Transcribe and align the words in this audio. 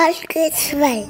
Folge 0.00 0.50
12. 0.50 1.08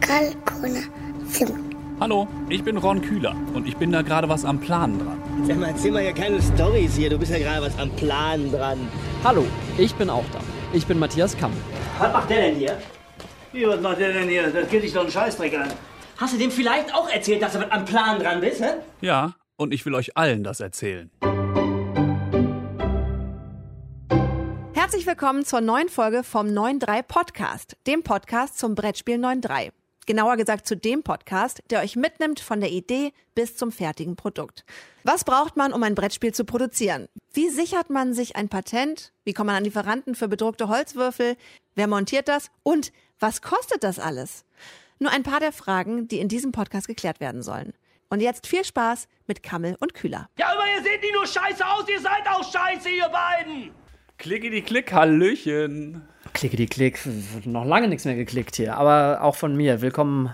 Kalkulation. 0.00 1.74
Hallo, 1.98 2.28
ich 2.50 2.62
bin 2.62 2.76
Ron 2.76 3.00
Kühler 3.00 3.34
und 3.54 3.66
ich 3.66 3.74
bin 3.78 3.90
da 3.90 4.02
gerade 4.02 4.28
was 4.28 4.44
am 4.44 4.60
Planen 4.60 4.98
dran. 4.98 5.46
Sag 5.46 5.56
mal, 5.56 5.68
erzähl 5.68 5.92
mal 5.92 6.04
ja 6.04 6.12
keine 6.12 6.42
Storys 6.42 6.94
hier. 6.94 7.08
Du 7.08 7.16
bist 7.16 7.32
ja 7.32 7.38
gerade 7.38 7.64
was 7.64 7.78
am 7.78 7.88
Plan 7.92 8.52
dran. 8.52 8.86
Hallo, 9.24 9.46
ich 9.78 9.94
bin 9.94 10.10
auch 10.10 10.26
da. 10.30 10.40
Ich 10.74 10.86
bin 10.86 10.98
Matthias 10.98 11.34
Kamm. 11.38 11.52
Was 11.98 12.12
macht 12.12 12.28
der 12.28 12.42
denn 12.42 12.56
hier? 12.56 12.76
Wie, 13.52 13.66
was 13.66 13.80
macht 13.80 13.98
der 13.98 14.12
denn 14.12 14.28
hier? 14.28 14.50
Das 14.50 14.68
geht 14.68 14.82
dich 14.82 14.92
doch 14.92 15.00
einen 15.00 15.10
Scheißdreck 15.10 15.58
an. 15.58 15.72
Hast 16.18 16.34
du 16.34 16.38
dem 16.38 16.50
vielleicht 16.50 16.94
auch 16.94 17.08
erzählt, 17.08 17.40
dass 17.40 17.54
du 17.54 17.60
was 17.60 17.70
am 17.70 17.86
Plan 17.86 18.18
dran 18.18 18.42
bist, 18.42 18.60
hä? 18.60 18.74
Ja, 19.00 19.36
und 19.56 19.72
ich 19.72 19.86
will 19.86 19.94
euch 19.94 20.18
allen 20.18 20.44
das 20.44 20.60
erzählen. 20.60 21.10
Herzlich 24.86 25.08
willkommen 25.08 25.44
zur 25.44 25.60
neuen 25.60 25.88
Folge 25.88 26.22
vom 26.22 26.46
9.3 26.46 27.02
Podcast, 27.02 27.76
dem 27.88 28.04
Podcast 28.04 28.56
zum 28.56 28.76
Brettspiel 28.76 29.16
9.3. 29.16 29.72
Genauer 30.06 30.36
gesagt 30.36 30.68
zu 30.68 30.76
dem 30.76 31.02
Podcast, 31.02 31.60
der 31.70 31.80
euch 31.80 31.96
mitnimmt 31.96 32.38
von 32.38 32.60
der 32.60 32.70
Idee 32.70 33.12
bis 33.34 33.56
zum 33.56 33.72
fertigen 33.72 34.14
Produkt. 34.14 34.64
Was 35.02 35.24
braucht 35.24 35.56
man, 35.56 35.72
um 35.72 35.82
ein 35.82 35.96
Brettspiel 35.96 36.32
zu 36.32 36.44
produzieren? 36.44 37.08
Wie 37.32 37.48
sichert 37.48 37.90
man 37.90 38.14
sich 38.14 38.36
ein 38.36 38.48
Patent? 38.48 39.12
Wie 39.24 39.32
kommt 39.32 39.48
man 39.48 39.56
an 39.56 39.64
Lieferanten 39.64 40.14
für 40.14 40.28
bedruckte 40.28 40.68
Holzwürfel? 40.68 41.36
Wer 41.74 41.88
montiert 41.88 42.28
das? 42.28 42.52
Und 42.62 42.92
was 43.18 43.42
kostet 43.42 43.82
das 43.82 43.98
alles? 43.98 44.44
Nur 45.00 45.10
ein 45.10 45.24
paar 45.24 45.40
der 45.40 45.50
Fragen, 45.50 46.06
die 46.06 46.20
in 46.20 46.28
diesem 46.28 46.52
Podcast 46.52 46.86
geklärt 46.86 47.18
werden 47.18 47.42
sollen. 47.42 47.72
Und 48.08 48.20
jetzt 48.20 48.46
viel 48.46 48.64
Spaß 48.64 49.08
mit 49.26 49.42
Kammel 49.42 49.76
und 49.80 49.94
Kühler. 49.94 50.28
Ja, 50.38 50.52
aber 50.52 50.62
ihr 50.76 50.84
seht 50.84 51.02
nicht 51.02 51.12
nur 51.12 51.26
scheiße 51.26 51.66
aus, 51.66 51.88
ihr 51.88 52.00
seid 52.00 52.28
auch 52.28 52.44
scheiße, 52.48 52.88
ihr 52.88 53.08
beiden! 53.08 53.85
Klicki 54.18 54.48
die 54.48 54.62
Klick, 54.62 54.92
Hallöchen. 54.92 56.02
Klicke 56.32 56.56
die 56.56 56.66
Klick. 56.66 56.98
Noch 57.44 57.66
lange 57.66 57.86
nichts 57.88 58.06
mehr 58.06 58.14
geklickt 58.14 58.56
hier. 58.56 58.76
Aber 58.76 59.22
auch 59.22 59.36
von 59.36 59.54
mir. 59.54 59.82
Willkommen, 59.82 60.32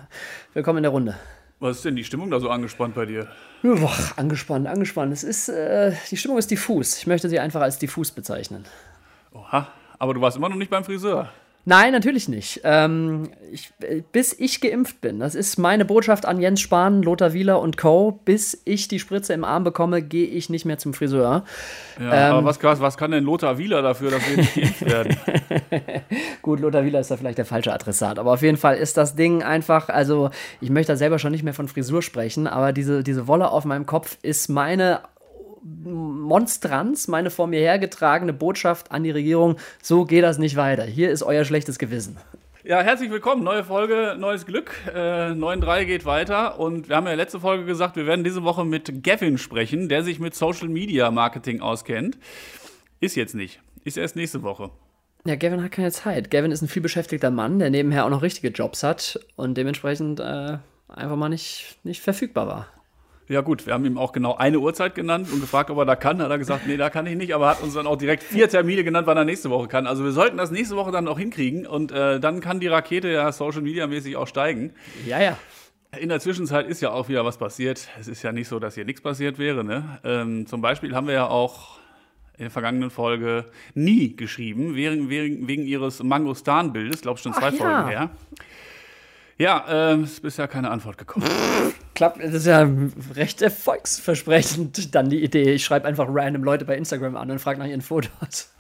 willkommen 0.54 0.78
in 0.78 0.82
der 0.84 0.92
Runde. 0.92 1.16
Was 1.59 1.79
ist 1.79 1.84
denn 1.84 1.96
die 1.96 2.04
Stimmung 2.04 2.30
da 2.30 2.38
so 2.38 2.48
angespannt 2.48 2.95
bei 2.95 3.07
dir? 3.07 3.29
Boah, 3.62 3.92
angespannt, 4.16 4.68
angespannt. 4.68 5.12
Es 5.12 5.24
ist, 5.24 5.48
äh, 5.48 5.92
die 6.10 6.16
Stimmung 6.16 6.38
ist 6.38 6.51
diffus. 6.51 6.96
Ich 6.98 7.07
möchte 7.09 7.29
sie 7.29 7.40
einfach 7.40 7.60
als 7.60 7.79
diffus 7.79 8.12
bezeichnen. 8.12 8.65
Oha, 9.32 9.68
aber 9.98 10.14
du 10.14 10.20
warst 10.20 10.37
immer 10.37 10.48
noch 10.48 10.57
nicht 10.57 10.70
beim 10.70 10.85
Friseur. 10.85 11.32
Nein, 11.65 11.93
natürlich 11.93 12.29
nicht. 12.29 12.60
Ähm, 12.65 13.30
ich, 13.52 13.73
bis 14.10 14.32
ich 14.37 14.60
geimpft 14.60 15.01
bin, 15.01 15.21
das 15.21 15.37
ist 15.37 15.59
meine 15.59 15.85
Botschaft 15.85 16.27
an 16.27 16.41
Jens 16.41 16.60
Spahn, 16.60 17.02
Lothar 17.02 17.35
Wieler 17.35 17.60
und 17.60 17.77
Co. 17.77 18.21
Bis 18.24 18.60
ich 18.65 18.88
die 18.88 18.99
Spritze 18.99 19.32
im 19.32 19.45
Arm 19.45 19.63
bekomme, 19.63 20.02
gehe 20.02 20.27
ich 20.27 20.51
nicht 20.51 20.65
mehr 20.65 20.79
zum 20.79 20.93
Friseur. 20.93 21.45
Ja, 22.01 22.04
Ähm. 22.30 22.35
aber 22.35 22.45
was, 22.45 22.60
was, 22.65 22.80
was 22.80 22.96
kann 22.96 23.13
denn 23.13 23.23
Lothar 23.23 23.59
Wieler 23.59 23.80
dafür, 23.80 24.10
dass 24.10 24.29
wir 24.29 24.37
nicht 24.38 24.54
geimpft 24.57 24.85
werden? 24.85 25.16
Gut, 26.43 26.59
Lothar 26.59 26.85
Wieler 26.85 26.99
ist 26.99 27.13
da 27.13 27.16
vielleicht 27.16 27.38
der 27.38 27.45
falsche 27.46 27.73
Adressat. 27.73 28.19
Aber 28.19 28.32
auf 28.32 28.43
jeden 28.43 28.57
Fall 28.57 28.76
ist 28.76 28.97
das 28.97 29.15
Ding 29.15 29.45
einfach, 29.45 29.88
also 29.88 30.30
ich 30.60 30.71
möchte 30.71 30.93
da 30.93 30.97
selber 30.97 31.21
schon 31.21 31.30
nicht 31.30 31.45
mehr 31.45 31.54
von 31.54 31.69
Frisur 31.69 32.02
sprechen, 32.02 32.49
aber 32.49 32.73
diese, 32.73 33.04
diese 33.04 33.29
Wolle 33.29 33.51
auf 33.51 33.65
meinem 33.65 33.87
Kopf 33.87 34.19
ist 34.23 34.49
meine 34.49 35.01
Monstranz, 35.63 37.09
meine 37.09 37.30
vor 37.30 37.46
mir 37.46 37.60
hergetragene 37.60 38.32
Botschaft 38.32 38.91
an 38.91 39.05
die 39.05 39.10
Regierung, 39.10 39.57
so 39.80 40.04
geht 40.04 40.24
das 40.24 40.38
nicht 40.38 40.57
weiter. 40.57 40.85
Hier 40.85 41.10
ist 41.10 41.23
euer 41.23 41.45
schlechtes 41.45 41.79
Gewissen. 41.79 42.16
Ja, 42.65 42.80
herzlich 42.80 43.10
willkommen. 43.10 43.43
Neue 43.43 43.65
Folge, 43.65 44.15
neues 44.19 44.46
Glück. 44.46 44.73
Äh, 44.87 45.32
9.3 45.32 45.85
geht 45.85 46.04
weiter. 46.04 46.60
Und 46.60 46.88
wir 46.88 46.96
haben 46.96 47.07
ja 47.07 47.15
letzte 47.15 47.41
Folge 47.41 47.65
gesagt, 47.65 47.96
wir 47.96 48.07
werden 48.07 48.23
diese 48.23 48.45
Woche 48.45 48.65
mit 48.65 49.02
Gavin 49.02 49.37
sprechen, 49.37 49.88
der 49.88 50.04
sich 50.04 50.21
mit 50.21 50.35
Social 50.35 50.69
Media 50.69 51.10
Marketing 51.10 51.60
auskennt. 51.60 52.19
Ist 53.01 53.16
jetzt 53.16 53.35
nicht. 53.35 53.60
Ist 53.85 53.97
erst 53.97 54.15
nächste 54.15 54.43
Woche. 54.45 54.71
Ja, 55.24 55.35
Gavin 55.35 55.63
hat 55.63 55.73
keine 55.73 55.91
Zeit. 55.91 56.30
Gavin 56.30 56.52
ist 56.52 56.63
ein 56.63 56.69
vielbeschäftigter 56.69 57.32
Mann, 57.32 57.59
der 57.59 57.71
nebenher 57.71 58.04
auch 58.04 58.10
noch 58.10 58.23
richtige 58.23 58.49
Jobs 58.49 58.85
hat 58.85 59.19
und 59.35 59.57
dementsprechend 59.57 60.21
äh, 60.21 60.59
einfach 60.88 61.16
mal 61.16 61.29
nicht, 61.29 61.79
nicht 61.82 62.01
verfügbar 62.01 62.47
war. 62.47 62.69
Ja 63.33 63.41
gut, 63.41 63.65
wir 63.65 63.73
haben 63.73 63.87
ihm 63.87 63.97
auch 63.97 64.12
genau 64.12 64.37
eine 64.37 64.59
Uhrzeit 64.59 64.94
genannt 64.94 65.33
und 65.33 65.41
gefragt, 65.41 65.70
ob 65.70 65.78
er 65.78 65.87
da 65.87 65.97
kann. 65.97 66.20
Hat 66.20 66.31
er 66.31 66.37
gesagt, 66.37 66.66
nee, 66.66 66.76
da 66.76 66.91
kann 66.91 67.06
ich 67.06 67.16
nicht, 67.16 67.34
aber 67.34 67.48
hat 67.48 67.62
uns 67.62 67.72
dann 67.72 67.87
auch 67.87 67.97
direkt 67.97 68.22
vier 68.22 68.47
Termine 68.47 68.84
genannt, 68.84 69.06
wann 69.06 69.16
er 69.16 69.25
nächste 69.25 69.48
Woche 69.48 69.69
kann. 69.69 69.87
Also 69.87 70.04
wir 70.04 70.12
sollten 70.12 70.37
das 70.37 70.50
nächste 70.50 70.76
Woche 70.76 70.91
dann 70.91 71.09
auch 71.09 71.19
hinkriegen 71.19 71.66
und 71.66 71.92
äh, 71.92 72.21
dann 72.21 72.41
kann 72.41 72.60
die 72.60 72.66
Rakete 72.66 73.09
ja 73.09 73.32
Social 73.32 73.62
Media 73.62 73.87
mäßig 73.87 74.16
auch 74.16 74.26
steigen. 74.26 74.75
Ja, 75.06 75.19
ja. 75.19 75.38
In 75.98 76.10
der 76.10 76.21
Zwischenzeit 76.21 76.66
ist 76.66 76.82
ja 76.82 76.91
auch 76.91 77.09
wieder 77.09 77.25
was 77.25 77.38
passiert. 77.38 77.88
Es 77.98 78.06
ist 78.06 78.22
ja 78.22 78.32
nicht 78.32 78.48
so, 78.48 78.59
dass 78.59 78.75
hier 78.75 78.84
nichts 78.84 79.00
passiert 79.00 79.38
wäre. 79.38 79.65
Ne? 79.65 79.98
Ähm, 80.04 80.47
zum 80.47 80.60
Beispiel 80.60 80.94
haben 80.94 81.06
wir 81.06 81.15
ja 81.15 81.26
auch 81.26 81.78
in 82.37 82.44
der 82.44 82.50
vergangenen 82.50 82.91
Folge 82.91 83.47
nie 83.72 84.15
geschrieben, 84.15 84.75
wegen, 84.75 85.09
wegen, 85.09 85.48
wegen 85.48 85.65
ihres 85.65 86.03
Mangostan-Bildes, 86.03 87.00
glaube 87.00 87.16
ich 87.16 87.22
schon 87.22 87.32
zwei 87.32 87.48
Ach 87.48 87.53
ja. 87.53 87.59
Folgen 87.59 87.88
her. 87.88 88.10
Ja, 89.38 89.94
es 89.94 90.12
ist 90.12 90.22
bisher 90.22 90.48
keine 90.48 90.70
Antwort 90.70 90.98
gekommen. 90.98 91.26
Klappt, 91.94 92.22
das 92.22 92.32
ist 92.32 92.47
ja 92.47 92.69
recht 93.15 93.43
erfolgsversprechend, 93.43 94.94
dann 94.94 95.10
die 95.10 95.22
Idee. 95.22 95.53
Ich 95.53 95.65
schreibe 95.65 95.87
einfach 95.87 96.06
random 96.09 96.44
Leute 96.44 96.65
bei 96.65 96.76
Instagram 96.76 97.16
an 97.16 97.31
und 97.31 97.38
frage 97.38 97.59
nach 97.59 97.66
ihren 97.66 97.82
Fotos. 97.82 98.53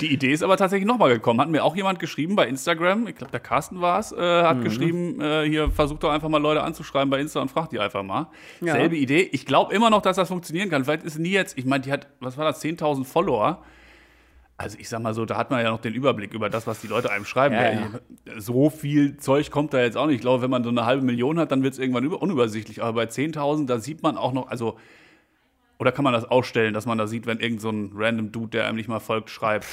Die 0.00 0.12
Idee 0.12 0.32
ist 0.32 0.42
aber 0.42 0.56
tatsächlich 0.56 0.86
nochmal 0.86 1.10
gekommen. 1.10 1.40
Hat 1.40 1.48
mir 1.48 1.64
auch 1.64 1.76
jemand 1.76 1.98
geschrieben 1.98 2.36
bei 2.36 2.46
Instagram, 2.46 3.06
ich 3.06 3.16
glaube, 3.16 3.30
der 3.30 3.40
Carsten 3.40 3.80
war 3.80 3.98
es, 3.98 4.12
äh, 4.12 4.16
hat 4.18 4.62
geschrieben, 4.62 5.20
äh, 5.20 5.48
hier 5.48 5.70
versucht 5.70 6.02
doch 6.02 6.10
einfach 6.10 6.28
mal 6.28 6.40
Leute 6.40 6.62
anzuschreiben 6.62 7.10
bei 7.10 7.20
Insta 7.20 7.40
und 7.40 7.50
fragt 7.50 7.72
die 7.72 7.80
einfach 7.80 8.02
mal. 8.02 8.28
Ja. 8.60 8.74
Selbe 8.74 8.96
Idee. 8.96 9.28
Ich 9.32 9.46
glaube 9.46 9.74
immer 9.74 9.90
noch, 9.90 10.02
dass 10.02 10.16
das 10.16 10.28
funktionieren 10.28 10.70
kann. 10.70 10.84
Vielleicht 10.84 11.04
ist 11.04 11.18
nie 11.18 11.30
jetzt, 11.30 11.56
ich 11.56 11.64
meine, 11.64 11.82
die 11.82 11.92
hat, 11.92 12.08
was 12.20 12.36
war 12.36 12.44
das, 12.44 12.62
10.000 12.62 13.04
Follower. 13.04 13.62
Also 14.62 14.76
ich 14.78 14.90
sag 14.90 15.00
mal 15.00 15.14
so, 15.14 15.24
da 15.24 15.38
hat 15.38 15.50
man 15.50 15.64
ja 15.64 15.70
noch 15.70 15.80
den 15.80 15.94
Überblick 15.94 16.34
über 16.34 16.50
das, 16.50 16.66
was 16.66 16.82
die 16.82 16.86
Leute 16.86 17.10
einem 17.10 17.24
schreiben. 17.24 17.54
Ja, 17.54 17.70
Ja, 17.72 17.88
So 18.36 18.68
viel 18.68 19.16
Zeug 19.16 19.50
kommt 19.50 19.72
da 19.72 19.80
jetzt 19.80 19.96
auch 19.96 20.04
nicht. 20.06 20.16
Ich 20.16 20.20
glaube, 20.20 20.42
wenn 20.42 20.50
man 20.50 20.62
so 20.62 20.68
eine 20.68 20.84
halbe 20.84 21.02
Million 21.02 21.38
hat, 21.38 21.50
dann 21.50 21.62
wird 21.62 21.72
es 21.72 21.78
irgendwann 21.78 22.04
über- 22.04 22.20
unübersichtlich. 22.20 22.82
Aber 22.82 22.92
bei 22.92 23.04
10.000, 23.06 23.66
da 23.70 23.78
sieht 23.78 24.02
man 24.02 24.18
auch 24.18 24.34
noch, 24.34 24.48
also, 24.48 24.76
oder 25.78 25.92
kann 25.92 26.04
man 26.04 26.12
das 26.12 26.24
ausstellen, 26.26 26.74
dass 26.74 26.84
man 26.84 26.98
da 26.98 27.06
sieht, 27.06 27.24
wenn 27.24 27.40
irgend 27.40 27.62
so 27.62 27.70
ein 27.70 27.92
random 27.94 28.32
Dude, 28.32 28.48
der 28.50 28.66
einem 28.66 28.76
nicht 28.76 28.88
mal 28.88 29.00
folgt, 29.00 29.30
schreibt. 29.30 29.64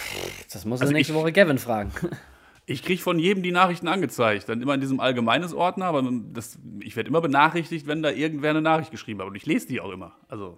Das 0.53 0.63
muss 0.63 0.79
also 0.79 0.93
nächste 0.93 1.11
ich- 1.11 1.19
Woche 1.19 1.33
Gavin 1.33 1.57
fragen. 1.57 1.91
Ich 2.69 2.83
kriege 2.83 3.01
von 3.01 3.17
jedem 3.17 3.43
die 3.43 3.53
Nachrichten 3.53 3.87
angezeigt. 3.87 4.49
Dann 4.49 4.61
immer 4.61 4.73
in 4.73 4.81
diesem 4.81 4.99
allgemeines 4.99 5.53
Ordner, 5.53 5.85
aber 5.85 6.03
das, 6.33 6.59
ich 6.81 6.97
werde 6.97 7.07
immer 7.07 7.21
benachrichtigt, 7.21 7.87
wenn 7.87 8.03
da 8.03 8.11
irgendwer 8.11 8.49
eine 8.49 8.61
Nachricht 8.61 8.91
geschrieben 8.91 9.21
hat. 9.21 9.27
Und 9.29 9.35
ich 9.35 9.45
lese 9.45 9.67
die 9.69 9.79
auch 9.79 9.89
immer. 9.89 10.15
Also, 10.27 10.57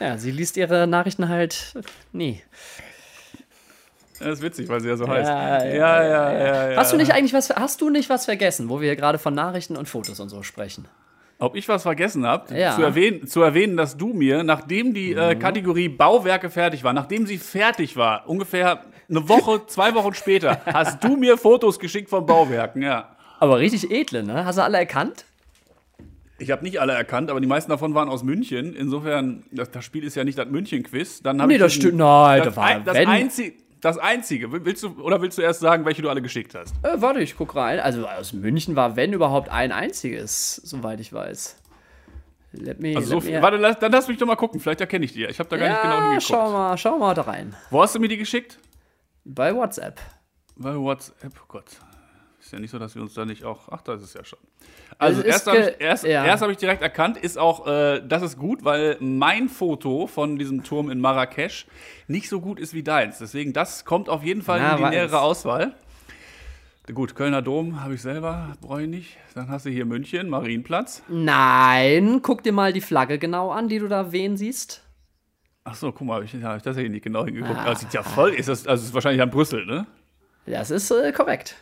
Ja, 0.00 0.18
sie 0.18 0.30
liest 0.30 0.58
ihre 0.58 0.86
Nachrichten 0.86 1.30
halt 1.30 1.76
nie. 2.12 2.42
Das 4.18 4.28
ist 4.38 4.42
witzig, 4.42 4.68
weil 4.68 4.80
sie 4.80 4.88
ja 4.88 4.96
so 4.96 5.06
heißt. 5.08 5.28
Ja, 5.28 5.64
ja, 5.64 6.02
ja, 6.04 6.32
ja, 6.32 6.70
ja. 6.72 6.76
Hast 6.76 6.92
du 6.92 6.96
nicht 6.96 7.12
eigentlich 7.12 7.32
was, 7.32 7.50
hast 7.50 7.80
du 7.80 7.90
nicht 7.90 8.08
was 8.10 8.24
vergessen, 8.24 8.68
wo 8.68 8.80
wir 8.80 8.86
hier 8.88 8.96
gerade 8.96 9.18
von 9.18 9.34
Nachrichten 9.34 9.76
und 9.76 9.88
Fotos 9.88 10.20
und 10.20 10.28
so 10.28 10.42
sprechen? 10.42 10.86
Ob 11.40 11.56
ich 11.56 11.68
was 11.68 11.82
vergessen 11.82 12.24
habe, 12.26 12.54
Ja. 12.56 12.76
zu, 12.76 12.82
erwähnen, 12.82 13.26
zu 13.26 13.42
erwähnen, 13.42 13.76
dass 13.76 13.96
du 13.96 14.12
mir, 14.12 14.44
nachdem 14.44 14.94
die 14.94 15.12
Mhm. 15.14 15.18
äh, 15.18 15.34
Kategorie 15.34 15.88
Bauwerke 15.88 16.48
fertig 16.48 16.84
war, 16.84 16.92
nachdem 16.92 17.26
sie 17.26 17.38
fertig 17.38 17.96
war, 17.96 18.28
ungefähr 18.28 18.84
eine 19.10 19.28
Woche, 19.28 19.62
zwei 19.66 19.94
Wochen 19.94 20.14
später, 20.14 20.60
hast 20.64 21.02
du 21.02 21.16
mir 21.16 21.36
Fotos 21.36 21.78
geschickt 21.78 22.08
von 22.08 22.24
Bauwerken, 22.24 22.82
ja. 22.82 23.16
Aber 23.40 23.58
richtig 23.58 23.90
edle, 23.90 24.22
ne? 24.22 24.44
Hast 24.44 24.58
du 24.58 24.62
alle 24.62 24.78
erkannt? 24.78 25.24
Ich 26.38 26.50
habe 26.50 26.64
nicht 26.64 26.80
alle 26.80 26.92
erkannt, 26.94 27.30
aber 27.30 27.40
die 27.40 27.46
meisten 27.46 27.70
davon 27.70 27.94
waren 27.94 28.08
aus 28.08 28.22
München. 28.24 28.74
Insofern, 28.74 29.44
das, 29.52 29.70
das 29.70 29.84
Spiel 29.84 30.02
ist 30.02 30.16
ja 30.16 30.24
nicht 30.24 30.36
das 30.36 30.48
München-Quiz. 30.48 31.22
Dann 31.22 31.36
Nee, 31.36 31.54
ich 31.54 31.60
das 31.60 31.74
stimmt. 31.74 31.96
Nein, 31.96 32.42
das, 32.42 32.54
da 32.54 32.60
war- 32.60 32.66
ein, 32.66 32.84
das, 32.84 32.96
einzige, 32.96 33.52
das 33.84 33.98
Einzige. 33.98 34.50
Willst 34.64 34.82
du, 34.82 35.00
oder 35.02 35.20
willst 35.20 35.36
du 35.36 35.42
erst 35.42 35.60
sagen, 35.60 35.84
welche 35.84 36.00
du 36.00 36.08
alle 36.08 36.22
geschickt 36.22 36.54
hast? 36.54 36.74
Äh, 36.82 37.00
warte, 37.02 37.20
ich 37.20 37.36
guck 37.36 37.54
rein. 37.54 37.80
Also 37.80 38.06
aus 38.08 38.32
München 38.32 38.76
war, 38.76 38.96
wenn 38.96 39.12
überhaupt, 39.12 39.50
ein 39.50 39.72
einziges, 39.72 40.56
soweit 40.56 41.00
ich 41.00 41.12
weiß. 41.12 41.56
Let 42.52 42.80
me, 42.80 42.96
Also 42.96 43.08
so 43.08 43.14
let 43.16 43.24
viel, 43.24 43.36
me 43.36 43.42
warte, 43.42 43.56
lass, 43.58 43.78
dann 43.78 43.92
lass 43.92 44.08
mich 44.08 44.16
doch 44.16 44.26
mal 44.26 44.36
gucken. 44.36 44.60
Vielleicht 44.60 44.80
erkenne 44.80 45.04
ich 45.04 45.12
die. 45.12 45.24
Ich 45.24 45.38
habe 45.38 45.48
da 45.50 45.56
gar 45.56 45.68
nicht 45.68 45.82
genau 45.82 45.94
ja, 45.94 46.02
hingeguckt. 46.02 46.22
schau 46.28 46.50
mal, 46.50 46.78
schau 46.78 46.98
mal 46.98 47.14
da 47.14 47.22
rein. 47.22 47.54
Wo 47.70 47.82
hast 47.82 47.94
du 47.94 48.00
mir 48.00 48.08
die 48.08 48.16
geschickt? 48.16 48.58
Bei 49.24 49.54
WhatsApp. 49.54 50.00
Bei 50.56 50.74
WhatsApp, 50.76 51.32
oh 51.42 51.46
Gott. 51.48 51.66
Ja 52.54 52.60
nicht 52.60 52.70
so, 52.70 52.78
dass 52.78 52.94
wir 52.94 53.02
uns 53.02 53.14
da 53.14 53.24
nicht 53.24 53.44
auch. 53.44 53.68
Ach, 53.68 53.82
da 53.82 53.94
ist 53.94 54.02
es 54.02 54.14
ja 54.14 54.24
schon. 54.24 54.38
Also, 54.96 55.22
ist 55.22 55.26
erst 55.26 55.46
habe 55.48 55.58
ich, 55.58 55.80
erst, 55.80 56.04
ja. 56.04 56.24
erst 56.24 56.40
hab 56.40 56.50
ich 56.50 56.56
direkt 56.56 56.82
erkannt, 56.82 57.16
ist 57.16 57.36
auch, 57.36 57.66
äh, 57.66 58.00
das 58.06 58.22
ist 58.22 58.38
gut, 58.38 58.64
weil 58.64 58.96
mein 59.00 59.48
Foto 59.48 60.06
von 60.06 60.38
diesem 60.38 60.62
Turm 60.62 60.88
in 60.88 61.00
Marrakesch 61.00 61.66
nicht 62.06 62.28
so 62.28 62.40
gut 62.40 62.60
ist 62.60 62.72
wie 62.72 62.84
deins. 62.84 63.18
Deswegen, 63.18 63.52
das 63.52 63.84
kommt 63.84 64.08
auf 64.08 64.22
jeden 64.22 64.42
Fall 64.42 64.60
Na, 64.60 64.76
in 64.76 64.84
die 64.84 64.90
nähere 64.90 65.20
Auswahl. 65.20 65.74
Gut, 66.92 67.16
Kölner 67.16 67.42
Dom 67.42 67.82
habe 67.82 67.94
ich 67.94 68.02
selber, 68.02 68.56
brauche 68.60 68.82
ich 68.82 68.88
nicht. 68.88 69.16
Dann 69.34 69.48
hast 69.48 69.66
du 69.66 69.70
hier 69.70 69.84
München, 69.84 70.28
Marienplatz. 70.28 71.02
Nein, 71.08 72.20
guck 72.22 72.44
dir 72.44 72.52
mal 72.52 72.72
die 72.72 72.82
Flagge 72.82 73.18
genau 73.18 73.50
an, 73.50 73.68
die 73.68 73.80
du 73.80 73.88
da 73.88 74.12
wehen 74.12 74.36
siehst. 74.36 74.84
Ach 75.64 75.74
so, 75.74 75.90
guck 75.90 76.06
mal, 76.06 76.22
ich, 76.22 76.34
hab 76.34 76.56
ich 76.56 76.62
tatsächlich 76.62 76.92
nicht 76.92 77.02
genau 77.02 77.24
hingeguckt. 77.24 77.58
Ah. 77.58 77.72
Es 77.72 77.80
sieht 77.80 77.94
ja 77.94 78.04
voll, 78.04 78.30
ist 78.34 78.48
das, 78.48 78.64
also 78.66 78.84
ist 78.84 78.94
wahrscheinlich 78.94 79.22
an 79.22 79.30
Brüssel, 79.30 79.66
ne? 79.66 79.86
Das 80.46 80.70
ist 80.70 80.90
äh, 80.90 81.10
korrekt. 81.10 81.56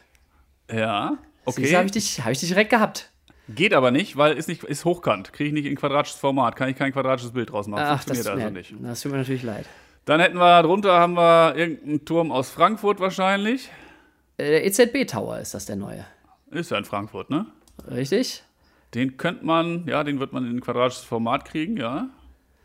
Ja, 0.70 1.18
Okay. 1.44 1.62
okay. 1.64 1.76
habe 1.76 1.86
ich, 1.86 1.92
dich- 1.92 2.20
hab 2.24 2.30
ich 2.32 2.38
dich 2.40 2.48
direkt 2.48 2.70
gehabt. 2.70 3.10
Geht 3.48 3.74
aber 3.74 3.90
nicht, 3.90 4.16
weil 4.16 4.36
ist 4.36 4.48
nicht 4.48 4.62
ist 4.64 4.84
hochkant. 4.84 5.32
Kriege 5.32 5.48
ich 5.48 5.52
nicht 5.54 5.66
in 5.66 5.76
quadratisches 5.76 6.18
Format, 6.20 6.54
kann 6.56 6.68
ich 6.68 6.76
kein 6.76 6.92
quadratisches 6.92 7.32
Bild 7.32 7.50
draus 7.50 7.66
machen. 7.66 7.82
Ach, 7.84 8.04
das, 8.04 8.16
Funktioniert 8.18 8.28
also 8.44 8.52
mir, 8.52 8.58
nicht. 8.58 8.74
das 8.80 9.00
tut 9.00 9.12
mir 9.12 9.18
natürlich 9.18 9.42
leid. 9.42 9.66
Dann 10.04 10.20
hätten 10.20 10.36
wir 10.38 10.62
drunter 10.62 10.98
haben 10.98 11.14
wir 11.14 11.54
irgendeinen 11.56 12.04
Turm 12.04 12.30
aus 12.32 12.50
Frankfurt 12.50 13.00
wahrscheinlich. 13.00 13.68
Äh, 14.38 14.44
Der 14.50 14.64
EZB 14.66 15.04
Tower 15.06 15.38
ist 15.38 15.54
das 15.54 15.66
der 15.66 15.76
neue. 15.76 16.04
Ist 16.50 16.70
ja 16.70 16.78
in 16.78 16.84
Frankfurt, 16.84 17.30
ne? 17.30 17.46
Richtig? 17.90 18.42
Den 18.94 19.16
könnte 19.16 19.44
man, 19.44 19.86
ja, 19.86 20.04
den 20.04 20.20
wird 20.20 20.32
man 20.32 20.44
in 20.46 20.56
ein 20.56 20.60
quadratisches 20.60 21.04
Format 21.04 21.44
kriegen, 21.44 21.76
ja. 21.76 22.08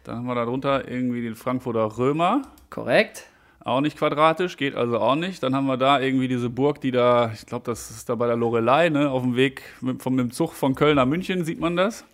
Dann 0.04 0.18
haben 0.18 0.26
wir 0.26 0.36
darunter 0.36 0.88
irgendwie 0.88 1.22
den 1.22 1.36
Frankfurter 1.36 1.98
Römer. 1.98 2.44
Korrekt. 2.70 3.26
Auch 3.68 3.82
nicht 3.82 3.98
quadratisch, 3.98 4.56
geht 4.56 4.76
also 4.76 4.98
auch 4.98 5.16
nicht. 5.16 5.44
Dann 5.44 5.54
haben 5.54 5.66
wir 5.66 5.76
da 5.76 6.00
irgendwie 6.00 6.30
diese 6.30 6.50
Burg, 6.50 6.80
die 6.80 6.92
da, 6.92 7.32
ich 7.34 7.46
glaube, 7.46 7.66
das 7.66 7.92
ist 7.92 8.08
da 8.08 8.16
bei 8.16 8.26
der 8.26 8.38
Lorelei, 8.38 8.88
ne? 8.88 9.10
Auf 9.10 9.24
dem 9.24 9.36
Weg 9.36 9.62
mit, 9.82 10.02
vom, 10.02 10.16
mit 10.16 10.24
dem 10.24 10.32
Zug 10.32 10.54
von 10.54 10.74
Köln 10.74 10.96
nach 10.96 11.06
München, 11.06 11.44
sieht 11.44 11.60
man 11.60 11.76
das. 11.76 12.06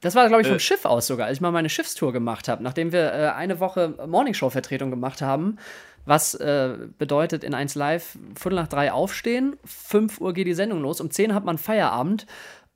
Das 0.00 0.16
war, 0.16 0.26
glaube 0.26 0.42
ich, 0.42 0.48
vom 0.48 0.56
Äh. 0.56 0.60
Schiff 0.60 0.84
aus 0.84 1.06
sogar, 1.06 1.28
als 1.28 1.36
ich 1.36 1.40
mal 1.40 1.52
meine 1.52 1.68
Schiffstour 1.68 2.12
gemacht 2.12 2.48
habe, 2.48 2.64
nachdem 2.64 2.90
wir 2.90 3.12
äh, 3.12 3.28
eine 3.28 3.60
Woche 3.60 3.94
Morningshow-Vertretung 4.04 4.90
gemacht 4.90 5.22
haben. 5.22 5.58
Was 6.06 6.34
äh, 6.34 6.76
bedeutet 6.98 7.44
in 7.44 7.54
1 7.54 7.76
Live 7.76 8.18
Viertel 8.34 8.56
nach 8.56 8.66
drei 8.66 8.90
aufstehen, 8.90 9.56
5 9.64 10.20
Uhr 10.20 10.32
geht 10.32 10.48
die 10.48 10.54
Sendung 10.54 10.80
los, 10.80 11.00
um 11.00 11.10
10 11.10 11.34
hat 11.34 11.44
man 11.44 11.56
Feierabend 11.56 12.26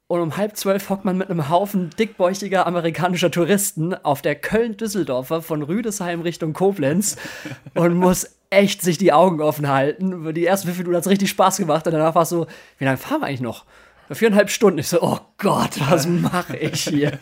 und 0.07 0.21
um 0.21 0.37
halb 0.37 0.57
zwölf 0.57 0.91
hockt 0.91 1.05
man 1.05 1.17
mit 1.17 1.31
einem 1.31 1.49
Haufen 1.49 1.91
dickbäuchiger 1.99 2.67
amerikanischer 2.67 3.31
Touristen 3.31 3.95
auf 3.95 4.21
der 4.23 4.35
Köln-Düsseldorfer 4.35 5.41
von 5.43 5.63
Rüdesheim 5.63 6.21
Richtung 6.21 6.53
Koblenz 6.53 7.17
und 7.75 7.95
muss 7.95 8.37
echt 8.51 8.83
sich 8.83 8.99
die 8.99 9.13
Augen 9.13 9.41
offen 9.41 9.69
halten. 9.69 10.35
Die 10.35 10.47
ersten 10.47 10.67
fünf 10.69 10.79
Minuten 10.79 10.97
hat 10.97 11.05
es 11.05 11.11
richtig 11.11 11.31
Spaß 11.31 11.57
gemacht 11.57 11.87
und 11.87 11.93
danach 11.93 12.15
war 12.15 12.23
es 12.23 12.29
so, 12.29 12.47
wie 12.79 12.85
lange 12.85 12.99
fahren 12.99 13.21
wir 13.21 13.29
eigentlich 13.29 13.41
noch? 13.41 13.65
Viereinhalb 14.11 14.51
Stunden. 14.51 14.79
Ich 14.79 14.89
so, 14.89 15.01
oh 15.03 15.19
Gott, 15.39 15.81
was 15.89 16.07
mache 16.07 16.57
ich 16.59 16.85
hier? 16.85 17.13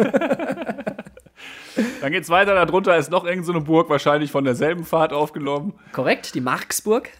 Dann 2.01 2.13
geht's 2.13 2.29
weiter, 2.29 2.55
darunter 2.55 2.97
ist 2.97 3.11
noch 3.11 3.25
irgendeine 3.25 3.47
so 3.47 3.53
eine 3.53 3.61
Burg, 3.63 3.89
wahrscheinlich 3.89 4.31
von 4.31 4.45
derselben 4.45 4.85
Fahrt 4.85 5.13
aufgenommen. 5.13 5.75
Korrekt, 5.93 6.35
die 6.35 6.41
Marksburg. 6.41 7.11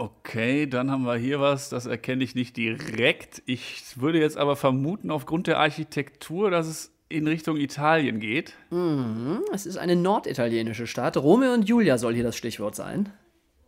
Okay, 0.00 0.66
dann 0.66 0.90
haben 0.90 1.04
wir 1.04 1.16
hier 1.16 1.40
was, 1.40 1.68
das 1.68 1.84
erkenne 1.84 2.24
ich 2.24 2.34
nicht 2.34 2.56
direkt. 2.56 3.42
Ich 3.44 4.00
würde 4.00 4.18
jetzt 4.18 4.38
aber 4.38 4.56
vermuten, 4.56 5.10
aufgrund 5.10 5.46
der 5.46 5.58
Architektur, 5.58 6.50
dass 6.50 6.66
es 6.68 6.90
in 7.10 7.26
Richtung 7.26 7.58
Italien 7.58 8.18
geht. 8.18 8.54
Es 9.52 9.66
ist 9.66 9.76
eine 9.76 9.96
norditalienische 9.96 10.86
Stadt. 10.86 11.18
Romeo 11.18 11.52
und 11.52 11.68
Julia 11.68 11.98
soll 11.98 12.14
hier 12.14 12.22
das 12.24 12.34
Stichwort 12.34 12.74
sein. 12.76 13.10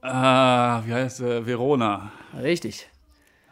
Ah, 0.00 0.80
wie 0.86 0.94
heißt 0.94 1.20
äh, 1.20 1.44
Verona? 1.44 2.12
Richtig. 2.40 2.88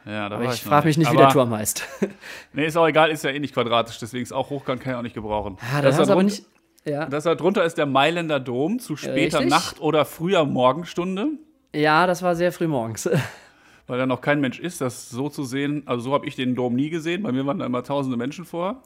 Ja, 0.07 0.31
da 0.31 0.37
Aber 0.37 0.45
ich 0.45 0.51
noch 0.51 0.57
frage 0.71 0.87
mich 0.89 0.97
nicht, 0.97 1.09
wie 1.13 1.17
Aber- 1.17 1.25
der 1.27 1.33
Turm 1.33 1.51
heißt. 1.55 1.87
Nee, 2.55 2.65
ist 2.67 2.79
auch 2.79 2.87
egal, 2.89 3.11
ist 3.11 3.25
ja 3.25 3.31
eh 3.31 3.39
nicht 3.41 3.53
quadratisch, 3.53 3.99
deswegen 3.99 4.23
ist 4.23 4.33
auch 4.33 4.49
hochkant, 4.49 4.81
kann 4.81 4.93
ich 4.95 4.99
auch 4.99 5.03
nicht 5.03 5.15
gebrauchen. 5.15 5.59
Ah, 5.75 5.83
das 5.83 5.97
da 5.97 6.03
ist 6.05 6.09
aber 6.09 6.23
drunter- 6.23 6.35
nicht. 6.37 6.47
Ja. 6.87 7.05
Das 7.05 7.25
da 7.25 7.35
drunter 7.35 7.63
ist 7.65 7.77
der 7.77 7.85
Mailänder 7.85 8.41
Dom 8.41 8.79
zu 8.79 8.97
später 8.97 9.41
Richtig. 9.41 9.51
Nacht- 9.51 9.81
oder 9.83 10.07
früher 10.07 10.47
Morgenstunde, 10.47 11.33
ja, 11.75 12.07
das 12.07 12.23
war 12.23 12.35
sehr 12.35 12.53
früh 12.53 12.69
morgens. 12.69 13.09
weil 13.87 13.99
da 13.99 14.07
noch 14.07 14.21
kein 14.21 14.41
Mensch 14.41 14.61
ist, 14.61 14.81
das 14.81 15.11
so 15.11 15.29
zu 15.29 15.45
sehen. 15.45 15.83
Also 15.87 16.05
so 16.05 16.15
habe 16.15 16.27
ich 16.27 16.37
den 16.37 16.55
Dom 16.55 16.75
nie 16.75 16.91
gesehen, 16.91 17.23
bei 17.23 17.33
mir 17.33 17.45
waren 17.47 17.59
da 17.59 17.67
immer 17.67 17.83
tausende 17.83 18.17
Menschen 18.17 18.45
vor. 18.45 18.83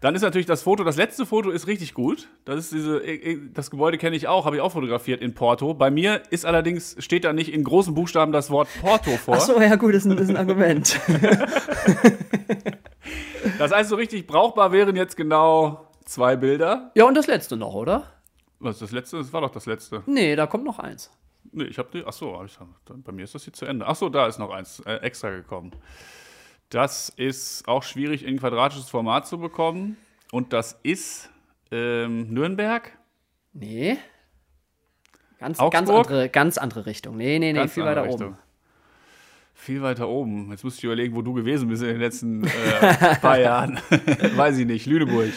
Dann 0.00 0.14
ist 0.14 0.22
natürlich 0.22 0.46
das 0.46 0.62
Foto, 0.62 0.82
das 0.82 0.96
letzte 0.96 1.26
Foto 1.26 1.50
ist 1.50 1.66
richtig 1.66 1.92
gut. 1.92 2.28
Das 2.46 2.56
ist 2.56 2.72
diese, 2.72 3.04
äh, 3.04 3.32
äh, 3.32 3.38
das 3.52 3.70
Gebäude 3.70 3.98
kenne 3.98 4.16
ich 4.16 4.28
auch, 4.28 4.46
habe 4.46 4.56
ich 4.56 4.62
auch 4.62 4.72
fotografiert 4.72 5.20
in 5.20 5.34
Porto. 5.34 5.74
Bei 5.74 5.90
mir 5.90 6.22
ist 6.30 6.46
allerdings, 6.46 6.96
steht 7.00 7.24
da 7.24 7.34
nicht 7.34 7.52
in 7.52 7.64
großen 7.64 7.94
Buchstaben 7.94 8.32
das 8.32 8.50
Wort 8.50 8.68
Porto 8.80 9.10
vor. 9.18 9.34
Achso, 9.34 9.60
ja, 9.60 9.76
gut, 9.76 9.92
ist 9.92 10.06
ein, 10.06 10.16
ist 10.16 10.30
ein 10.30 10.38
Argument. 10.38 10.98
Das 13.58 13.72
heißt, 13.72 13.90
so 13.90 13.96
richtig 13.96 14.26
brauchbar 14.26 14.72
wären 14.72 14.96
jetzt 14.96 15.18
genau 15.18 15.86
zwei 16.06 16.34
Bilder. 16.36 16.90
ja, 16.94 17.04
und 17.04 17.14
das 17.14 17.26
letzte 17.26 17.58
noch, 17.58 17.74
oder? 17.74 18.04
Was 18.58 18.76
ist 18.76 18.82
das 18.82 18.92
letzte? 18.92 19.18
Das 19.18 19.32
war 19.34 19.42
doch 19.42 19.50
das 19.50 19.66
letzte. 19.66 20.02
Nee, 20.06 20.34
da 20.34 20.46
kommt 20.46 20.64
noch 20.64 20.78
eins. 20.78 21.10
Nee, 21.52 21.64
ich 21.64 21.78
habe 21.78 21.88
die. 21.92 22.04
Achso, 22.04 22.38
hab 22.38 22.46
ich, 22.46 22.58
bei 23.04 23.12
mir 23.12 23.24
ist 23.24 23.34
das 23.34 23.44
hier 23.44 23.52
zu 23.52 23.66
Ende. 23.66 23.86
Achso, 23.86 24.08
da 24.08 24.26
ist 24.26 24.38
noch 24.38 24.50
eins 24.50 24.80
äh, 24.80 24.96
extra 24.96 25.30
gekommen. 25.30 25.72
Das 26.68 27.08
ist 27.08 27.66
auch 27.66 27.82
schwierig 27.82 28.24
in 28.24 28.38
quadratisches 28.38 28.88
Format 28.88 29.26
zu 29.26 29.38
bekommen. 29.38 29.96
Und 30.30 30.52
das 30.52 30.78
ist 30.82 31.28
ähm, 31.72 32.32
Nürnberg. 32.32 32.96
Nee. 33.52 33.98
Ganz, 35.40 35.58
ganz, 35.58 35.90
andere, 35.90 36.28
ganz 36.28 36.58
andere 36.58 36.86
Richtung. 36.86 37.16
Nee, 37.16 37.38
nee, 37.38 37.52
nee, 37.52 37.58
Ganz 37.58 37.72
viel 37.72 37.84
weiter 37.84 38.04
Richtung. 38.04 38.28
oben. 38.28 38.38
Viel 39.54 39.82
weiter 39.82 40.08
oben. 40.08 40.50
Jetzt 40.50 40.64
musst 40.64 40.78
ich 40.78 40.84
überlegen, 40.84 41.14
wo 41.14 41.22
du 41.22 41.32
gewesen 41.32 41.68
bist 41.68 41.82
in 41.82 41.88
den 41.88 42.00
letzten 42.00 42.44
äh, 42.44 43.16
paar 43.20 43.38
Jahren. 43.38 43.80
Weiß 44.36 44.56
ich 44.58 44.66
nicht. 44.66 44.86
Lüneburg. 44.86 45.32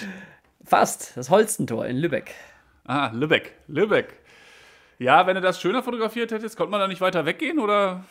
Fast. 0.64 1.18
Das 1.18 1.30
Holstentor 1.30 1.86
in 1.86 1.98
Lübeck. 1.98 2.32
Ah, 2.86 3.12
Lübeck. 3.14 3.54
Lübeck. 3.68 4.20
Ja, 5.00 5.28
wenn 5.28 5.36
du 5.36 5.42
das 5.42 5.60
schöner 5.60 5.84
fotografiert 5.84 6.32
hättest, 6.32 6.58
konnte 6.58 6.72
man 6.72 6.80
da 6.80 6.88
nicht 6.88 7.02
weiter 7.02 7.26
weggehen 7.26 7.60
oder? 7.60 8.04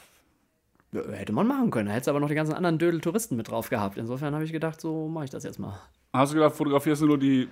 Ja, 0.92 1.02
hätte 1.12 1.32
man 1.32 1.46
machen 1.46 1.70
können. 1.70 1.86
Da 1.86 1.92
hättest 1.92 2.08
du 2.08 2.10
aber 2.10 2.20
noch 2.20 2.28
die 2.28 2.34
ganzen 2.34 2.54
anderen 2.54 2.78
Dödel-Touristen 2.78 3.36
mit 3.36 3.50
drauf 3.50 3.70
gehabt. 3.70 3.96
Insofern 3.96 4.34
habe 4.34 4.44
ich 4.44 4.52
gedacht, 4.52 4.80
so 4.80 5.08
mache 5.08 5.24
ich 5.24 5.30
das 5.30 5.44
jetzt 5.44 5.58
mal. 5.58 5.80
Hast 6.12 6.32
du 6.32 6.36
gedacht, 6.36 6.54
fotografierst 6.54 7.02
du 7.02 7.06
nur 7.06 7.18
die 7.18 7.48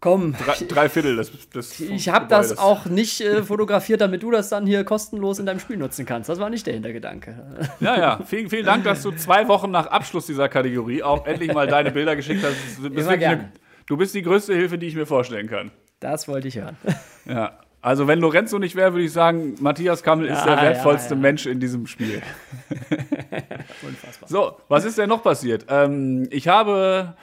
Komm, 0.00 0.34
drei, 0.34 0.54
drei 0.68 0.88
Viertel 0.88 1.16
des, 1.16 1.48
des 1.48 1.80
ich 1.80 2.08
habe 2.10 2.26
das 2.28 2.58
auch 2.58 2.84
nicht 2.84 3.22
äh, 3.22 3.42
fotografiert, 3.42 4.00
damit 4.02 4.22
du 4.22 4.30
das 4.30 4.50
dann 4.50 4.66
hier 4.66 4.84
kostenlos 4.84 5.38
in 5.38 5.46
deinem 5.46 5.58
Spiel 5.58 5.78
nutzen 5.78 6.04
kannst. 6.04 6.28
Das 6.28 6.38
war 6.38 6.50
nicht 6.50 6.66
der 6.66 6.74
Hintergedanke. 6.74 7.70
Ja, 7.80 7.98
ja. 7.98 8.20
Vielen, 8.24 8.50
vielen 8.50 8.66
Dank, 8.66 8.84
dass 8.84 9.02
du 9.02 9.12
zwei 9.12 9.48
Wochen 9.48 9.70
nach 9.70 9.86
Abschluss 9.86 10.26
dieser 10.26 10.48
Kategorie 10.48 11.02
auch 11.02 11.26
endlich 11.26 11.52
mal 11.52 11.66
deine 11.66 11.90
Bilder 11.90 12.14
geschickt 12.14 12.44
hast. 12.44 12.56
Du 12.82 12.90
bist, 12.90 13.08
eine, 13.08 13.52
du 13.86 13.96
bist 13.96 14.14
die 14.14 14.22
größte 14.22 14.54
Hilfe, 14.54 14.76
die 14.76 14.86
ich 14.86 14.94
mir 14.94 15.06
vorstellen 15.06 15.48
kann. 15.48 15.70
Das 15.98 16.28
wollte 16.28 16.48
ich 16.48 16.58
hören. 16.58 16.76
Ja. 17.24 17.58
Also, 17.86 18.08
wenn 18.08 18.18
Lorenzo 18.18 18.58
nicht 18.58 18.74
wäre, 18.74 18.94
würde 18.94 19.04
ich 19.04 19.12
sagen, 19.12 19.54
Matthias 19.60 20.02
Kammel 20.02 20.26
ist 20.26 20.42
der 20.42 20.60
wertvollste 20.60 21.10
ja, 21.10 21.14
ja. 21.14 21.22
Mensch 21.22 21.46
in 21.46 21.60
diesem 21.60 21.86
Spiel. 21.86 22.20
Unfassbar. 23.86 24.28
So, 24.28 24.56
was 24.66 24.84
ist 24.84 24.98
denn 24.98 25.08
noch 25.08 25.22
passiert? 25.22 25.66
Ähm, 25.68 26.26
ich 26.32 26.48
habe 26.48 27.14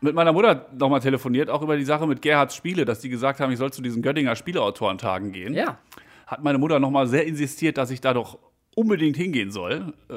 mit 0.00 0.16
meiner 0.16 0.32
Mutter 0.32 0.66
nochmal 0.76 0.98
telefoniert, 0.98 1.48
auch 1.48 1.62
über 1.62 1.76
die 1.76 1.84
Sache 1.84 2.08
mit 2.08 2.22
Gerhards 2.22 2.56
Spiele, 2.56 2.84
dass 2.84 2.98
die 2.98 3.08
gesagt 3.08 3.38
haben, 3.38 3.52
ich 3.52 3.58
soll 3.58 3.72
zu 3.72 3.82
diesen 3.82 4.02
Göttinger 4.02 4.34
Spieleautorentagen 4.34 5.30
gehen. 5.30 5.54
Ja. 5.54 5.78
Hat 6.26 6.42
meine 6.42 6.58
Mutter 6.58 6.80
nochmal 6.80 7.06
sehr 7.06 7.24
insistiert, 7.24 7.78
dass 7.78 7.92
ich 7.92 8.00
da 8.00 8.12
doch 8.12 8.36
unbedingt 8.74 9.16
hingehen 9.16 9.52
soll, 9.52 9.94
äh, 10.08 10.14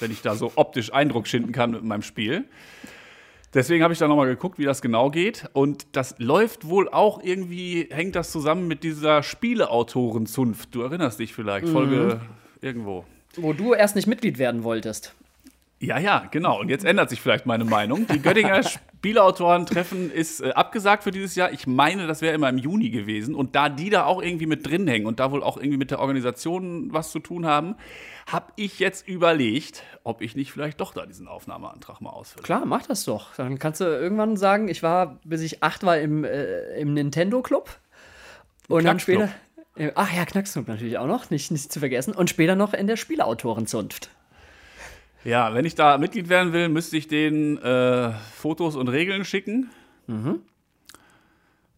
wenn 0.00 0.10
ich 0.10 0.20
da 0.20 0.34
so 0.34 0.50
optisch 0.56 0.92
Eindruck 0.92 1.28
schinden 1.28 1.52
kann 1.52 1.70
mit 1.70 1.84
meinem 1.84 2.02
Spiel. 2.02 2.46
Deswegen 3.54 3.82
habe 3.82 3.92
ich 3.92 3.98
da 3.98 4.08
nochmal 4.08 4.26
geguckt, 4.26 4.58
wie 4.58 4.64
das 4.64 4.82
genau 4.82 5.10
geht. 5.10 5.48
Und 5.52 5.86
das 5.92 6.14
läuft 6.18 6.68
wohl 6.68 6.88
auch 6.88 7.22
irgendwie, 7.22 7.88
hängt 7.90 8.14
das 8.14 8.30
zusammen 8.30 8.68
mit 8.68 8.84
dieser 8.84 9.22
Spieleautorenzunft. 9.22 10.74
Du 10.74 10.82
erinnerst 10.82 11.18
dich 11.18 11.32
vielleicht, 11.34 11.68
Folge 11.68 12.20
irgendwo. 12.60 13.04
Wo 13.36 13.52
du 13.52 13.74
erst 13.74 13.96
nicht 13.96 14.06
Mitglied 14.06 14.38
werden 14.38 14.64
wolltest. 14.64 15.14
Ja, 15.80 15.98
ja, 15.98 16.26
genau. 16.30 16.58
Und 16.58 16.70
jetzt 16.70 16.84
ändert 16.84 17.08
sich 17.08 17.20
vielleicht 17.20 17.46
meine 17.46 17.64
Meinung. 17.64 18.06
Die 18.08 18.20
Göttinger 18.20 18.62
Spieleautoren-Treffen 18.64 20.10
ist 20.10 20.40
äh, 20.40 20.50
abgesagt 20.50 21.04
für 21.04 21.12
dieses 21.12 21.36
Jahr. 21.36 21.52
Ich 21.52 21.68
meine, 21.68 22.08
das 22.08 22.20
wäre 22.20 22.34
immer 22.34 22.48
im 22.48 22.58
Juni 22.58 22.90
gewesen. 22.90 23.36
Und 23.36 23.54
da 23.54 23.68
die 23.68 23.88
da 23.88 24.04
auch 24.04 24.20
irgendwie 24.20 24.46
mit 24.46 24.66
drin 24.66 24.88
hängen 24.88 25.06
und 25.06 25.20
da 25.20 25.30
wohl 25.30 25.42
auch 25.42 25.56
irgendwie 25.56 25.76
mit 25.76 25.92
der 25.92 26.00
Organisation 26.00 26.92
was 26.92 27.12
zu 27.12 27.20
tun 27.20 27.46
haben, 27.46 27.76
habe 28.26 28.52
ich 28.56 28.80
jetzt 28.80 29.06
überlegt, 29.06 29.84
ob 30.02 30.20
ich 30.20 30.34
nicht 30.34 30.50
vielleicht 30.50 30.80
doch 30.80 30.92
da 30.92 31.06
diesen 31.06 31.28
Aufnahmeantrag 31.28 32.00
mal 32.00 32.10
ausfülle. 32.10 32.42
Klar, 32.42 32.66
mach 32.66 32.84
das 32.84 33.04
doch. 33.04 33.34
Dann 33.36 33.60
kannst 33.60 33.80
du 33.80 33.84
irgendwann 33.84 34.36
sagen, 34.36 34.68
ich 34.68 34.82
war, 34.82 35.20
bis 35.24 35.42
ich 35.42 35.62
acht 35.62 35.84
war, 35.84 35.96
im, 35.98 36.24
äh, 36.24 36.76
im 36.80 36.92
Nintendo-Club. 36.92 37.70
Und 38.68 38.84
dann 38.84 38.98
später. 38.98 39.30
äh, 39.76 39.92
Ach 39.94 40.12
ja, 40.12 40.24
Knacksclub 40.24 40.66
natürlich 40.66 40.98
auch 40.98 41.06
noch, 41.06 41.30
nicht, 41.30 41.52
nicht 41.52 41.72
zu 41.72 41.78
vergessen. 41.78 42.14
Und 42.14 42.30
später 42.30 42.56
noch 42.56 42.74
in 42.74 42.88
der 42.88 42.96
Spieleautorenzunft. 42.96 44.10
Ja, 45.28 45.52
wenn 45.52 45.66
ich 45.66 45.74
da 45.74 45.98
Mitglied 45.98 46.30
werden 46.30 46.54
will, 46.54 46.70
müsste 46.70 46.96
ich 46.96 47.06
denen 47.06 47.58
äh, 47.58 48.12
Fotos 48.34 48.76
und 48.76 48.88
Regeln 48.88 49.26
schicken. 49.26 49.68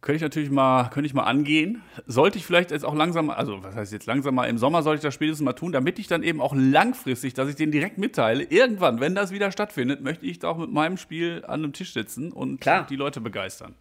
Könnte 0.00 0.16
ich 0.16 0.22
natürlich 0.22 0.50
mal, 0.50 0.88
könnte 0.90 1.08
ich 1.08 1.14
mal 1.14 1.24
angehen. 1.24 1.82
Sollte 2.06 2.38
ich 2.38 2.46
vielleicht 2.46 2.70
jetzt 2.70 2.84
auch 2.84 2.94
langsam, 2.94 3.28
also 3.28 3.64
was 3.64 3.74
heißt 3.74 3.92
jetzt 3.92 4.06
langsam 4.06 4.36
mal, 4.36 4.44
im 4.44 4.56
Sommer 4.56 4.84
sollte 4.84 4.98
ich 4.98 5.02
das 5.02 5.14
spätestens 5.14 5.44
mal 5.44 5.54
tun, 5.54 5.72
damit 5.72 5.98
ich 5.98 6.06
dann 6.06 6.22
eben 6.22 6.40
auch 6.40 6.54
langfristig, 6.56 7.34
dass 7.34 7.48
ich 7.48 7.56
denen 7.56 7.72
direkt 7.72 7.98
mitteile, 7.98 8.44
irgendwann, 8.44 9.00
wenn 9.00 9.16
das 9.16 9.32
wieder 9.32 9.50
stattfindet, 9.50 10.00
möchte 10.00 10.26
ich 10.26 10.38
da 10.38 10.48
auch 10.48 10.56
mit 10.56 10.70
meinem 10.70 10.96
Spiel 10.96 11.42
an 11.44 11.64
einem 11.64 11.72
Tisch 11.72 11.92
sitzen 11.92 12.30
und 12.30 12.60
Klar. 12.60 12.86
die 12.88 12.94
Leute 12.94 13.20
begeistern. 13.20 13.74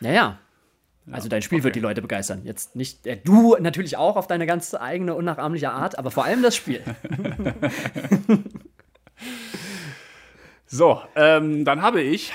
Ja, 0.00 0.10
ja. 0.10 0.38
Also 1.12 1.28
dein 1.28 1.42
Spiel 1.42 1.62
wird 1.62 1.76
die 1.76 1.80
Leute 1.80 2.00
begeistern. 2.00 2.40
Jetzt 2.44 2.74
nicht, 2.74 3.06
äh, 3.06 3.18
du 3.22 3.56
natürlich 3.60 3.98
auch 3.98 4.16
auf 4.16 4.26
deine 4.26 4.46
ganz 4.46 4.74
eigene, 4.74 5.14
unnachahmliche 5.14 5.70
Art, 5.70 5.98
aber 5.98 6.10
vor 6.10 6.24
allem 6.24 6.42
das 6.42 6.56
Spiel. 6.56 6.82
So, 10.76 11.00
ähm, 11.14 11.64
dann 11.64 11.80
habe 11.80 12.02
ich. 12.02 12.32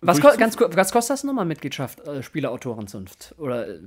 Was, 0.00 0.20
ko 0.20 0.28
ganz, 0.38 0.56
was 0.58 0.92
kostet 0.92 1.14
das 1.14 1.24
nochmal 1.24 1.44
Mitgliedschaft, 1.44 2.00
äh, 2.06 2.22
Spieleautorenzunft? 2.22 3.34
Oder 3.38 3.68
äh, 3.68 3.78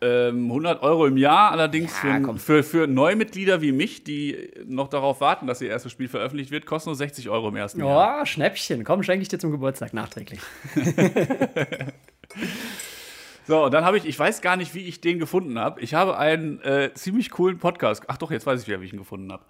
Ähm, 0.00 0.46
100 0.46 0.82
Euro 0.82 1.06
im 1.06 1.16
Jahr, 1.18 1.50
allerdings 1.50 1.92
Ja, 2.02 2.20
für, 2.20 2.38
für, 2.38 2.62
für 2.62 2.86
Neumitglieder 2.86 3.60
wie 3.62 3.72
mich, 3.72 4.04
die 4.04 4.50
noch 4.66 4.88
darauf 4.88 5.20
warten, 5.20 5.46
dass 5.46 5.60
ihr 5.60 5.68
erstes 5.68 5.92
Spiel 5.92 6.08
veröffentlicht 6.08 6.50
wird, 6.50 6.64
kosten 6.66 6.90
nur 6.90 6.96
60 6.96 7.28
Euro 7.28 7.48
im 7.48 7.56
ersten 7.56 7.80
Jahr. 7.80 8.20
oh, 8.20 8.24
Schnäppchen, 8.24 8.84
komm, 8.84 9.02
schenke 9.02 9.22
ich 9.22 9.28
dir 9.28 9.38
zum 9.38 9.50
Geburtstag 9.50 9.92
nachträglich. 9.92 10.40
So, 13.48 13.66
und 13.66 13.72
dann 13.72 13.84
habe 13.84 13.96
ich, 13.96 14.04
ich 14.04 14.18
weiß 14.18 14.40
gar 14.40 14.56
nicht, 14.56 14.74
wie 14.74 14.88
ich 14.88 15.00
den 15.00 15.20
gefunden 15.20 15.56
habe. 15.56 15.80
Ich 15.80 15.94
habe 15.94 16.18
einen 16.18 16.60
äh, 16.62 16.92
ziemlich 16.94 17.30
coolen 17.30 17.58
Podcast. 17.60 18.02
Ach 18.08 18.16
doch, 18.16 18.32
jetzt 18.32 18.44
weiß 18.44 18.60
ich 18.62 18.66
wieder, 18.66 18.80
wie 18.80 18.86
ich 18.86 18.92
ihn 18.92 18.98
gefunden 18.98 19.30
habe. 19.30 19.44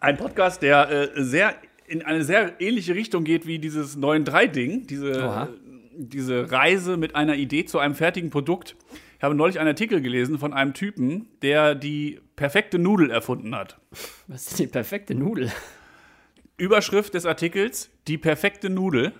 Ein 0.00 0.18
Podcast, 0.18 0.60
der 0.60 0.90
äh, 0.90 1.08
sehr 1.24 1.54
in 1.88 2.02
eine 2.02 2.22
sehr 2.22 2.60
ähnliche 2.60 2.94
Richtung 2.94 3.24
geht 3.24 3.46
wie 3.46 3.58
dieses 3.58 3.96
9.3-Ding, 3.96 4.86
diese, 4.86 5.24
Oha. 5.24 5.48
diese 5.96 6.52
Reise 6.52 6.96
mit 6.96 7.14
einer 7.14 7.34
Idee 7.34 7.64
zu 7.64 7.78
einem 7.78 7.94
fertigen 7.94 8.30
Produkt. 8.30 8.76
Ich 9.16 9.24
habe 9.24 9.34
neulich 9.34 9.58
einen 9.58 9.68
Artikel 9.68 10.00
gelesen 10.00 10.38
von 10.38 10.52
einem 10.52 10.74
Typen, 10.74 11.28
der 11.42 11.74
die 11.74 12.20
perfekte 12.36 12.78
Nudel 12.78 13.10
erfunden 13.10 13.54
hat. 13.54 13.80
Was 14.26 14.48
ist 14.48 14.58
die 14.58 14.66
perfekte 14.66 15.14
Nudel? 15.14 15.50
Überschrift 16.56 17.14
des 17.14 17.26
Artikels: 17.26 17.90
Die 18.06 18.18
perfekte 18.18 18.68
Nudel. 18.68 19.12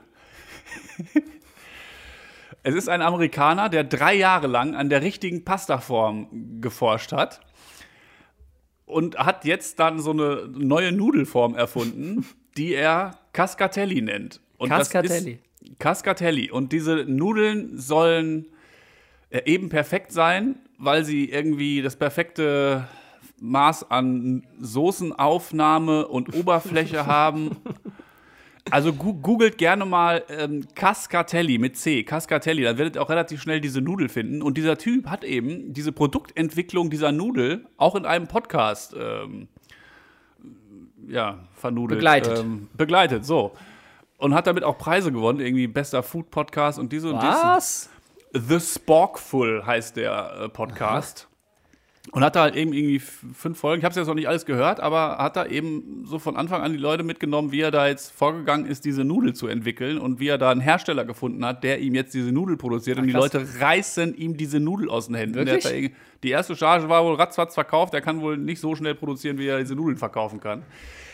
es 2.63 2.75
ist 2.75 2.89
ein 2.89 3.03
Amerikaner, 3.03 3.69
der 3.69 3.83
drei 3.83 4.15
Jahre 4.15 4.47
lang 4.47 4.75
an 4.75 4.91
der 4.91 5.03
richtigen 5.03 5.45
Pastaform 5.45 6.61
geforscht 6.61 7.13
hat 7.13 7.41
und 8.85 9.19
hat 9.19 9.45
jetzt 9.45 9.79
dann 9.79 10.01
so 10.01 10.11
eine 10.11 10.49
neue 10.49 10.93
Nudelform 10.93 11.55
erfunden, 11.55 12.27
die 12.59 12.75
er 12.75 13.19
Cascatelli 13.33 14.03
nennt. 14.03 14.41
Und 14.57 14.71
Cascatelli. 14.71 15.39
Cascatelli. 15.79 16.51
Und 16.51 16.73
diese 16.73 17.05
Nudeln 17.07 17.79
sollen 17.79 18.47
äh, 19.31 19.43
eben 19.45 19.69
perfekt 19.69 20.13
sein, 20.13 20.57
weil 20.77 21.05
sie 21.05 21.31
irgendwie 21.31 21.83
das 21.83 21.97
perfekte 21.97 22.89
Maß 23.41 23.91
an 23.91 24.45
Soßenaufnahme 24.59 26.09
und 26.09 26.35
Oberfläche 26.37 27.07
haben. 27.07 27.57
Also 28.71 28.93
googelt 28.93 29.57
gerne 29.57 29.87
mal 29.87 30.25
ähm, 30.29 30.67
Cascatelli 30.75 31.59
mit 31.59 31.77
C, 31.77 32.03
Cascatelli, 32.03 32.65
dann 32.65 32.77
werdet 32.77 32.97
ihr 32.97 33.03
auch 33.03 33.09
relativ 33.09 33.41
schnell 33.41 33.61
diese 33.61 33.81
Nudel 33.81 34.09
finden. 34.09 34.43
Und 34.43 34.59
dieser 34.59 34.77
Typ 34.77 35.07
hat 35.07 35.25
eben 35.25 35.73
diese 35.73 35.93
Produktentwicklung 35.93 36.91
dieser 36.91 37.13
Nudel 37.13 37.65
auch 37.79 37.95
in 37.95 38.05
einem 38.05 38.27
Podcast 38.27 38.95
ähm, 38.99 39.49
ja, 41.09 41.39
vernudelt. 41.55 41.99
Begleitet. 41.99 42.39
Ähm, 42.39 42.69
begleitet, 42.75 43.25
so. 43.25 43.53
Und 44.19 44.35
hat 44.35 44.47
damit 44.47 44.65
auch 44.65 44.79
Preise 44.79 45.13
gewonnen, 45.13 45.41
irgendwie 45.41 45.67
bester 45.67 46.03
Food 46.03 46.31
Podcast 46.31 46.79
und 46.79 46.93
diese 46.93 47.11
und 47.13 47.23
dies. 47.23 47.31
Was? 47.31 47.91
The 48.33 48.61
Sporkful 48.61 49.65
heißt 49.65 49.97
der 49.97 50.33
äh, 50.43 50.49
Podcast. 50.49 51.29
Und 52.13 52.25
hat 52.25 52.37
da 52.37 52.43
halt 52.43 52.57
eben 52.57 52.73
irgendwie 52.73 52.99
fünf 52.99 53.59
Folgen. 53.59 53.81
Ich 53.81 53.85
habe 53.85 53.91
es 53.91 53.97
jetzt 53.97 54.07
noch 54.07 54.15
nicht 54.15 54.29
alles 54.29 54.47
gehört, 54.47 54.81
aber 54.81 55.19
hat 55.19 55.37
da 55.37 55.47
eben 55.47 56.05
so 56.07 56.19
von 56.19 56.37
Anfang 56.37 56.63
an 56.63 56.73
die 56.73 56.79
Leute 56.79 57.03
mitgenommen, 57.03 57.53
wie 57.53 57.61
er 57.61 57.71
da 57.71 57.87
jetzt 57.87 58.13
vorgegangen 58.13 58.67
ist, 58.67 58.85
diese 58.85 59.05
Nudel 59.05 59.35
zu 59.35 59.47
entwickeln 59.47 59.99
und 59.99 60.19
wie 60.19 60.29
er 60.29 60.39
da 60.39 60.51
einen 60.51 60.61
Hersteller 60.61 61.05
gefunden 61.05 61.45
hat, 61.45 61.65
der 61.65 61.81
ihm 61.81 61.95
jetzt 61.95 62.15
diese 62.15 62.33
Nudel 62.33 62.57
produziert. 62.57 62.99
und 62.99 63.07
die 63.07 63.13
krass. 63.13 63.33
Leute 63.33 63.61
reißen 63.61 64.17
ihm 64.17 64.37
diese 64.37 64.61
Nudel 64.61 64.89
aus 64.89 65.07
den 65.07 65.17
Händen. 65.17 65.47
Wirklich? 65.47 65.93
die 66.23 66.31
erste 66.31 66.57
Charge 66.57 66.89
war 66.89 67.05
wohl 67.05 67.15
ratzfatz 67.15 67.55
verkauft. 67.55 67.93
Der 67.93 68.01
kann 68.01 68.21
wohl 68.21 68.37
nicht 68.37 68.61
so 68.61 68.75
schnell 68.75 68.95
produzieren, 68.95 69.39
wie 69.39 69.47
er 69.47 69.59
diese 69.59 69.75
Nudeln 69.75 69.99
verkaufen 69.99 70.41
kann. 70.41 70.63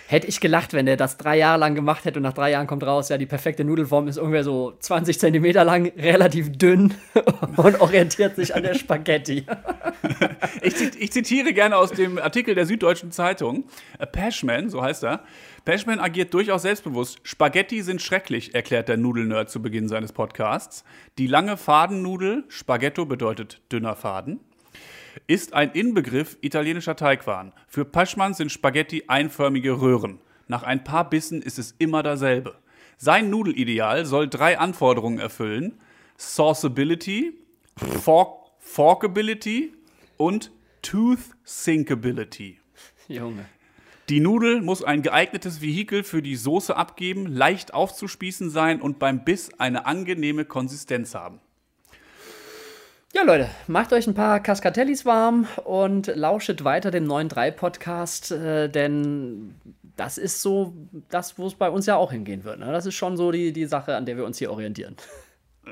Hätte 0.06 0.26
ich 0.26 0.40
gelacht, 0.40 0.74
wenn 0.74 0.86
der 0.86 0.96
das 0.96 1.16
drei 1.16 1.38
Jahre 1.38 1.58
lang 1.58 1.74
gemacht 1.74 2.04
hätte 2.04 2.18
und 2.18 2.24
nach 2.24 2.34
drei 2.34 2.50
Jahren 2.50 2.66
kommt 2.66 2.84
raus, 2.84 3.08
ja, 3.08 3.16
die 3.16 3.26
perfekte 3.26 3.64
Nudelform 3.64 4.06
ist 4.06 4.18
ungefähr 4.18 4.44
so 4.44 4.74
20 4.78 5.18
Zentimeter 5.18 5.64
lang, 5.64 5.92
relativ 5.96 6.52
dünn 6.52 6.94
und 7.56 7.80
orientiert 7.80 8.36
sich 8.36 8.54
an 8.54 8.62
der 8.62 8.74
Spaghetti. 8.74 9.46
Ich, 10.62 10.74
ich 10.98 11.12
zitiere 11.12 11.52
gerne 11.52 11.76
aus 11.76 11.90
dem 11.90 12.16
Artikel 12.16 12.54
der 12.54 12.64
Süddeutschen 12.64 13.12
Zeitung. 13.12 13.64
Äh, 13.98 14.06
Pashman, 14.06 14.70
so 14.70 14.82
heißt 14.82 15.04
er. 15.04 15.22
Pashman 15.64 16.00
agiert 16.00 16.32
durchaus 16.32 16.62
selbstbewusst. 16.62 17.18
Spaghetti 17.22 17.82
sind 17.82 18.00
schrecklich, 18.00 18.54
erklärt 18.54 18.88
der 18.88 18.96
Nudelnerd 18.96 19.50
zu 19.50 19.60
Beginn 19.60 19.88
seines 19.88 20.12
Podcasts. 20.12 20.84
Die 21.18 21.26
lange 21.26 21.56
Fadennudel, 21.56 22.44
Spaghetto 22.48 23.04
bedeutet 23.04 23.60
dünner 23.70 23.94
Faden, 23.94 24.40
ist 25.26 25.54
ein 25.54 25.72
Inbegriff 25.72 26.36
italienischer 26.40 26.96
Teigwaren. 26.96 27.52
Für 27.68 27.84
Pashman 27.84 28.34
sind 28.34 28.52
Spaghetti 28.52 29.04
einförmige 29.08 29.80
Röhren. 29.80 30.18
Nach 30.48 30.62
ein 30.62 30.84
paar 30.84 31.08
Bissen 31.08 31.42
ist 31.42 31.58
es 31.58 31.74
immer 31.78 32.02
dasselbe. 32.02 32.56
Sein 32.96 33.30
Nudelideal 33.30 34.04
soll 34.04 34.28
drei 34.28 34.58
Anforderungen 34.58 35.18
erfüllen: 35.18 35.80
Sauceability, 36.16 37.38
Fork 37.76 38.44
Forkability 38.58 39.72
und 40.16 40.50
Tooth 40.82 41.20
Sinkability. 41.44 42.58
Junge. 43.08 43.44
Die 44.08 44.20
Nudel 44.20 44.60
muss 44.60 44.82
ein 44.82 45.02
geeignetes 45.02 45.62
Vehikel 45.62 46.02
für 46.02 46.20
die 46.20 46.36
Soße 46.36 46.76
abgeben, 46.76 47.26
leicht 47.26 47.72
aufzuspießen 47.72 48.50
sein 48.50 48.82
und 48.82 48.98
beim 48.98 49.24
Biss 49.24 49.50
eine 49.58 49.86
angenehme 49.86 50.44
Konsistenz 50.44 51.14
haben. 51.14 51.40
Ja, 53.14 53.22
Leute, 53.22 53.48
macht 53.68 53.92
euch 53.92 54.08
ein 54.08 54.14
paar 54.14 54.40
Cascatellis 54.40 55.04
warm 55.04 55.46
und 55.62 56.08
lauschet 56.08 56.64
weiter 56.64 56.90
dem 56.90 57.06
9.3-Podcast, 57.06 58.32
äh, 58.32 58.68
denn 58.68 59.54
das 59.96 60.18
ist 60.18 60.42
so 60.42 60.74
das, 61.10 61.38
wo 61.38 61.46
es 61.46 61.54
bei 61.54 61.70
uns 61.70 61.86
ja 61.86 61.94
auch 61.94 62.10
hingehen 62.10 62.42
wird. 62.42 62.58
Ne? 62.58 62.72
Das 62.72 62.86
ist 62.86 62.96
schon 62.96 63.16
so 63.16 63.30
die, 63.30 63.52
die 63.52 63.66
Sache, 63.66 63.94
an 63.94 64.04
der 64.04 64.16
wir 64.16 64.24
uns 64.24 64.38
hier 64.38 64.50
orientieren. 64.50 64.96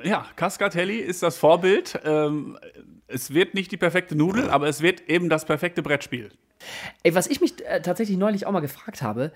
Ja, 0.05 0.25
Cascatelli 0.37 0.99
ist 0.99 1.25
das 1.25 1.37
Vorbild. 1.37 1.99
Ähm, 2.05 2.61
es 3.09 3.35
wird 3.35 3.55
nicht 3.55 3.73
die 3.73 3.77
perfekte 3.77 4.15
Nudel, 4.15 4.49
aber 4.49 4.69
es 4.69 4.81
wird 4.81 5.09
eben 5.09 5.29
das 5.29 5.45
perfekte 5.45 5.83
Brettspiel. 5.83 6.31
Ey, 7.03 7.13
was 7.17 7.27
ich 7.27 7.41
mich 7.41 7.67
äh, 7.67 7.83
tatsächlich 7.83 8.19
neulich 8.19 8.47
auch 8.47 8.53
mal 8.53 8.61
gefragt 8.61 9.03
habe, 9.03 9.33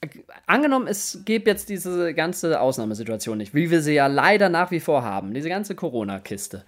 äh, 0.00 0.08
angenommen, 0.46 0.86
es 0.86 1.20
gäbe 1.26 1.50
jetzt 1.50 1.68
diese 1.68 2.14
ganze 2.14 2.62
Ausnahmesituation 2.62 3.36
nicht, 3.36 3.54
wie 3.54 3.70
wir 3.70 3.82
sie 3.82 3.92
ja 3.92 4.06
leider 4.06 4.48
nach 4.48 4.70
wie 4.70 4.80
vor 4.80 5.02
haben, 5.02 5.34
diese 5.34 5.50
ganze 5.50 5.74
Corona-Kiste. 5.74 6.64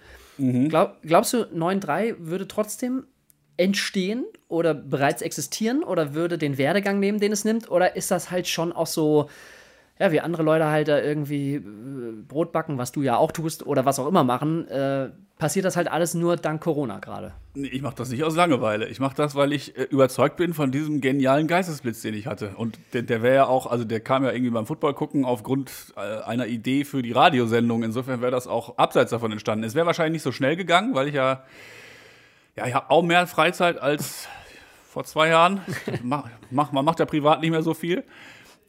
Glaub, 0.69 1.01
glaubst 1.01 1.33
du, 1.33 1.43
9.3 1.43 2.15
würde 2.19 2.47
trotzdem 2.47 3.05
entstehen 3.57 4.25
oder 4.47 4.73
bereits 4.73 5.21
existieren 5.21 5.83
oder 5.83 6.13
würde 6.13 6.37
den 6.37 6.57
Werdegang 6.57 6.99
nehmen, 6.99 7.19
den 7.19 7.31
es 7.31 7.43
nimmt? 7.43 7.69
Oder 7.69 7.95
ist 7.95 8.09
das 8.09 8.31
halt 8.31 8.47
schon 8.47 8.71
auch 8.71 8.87
so, 8.87 9.29
ja, 9.99 10.13
wie 10.13 10.21
andere 10.21 10.43
Leute 10.43 10.67
halt 10.67 10.87
da 10.87 10.99
irgendwie 10.99 11.55
äh, 11.55 11.63
Brot 12.27 12.53
backen, 12.53 12.77
was 12.77 12.93
du 12.93 13.01
ja 13.01 13.17
auch 13.17 13.33
tust 13.33 13.65
oder 13.67 13.83
was 13.83 13.99
auch 13.99 14.07
immer 14.07 14.23
machen, 14.23 14.65
äh, 14.69 15.09
passiert 15.37 15.65
das 15.65 15.75
halt 15.75 15.91
alles 15.91 16.13
nur 16.13 16.37
dank 16.37 16.61
Corona 16.61 16.99
gerade? 16.99 17.33
Nee, 17.53 17.67
Ich 17.67 17.81
mache 17.81 17.95
das 17.95 18.09
nicht 18.09 18.23
aus 18.23 18.35
Langeweile. 18.35 18.87
Ich 18.87 19.01
mache 19.01 19.15
das, 19.15 19.35
weil 19.35 19.51
ich 19.51 19.77
äh, 19.77 19.83
überzeugt 19.83 20.37
bin 20.37 20.53
von 20.53 20.71
diesem 20.71 21.01
genialen 21.01 21.47
Geistesblitz, 21.47 22.01
den 22.01 22.13
ich 22.13 22.27
hatte. 22.27 22.53
Und 22.55 22.79
der, 22.93 23.01
der 23.01 23.21
wäre 23.21 23.35
ja 23.35 23.45
auch, 23.47 23.67
also 23.67 23.83
der 23.83 23.99
kam 23.99 24.23
ja 24.23 24.31
irgendwie 24.31 24.51
beim 24.51 24.65
Football 24.65 24.93
gucken 24.93 25.25
aufgrund 25.25 25.71
äh, 25.97 26.21
einer 26.23 26.47
Idee 26.47 26.85
für 26.85 27.01
die 27.01 27.11
Radiosendung. 27.11 27.83
Insofern 27.83 28.21
wäre 28.21 28.31
das 28.31 28.47
auch 28.47 28.77
abseits 28.77 29.11
davon 29.11 29.33
entstanden. 29.33 29.65
Es 29.65 29.75
wäre 29.75 29.85
wahrscheinlich 29.85 30.13
nicht 30.13 30.23
so 30.23 30.31
schnell 30.31 30.55
gegangen, 30.55 30.95
weil 30.95 31.09
ich 31.09 31.15
ja, 31.15 31.43
ja, 32.55 32.67
ich 32.67 32.73
habe 32.73 32.89
auch 32.89 33.03
mehr 33.03 33.27
Freizeit 33.27 33.81
als 33.81 34.29
vor 34.87 35.03
zwei 35.03 35.27
Jahren. 35.27 35.59
mach, 36.03 36.29
mach, 36.51 36.71
man 36.71 36.85
macht 36.85 36.99
ja 36.99 37.05
privat 37.05 37.41
nicht 37.41 37.51
mehr 37.51 37.63
so 37.63 37.73
viel. 37.73 38.05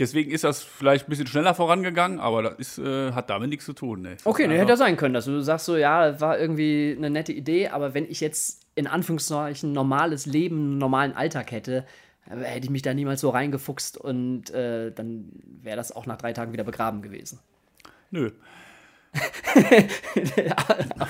Deswegen 0.00 0.30
ist 0.30 0.44
das 0.44 0.62
vielleicht 0.62 1.06
ein 1.06 1.10
bisschen 1.10 1.26
schneller 1.26 1.54
vorangegangen, 1.54 2.18
aber 2.20 2.42
das 2.42 2.54
ist, 2.58 2.78
äh, 2.78 3.12
hat 3.12 3.28
damit 3.30 3.50
nichts 3.50 3.66
zu 3.66 3.74
tun. 3.74 4.00
Ne. 4.02 4.16
Okay, 4.24 4.46
ne, 4.46 4.54
Also- 4.54 4.62
hätte 4.62 4.70
ja 4.72 4.76
sein 4.76 4.96
können, 4.96 5.12
dass 5.14 5.26
du 5.26 5.40
sagst 5.42 5.66
so, 5.66 5.76
ja, 5.76 6.18
war 6.20 6.38
irgendwie 6.38 6.94
eine 6.96 7.10
nette 7.10 7.32
Idee, 7.32 7.68
aber 7.68 7.92
wenn 7.94 8.10
ich 8.10 8.20
jetzt 8.20 8.62
in 8.74 8.86
Anführungszeichen 8.86 9.72
normales 9.72 10.24
Leben, 10.26 10.56
einen 10.56 10.78
normalen 10.78 11.12
Alltag 11.12 11.52
hätte, 11.52 11.84
äh, 12.30 12.36
hätte 12.42 12.64
ich 12.64 12.70
mich 12.70 12.80
da 12.82 12.94
niemals 12.94 13.20
so 13.20 13.28
reingefuchst 13.28 13.98
und 13.98 14.48
äh, 14.50 14.90
dann 14.90 15.28
wäre 15.62 15.76
das 15.76 15.92
auch 15.94 16.06
nach 16.06 16.16
drei 16.16 16.32
Tagen 16.32 16.52
wieder 16.54 16.64
begraben 16.64 17.02
gewesen. 17.02 17.38
Nö. 18.10 18.30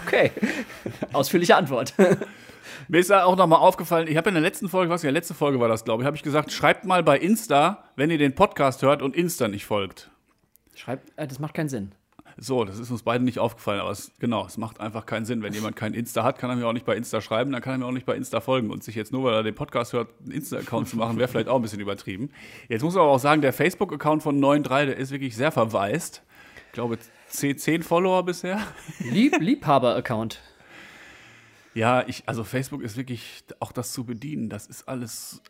Okay, 0.07 0.31
ausführliche 1.13 1.55
Antwort. 1.57 1.95
Mir 2.89 2.99
ist 2.99 3.11
ja 3.11 3.25
auch 3.25 3.37
nochmal 3.37 3.61
aufgefallen, 3.61 4.09
ich 4.09 4.17
habe 4.17 4.29
in 4.29 4.35
der 4.35 4.43
letzten 4.43 4.69
Folge, 4.69 4.91
was 4.91 5.03
ja, 5.03 5.11
letzte 5.11 5.35
Folge 5.35 5.61
war 5.61 5.69
das, 5.69 5.85
glaube 5.85 6.03
ich, 6.03 6.07
habe 6.07 6.17
ich 6.17 6.23
gesagt, 6.23 6.53
schreibt 6.53 6.85
mal 6.85 7.03
bei 7.03 7.19
Insta, 7.19 7.85
wenn 7.97 8.11
ihr 8.11 8.19
den 8.19 8.35
Podcast 8.35 8.83
hört 8.83 9.03
und 9.03 9.17
Insta 9.17 9.49
nicht 9.49 9.65
folgt. 9.65 10.11
Schreib, 10.75 11.03
äh, 11.17 11.27
das 11.27 11.39
macht 11.39 11.55
keinen 11.55 11.69
Sinn. 11.69 11.93
So, 12.43 12.65
das 12.65 12.79
ist 12.79 12.91
uns 12.91 13.03
beiden 13.03 13.27
nicht 13.27 13.39
aufgefallen, 13.39 13.81
aber 13.81 13.91
es, 13.91 14.13
genau, 14.19 14.47
es 14.47 14.57
macht 14.57 14.81
einfach 14.81 15.05
keinen 15.05 15.27
Sinn. 15.27 15.43
Wenn 15.43 15.53
jemand 15.53 15.77
kein 15.77 15.93
Insta 15.93 16.25
hat, 16.25 16.39
kann 16.39 16.49
er 16.49 16.57
mir 16.57 16.67
auch 16.67 16.73
nicht 16.73 16.87
bei 16.87 16.97
Insta 16.97 17.21
schreiben, 17.21 17.53
dann 17.53 17.61
kann 17.61 17.75
er 17.75 17.79
mir 17.79 17.85
auch 17.85 17.93
nicht 17.93 18.07
bei 18.07 18.17
Insta 18.17 18.41
folgen. 18.41 18.71
Und 18.71 18.83
sich 18.83 18.95
jetzt 18.95 19.13
nur, 19.13 19.25
weil 19.25 19.35
er 19.35 19.43
den 19.43 19.55
Podcast 19.55 19.93
hört, 19.93 20.09
einen 20.23 20.33
Insta-Account 20.33 20.89
zu 20.89 20.97
machen, 20.97 21.19
wäre 21.19 21.29
vielleicht 21.29 21.49
auch 21.49 21.57
ein 21.57 21.63
bisschen 21.63 21.81
übertrieben. 21.81 22.31
Jetzt 22.69 22.83
muss 22.83 22.95
man 22.95 23.03
aber 23.03 23.13
auch 23.13 23.19
sagen, 23.19 23.43
der 23.43 23.53
Facebook-Account 23.53 24.23
von 24.23 24.41
9.3, 24.41 24.87
der 24.87 24.97
ist 24.97 25.11
wirklich 25.11 25.37
sehr 25.37 25.53
verwaist. 25.53 26.23
Ich 26.69 26.73
glaube, 26.73 26.97
10, 27.29 27.59
10 27.59 27.83
Follower 27.83 28.25
bisher. 28.25 28.59
Lieb 29.01 29.37
Liebhaber-Account. 29.39 30.41
Ja, 31.75 32.05
ich, 32.07 32.25
also 32.27 32.43
Facebook 32.43 32.83
ist 32.83 32.97
wirklich 32.97 33.45
auch 33.61 33.71
das 33.73 33.93
zu 33.93 34.05
bedienen. 34.05 34.49
Das 34.49 34.67
ist 34.67 34.89
alles 34.89 35.41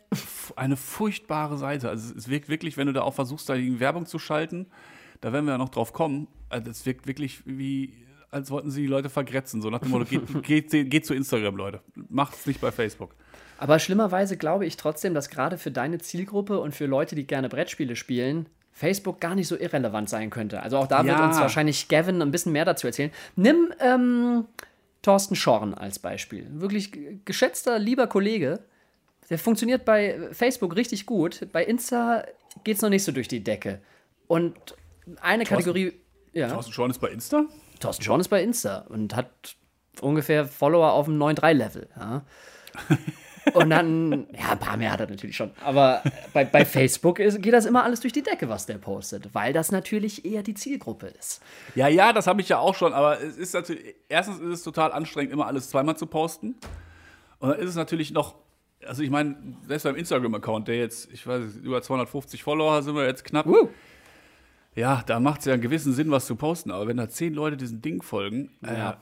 eine 0.56 0.76
furchtbare 0.76 1.56
Seite. 1.56 1.88
Also 1.88 2.14
es 2.14 2.28
wirkt 2.28 2.48
wirklich, 2.48 2.76
wenn 2.76 2.86
du 2.86 2.92
da 2.92 3.02
auch 3.02 3.14
versuchst, 3.14 3.48
da 3.48 3.54
die 3.54 3.80
Werbung 3.80 4.04
zu 4.06 4.18
schalten, 4.18 4.66
da 5.22 5.32
werden 5.32 5.46
wir 5.46 5.52
ja 5.52 5.58
noch 5.58 5.70
drauf 5.70 5.92
kommen. 5.92 6.28
Also 6.50 6.70
es 6.70 6.84
wirkt 6.84 7.06
wirklich 7.06 7.42
wie, 7.46 7.94
als 8.30 8.50
wollten 8.50 8.70
sie 8.70 8.82
die 8.82 8.86
Leute 8.86 9.08
vergrätzen. 9.08 9.62
So 9.62 9.70
nach 9.70 9.80
dem 9.80 9.90
Motto, 9.90 10.04
geht, 10.04 10.42
geht, 10.70 10.90
geht 10.90 11.06
zu 11.06 11.14
Instagram, 11.14 11.56
Leute. 11.56 11.80
Macht's 12.10 12.44
nicht 12.46 12.60
bei 12.60 12.70
Facebook. 12.70 13.14
Aber 13.58 13.78
schlimmerweise 13.78 14.36
glaube 14.36 14.66
ich 14.66 14.76
trotzdem, 14.76 15.14
dass 15.14 15.28
gerade 15.30 15.56
für 15.58 15.70
deine 15.70 15.98
Zielgruppe 15.98 16.60
und 16.60 16.74
für 16.74 16.86
Leute, 16.86 17.14
die 17.14 17.26
gerne 17.26 17.48
Brettspiele 17.48 17.96
spielen, 17.96 18.46
Facebook 18.72 19.20
gar 19.20 19.34
nicht 19.34 19.48
so 19.48 19.58
irrelevant 19.58 20.08
sein 20.08 20.30
könnte. 20.30 20.62
Also 20.62 20.78
auch 20.78 20.86
da 20.86 21.04
wird 21.04 21.18
Ja. 21.18 21.26
uns 21.26 21.38
wahrscheinlich 21.38 21.88
Gavin 21.88 22.22
ein 22.22 22.30
bisschen 22.30 22.52
mehr 22.52 22.64
dazu 22.64 22.86
erzählen. 22.86 23.10
Nimm 23.36 23.72
ähm, 23.80 24.44
Thorsten 25.02 25.34
Schorn 25.34 25.74
als 25.74 25.98
Beispiel. 25.98 26.46
Wirklich 26.50 26.92
geschätzter, 27.24 27.78
lieber 27.78 28.06
Kollege. 28.06 28.60
Der 29.30 29.38
funktioniert 29.38 29.84
bei 29.84 30.28
Facebook 30.32 30.76
richtig 30.76 31.06
gut. 31.06 31.48
Bei 31.52 31.64
Insta 31.64 32.24
geht 32.64 32.76
es 32.76 32.82
noch 32.82 32.90
nicht 32.90 33.04
so 33.04 33.12
durch 33.12 33.28
die 33.28 33.42
Decke. 33.42 33.80
Und 34.26 34.56
eine 35.20 35.44
Kategorie. 35.44 35.92
Ja. 36.32 36.48
Thorsten 36.48 36.72
Schorn 36.72 36.90
ist 36.90 37.00
bei 37.00 37.08
Insta? 37.08 37.44
Thorsten 37.80 38.04
Schorn 38.04 38.20
ist 38.20 38.28
bei 38.28 38.42
Insta 38.42 38.80
und 38.88 39.16
hat 39.16 39.56
ungefähr 40.00 40.46
Follower 40.46 40.92
auf 40.92 41.06
dem 41.06 41.18
9.3-Level. 41.18 41.88
Ja. 41.96 42.24
Und 43.54 43.70
dann, 43.70 44.26
ja, 44.32 44.50
ein 44.52 44.58
paar 44.58 44.76
mehr 44.76 44.92
hat 44.92 45.00
er 45.00 45.08
natürlich 45.08 45.36
schon. 45.36 45.50
Aber 45.64 46.02
bei, 46.32 46.44
bei 46.44 46.64
Facebook 46.66 47.18
ist, 47.18 47.40
geht 47.42 47.52
das 47.52 47.66
immer 47.66 47.84
alles 47.84 48.00
durch 48.00 48.12
die 48.12 48.22
Decke, 48.22 48.48
was 48.48 48.66
der 48.66 48.78
postet, 48.78 49.34
weil 49.34 49.52
das 49.52 49.72
natürlich 49.72 50.24
eher 50.24 50.42
die 50.42 50.54
Zielgruppe 50.54 51.06
ist. 51.08 51.42
Ja, 51.74 51.88
ja, 51.88 52.12
das 52.12 52.26
habe 52.26 52.40
ich 52.40 52.48
ja 52.48 52.58
auch 52.58 52.74
schon, 52.74 52.92
aber 52.92 53.20
es 53.20 53.36
ist 53.36 53.54
natürlich, 53.54 53.94
erstens 54.08 54.38
ist 54.40 54.48
es 54.48 54.62
total 54.62 54.92
anstrengend, 54.92 55.32
immer 55.32 55.46
alles 55.46 55.70
zweimal 55.70 55.96
zu 55.96 56.06
posten. 56.06 56.56
Und 57.38 57.50
dann 57.50 57.58
ist 57.58 57.70
es 57.70 57.76
natürlich 57.76 58.12
noch, 58.12 58.34
also 58.86 59.02
ich 59.02 59.10
meine, 59.10 59.36
selbst 59.66 59.84
beim 59.84 59.96
Instagram-Account, 59.96 60.68
der 60.68 60.76
jetzt, 60.78 61.10
ich 61.12 61.26
weiß 61.26 61.42
nicht, 61.42 61.56
über 61.64 61.80
250 61.82 62.42
Follower 62.42 62.82
sind 62.82 62.94
wir 62.94 63.06
jetzt 63.06 63.24
knapp. 63.24 63.46
Uh. 63.46 63.68
Ja, 64.76 65.02
da 65.04 65.18
macht 65.18 65.40
es 65.40 65.46
ja 65.46 65.52
einen 65.54 65.62
gewissen 65.62 65.92
Sinn, 65.92 66.10
was 66.12 66.26
zu 66.26 66.36
posten. 66.36 66.70
Aber 66.70 66.86
wenn 66.86 66.96
da 66.96 67.08
zehn 67.08 67.34
Leute 67.34 67.56
diesem 67.56 67.82
Ding 67.82 68.02
folgen, 68.02 68.50
Ja. 68.64 68.90
äh, 68.92 68.94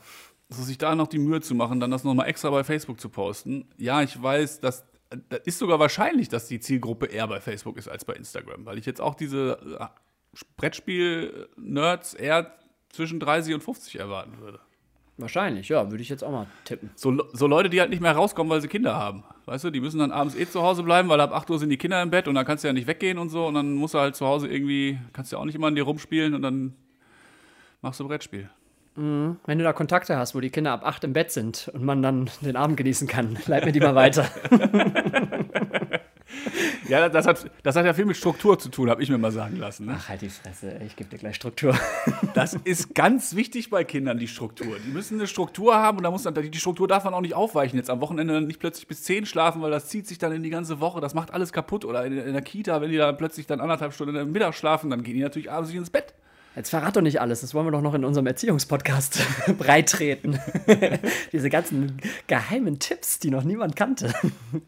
so 0.49 0.63
sich 0.63 0.79
da 0.79 0.95
noch 0.95 1.09
die 1.09 1.19
Mühe 1.19 1.41
zu 1.41 1.55
machen, 1.55 1.81
dann 1.81 1.91
das 1.91 2.05
nochmal 2.05 2.29
extra 2.29 2.51
bei 2.51 2.65
Facebook 2.65 3.01
zu 3.01 3.09
posten. 3.09 3.69
Ja, 3.77 4.03
ich 4.03 4.21
weiß, 4.21 4.61
dass 4.61 4.85
das 5.29 5.41
ist 5.45 5.59
sogar 5.59 5.79
wahrscheinlich, 5.79 6.29
dass 6.29 6.49
die 6.49 6.61
Zielgruppe 6.61 7.07
eher 7.07 7.27
bei 7.27 7.41
Facebook 7.41 7.77
ist 7.79 7.89
als 7.89 8.05
bei 8.05 8.15
Instagram, 8.15 8.67
weil 8.67 8.79
ich 8.79 8.87
jetzt 8.87 9.01
auch 9.01 9.15
diese 9.15 9.59
äh, 9.81 9.87
Brettspiel-Nerds 10.57 12.15
eher 12.15 12.55
zwischen 12.91 13.21
30 13.21 13.55
und 13.55 13.63
50 13.63 13.99
erwarten 13.99 14.39
würde. 14.39 14.61
Wahrscheinlich, 15.17 15.69
ja, 15.69 15.91
würde 15.91 16.03
ich 16.03 16.09
jetzt 16.09 16.23
auch 16.23 16.31
mal 16.31 16.47
tippen. 16.65 16.91
So, 16.95 17.25
so 17.33 17.49
Leute, 17.49 17.71
die 17.71 17.81
halt 17.81 17.91
nicht 17.91 18.01
mehr 18.01 18.13
rauskommen, 18.13 18.51
weil 18.51 18.61
sie 18.61 18.69
Kinder 18.69 18.95
haben. 18.95 19.25
Weißt 19.47 19.65
du, 19.65 19.71
die 19.71 19.81
müssen 19.81 19.99
dann 19.99 20.13
abends 20.13 20.37
eh 20.37 20.49
zu 20.49 20.63
Hause 20.63 20.85
bleiben, 20.85 21.09
weil 21.09 21.21
ab 21.21 21.33
8 21.33 21.51
Uhr 21.51 21.59
sind 21.59 21.71
die 21.71 21.77
Kinder 21.77 22.01
im 22.03 22.11
Bett 22.11 22.29
und 22.29 22.37
dann 22.37 22.47
kannst 22.47 22.63
du 22.63 22.69
ja 22.69 22.73
nicht 22.73 22.87
weggehen 22.87 23.19
und 23.19 23.31
so 23.31 23.47
und 23.47 23.55
dann 23.55 23.75
musst 23.75 23.95
du 23.95 23.99
halt 23.99 24.15
zu 24.15 24.27
Hause 24.27 24.47
irgendwie, 24.47 24.99
kannst 25.13 25.33
du 25.33 25.37
ja 25.37 25.41
auch 25.41 25.45
nicht 25.45 25.57
immer 25.57 25.67
an 25.67 25.75
dir 25.75 25.83
rumspielen 25.83 26.35
und 26.35 26.43
dann 26.43 26.77
machst 27.81 27.99
du 27.99 28.07
Brettspiel. 28.07 28.49
Wenn 28.99 29.59
du 29.59 29.65
da 29.65 29.73
Kontakte 29.73 30.17
hast, 30.17 30.35
wo 30.35 30.41
die 30.41 30.51
Kinder 30.51 30.73
ab 30.73 30.85
8 30.85 31.05
im 31.05 31.13
Bett 31.13 31.31
sind 31.31 31.71
und 31.73 31.85
man 31.85 32.03
dann 32.03 32.31
den 32.41 32.57
Abend 32.57 32.77
genießen 32.77 33.07
kann, 33.07 33.39
leit 33.47 33.65
mir 33.65 33.73
die 33.73 33.81
mal 33.81 33.95
weiter. 33.95 34.27
Ja, 36.89 37.09
das 37.11 37.27
hat, 37.27 37.51
das 37.63 37.77
hat 37.77 37.85
ja 37.85 37.93
viel 37.93 38.07
mit 38.07 38.17
Struktur 38.17 38.59
zu 38.59 38.71
tun, 38.71 38.89
habe 38.89 39.03
ich 39.03 39.11
mir 39.11 39.19
mal 39.19 39.31
sagen 39.31 39.57
lassen. 39.57 39.87
Ne? 39.87 39.97
Ach, 39.99 40.09
halt 40.09 40.23
die 40.23 40.31
Fresse, 40.31 40.81
ich 40.87 40.97
gebe 40.97 41.11
dir 41.11 41.19
gleich 41.19 41.37
Struktur. 41.37 41.79
Das 42.35 42.55
ist 42.55 42.95
ganz 42.95 43.35
wichtig 43.35 43.69
bei 43.69 43.85
Kindern, 43.85 44.19
die 44.19 44.29
Struktur. 44.29 44.77
Die 44.87 44.91
müssen 44.91 45.19
eine 45.19 45.27
Struktur 45.27 45.75
haben 45.75 45.99
und 45.99 46.05
da 46.05 46.11
muss 46.11 46.23
dann, 46.23 46.35
die 46.35 46.59
Struktur 46.59 46.87
darf 46.87 47.05
man 47.05 47.15
auch 47.15 47.21
nicht 47.21 47.35
aufweichen. 47.35 47.77
Jetzt 47.77 47.91
am 47.91 48.01
Wochenende 48.01 48.41
nicht 48.41 48.61
plötzlich 48.61 48.87
bis 48.87 49.03
10 49.03 49.27
schlafen, 49.27 49.61
weil 49.61 49.71
das 49.71 49.89
zieht 49.89 50.07
sich 50.07 50.19
dann 50.19 50.33
in 50.33 50.43
die 50.43 50.51
ganze 50.51 50.81
Woche. 50.81 51.01
Das 51.01 51.15
macht 51.15 51.33
alles 51.33 51.53
kaputt. 51.53 51.85
Oder 51.85 52.05
in, 52.07 52.17
in 52.17 52.33
der 52.33 52.43
Kita, 52.43 52.81
wenn 52.81 52.91
die 52.91 52.97
da 52.97 53.13
plötzlich 53.13 53.47
dann 53.47 53.61
anderthalb 53.61 53.93
Stunden 53.93 54.17
im 54.17 54.33
Mittag 54.33 54.55
schlafen, 54.55 54.91
dann 54.91 55.03
gehen 55.03 55.15
die 55.15 55.23
natürlich 55.23 55.51
abends 55.51 55.71
nicht 55.71 55.79
ins 55.79 55.91
Bett. 55.91 56.15
Jetzt 56.59 56.71
verrat 56.71 56.97
doch 56.97 57.03
nicht 57.03 57.21
alles, 57.21 57.41
das 57.41 57.55
wollen 57.55 57.67
wir 57.67 57.71
doch 57.71 57.83
noch 57.83 57.95
in 57.95 58.05
unserem 58.05 58.27
Erziehungspodcast 58.27 59.21
breitreten. 59.59 60.41
Diese 61.33 61.51
ganzen 61.51 61.99
geheimen 62.27 62.81
Tipps, 62.81 63.21
die 63.21 63.31
noch 63.31 63.45
niemand 63.45 63.77
kannte. 63.77 64.13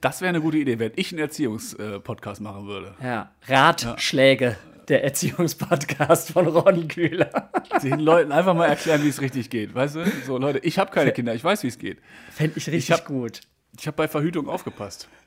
Das 0.01 0.21
wäre 0.21 0.29
eine 0.29 0.41
gute 0.41 0.59
Idee, 0.59 0.79
wenn 0.79 0.93
ich 0.95 1.11
einen 1.11 1.19
Erziehungspodcast 1.19 2.41
machen 2.43 2.69
würde. 2.69 2.95
Ja, 3.03 3.33
Ratschläge, 3.49 4.57
der 4.87 5.03
Erziehungspodcast 5.03 6.31
von 6.31 6.47
Ronny 6.47 6.87
Kühler. 6.87 7.51
Den 7.83 7.99
Leuten 7.99 8.31
einfach 8.31 8.55
mal 8.55 8.67
erklären, 8.67 9.03
wie 9.03 9.09
es 9.09 9.21
richtig 9.21 9.51
geht. 9.51 9.75
Weißt 9.75 9.97
du? 9.97 10.05
So, 10.25 10.39
Leute, 10.39 10.61
ich 10.61 10.79
habe 10.79 10.93
keine 10.93 11.11
Kinder, 11.11 11.35
ich 11.35 11.43
weiß, 11.43 11.65
wie 11.65 11.69
es 11.69 11.79
geht. 11.79 11.99
Fände 12.31 12.53
ich 12.57 12.69
richtig 12.69 12.93
hab- 12.93 13.05
gut. 13.05 13.41
Ich 13.77 13.89
habe 13.89 13.97
bei 13.97 14.07
Verhütung 14.07 14.49
aufgepasst. 14.49 15.09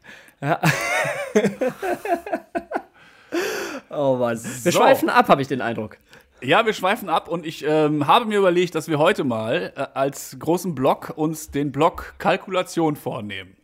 Oh 3.96 4.16
Mann. 4.18 4.38
Wir 4.44 4.72
So. 4.72 4.80
schweifen 4.80 5.08
ab, 5.10 5.28
habe 5.30 5.42
ich 5.44 5.48
den 5.48 5.62
Eindruck. 5.62 5.98
Ja, 6.44 6.66
wir 6.66 6.74
schweifen 6.74 7.08
ab 7.08 7.30
und 7.30 7.46
ich 7.46 7.64
ähm, 7.66 8.06
habe 8.06 8.26
mir 8.26 8.40
überlegt, 8.40 8.76
dass 8.76 8.90
wir 8.90 9.00
heute 9.00 9.24
mal 9.24 9.72
äh, 9.78 9.86
als 9.94 10.38
großen 10.38 10.76
Block 10.76 11.14
uns 11.16 11.52
den 11.52 11.72
Block 11.72 12.16
Kalkulation 12.18 12.98
vornehmen. 12.98 13.56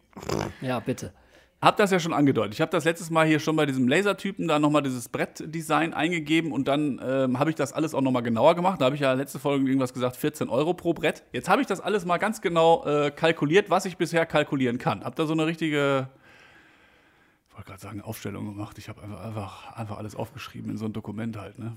Ja, 0.62 0.80
bitte. 0.80 1.12
Hab 1.62 1.76
das 1.76 1.92
ja 1.92 2.00
schon 2.00 2.14
angedeutet. 2.14 2.54
Ich 2.54 2.62
habe 2.62 2.72
das 2.72 2.86
letztes 2.86 3.10
Mal 3.10 3.28
hier 3.28 3.42
schon 3.42 3.58
bei 3.58 3.66
diesem 3.66 3.90
Lasertypen 3.90 4.48
da 4.48 4.60
nochmal 4.60 4.82
dieses 4.82 5.10
Brettdesign 5.10 5.94
eingegeben 5.94 6.54
und 6.54 6.70
dann 6.70 7.02
ähm, 7.04 7.38
habe 7.38 7.50
ich 7.50 7.58
das 7.58 7.74
alles 7.74 7.94
auch 7.94 8.00
nochmal 8.00 8.24
genauer 8.24 8.56
gemacht. 8.56 8.80
Da 8.80 8.86
habe 8.86 8.96
ich 8.96 9.02
ja 9.02 9.12
letzte 9.12 9.40
Folge 9.40 9.66
irgendwas 9.66 9.94
gesagt, 9.94 10.16
14 10.16 10.48
Euro 10.48 10.74
pro 10.74 10.94
Brett. 10.94 11.24
Jetzt 11.34 11.50
habe 11.50 11.60
ich 11.60 11.68
das 11.68 11.82
alles 11.82 12.06
mal 12.06 12.18
ganz 12.18 12.40
genau 12.40 12.86
äh, 12.86 13.12
kalkuliert, 13.12 13.70
was 13.70 13.84
ich 13.84 13.98
bisher 13.98 14.26
kalkulieren 14.26 14.78
kann. 14.78 15.04
Hab 15.04 15.18
da 15.18 15.26
so 15.26 15.34
eine 15.34 15.46
richtige, 15.46 16.08
ich 17.50 17.56
wollte 17.56 17.68
gerade 17.68 17.82
sagen, 17.82 18.02
Aufstellung 18.02 18.46
gemacht. 18.46 18.78
Ich 18.78 18.88
habe 18.88 19.04
einfach, 19.04 19.26
einfach, 19.26 19.74
einfach 19.76 19.98
alles 19.98 20.16
aufgeschrieben 20.16 20.72
in 20.72 20.78
so 20.78 20.86
ein 20.86 20.94
Dokument 20.94 21.36
halt. 21.36 21.60
Ne? 21.60 21.76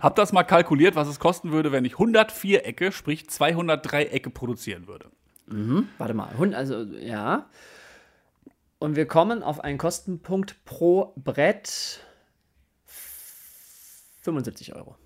Hab 0.00 0.16
das 0.16 0.32
mal 0.32 0.44
kalkuliert, 0.44 0.94
was 0.96 1.08
es 1.08 1.20
kosten 1.20 1.52
würde, 1.52 1.72
wenn 1.72 1.84
ich 1.84 1.92
100 1.94 2.32
Vierecke, 2.32 2.92
sprich 2.92 3.28
200 3.28 3.90
Dreiecke 3.90 4.30
produzieren 4.30 4.86
würde. 4.86 5.10
Warte 5.98 6.14
mal. 6.14 6.34
Also, 6.54 6.82
ja. 6.82 7.46
Und 8.78 8.96
wir 8.96 9.06
kommen 9.06 9.42
auf 9.42 9.60
einen 9.60 9.78
Kostenpunkt 9.78 10.64
pro 10.64 11.12
Brett 11.16 12.00
75 14.22 14.74
Euro. 14.74 14.96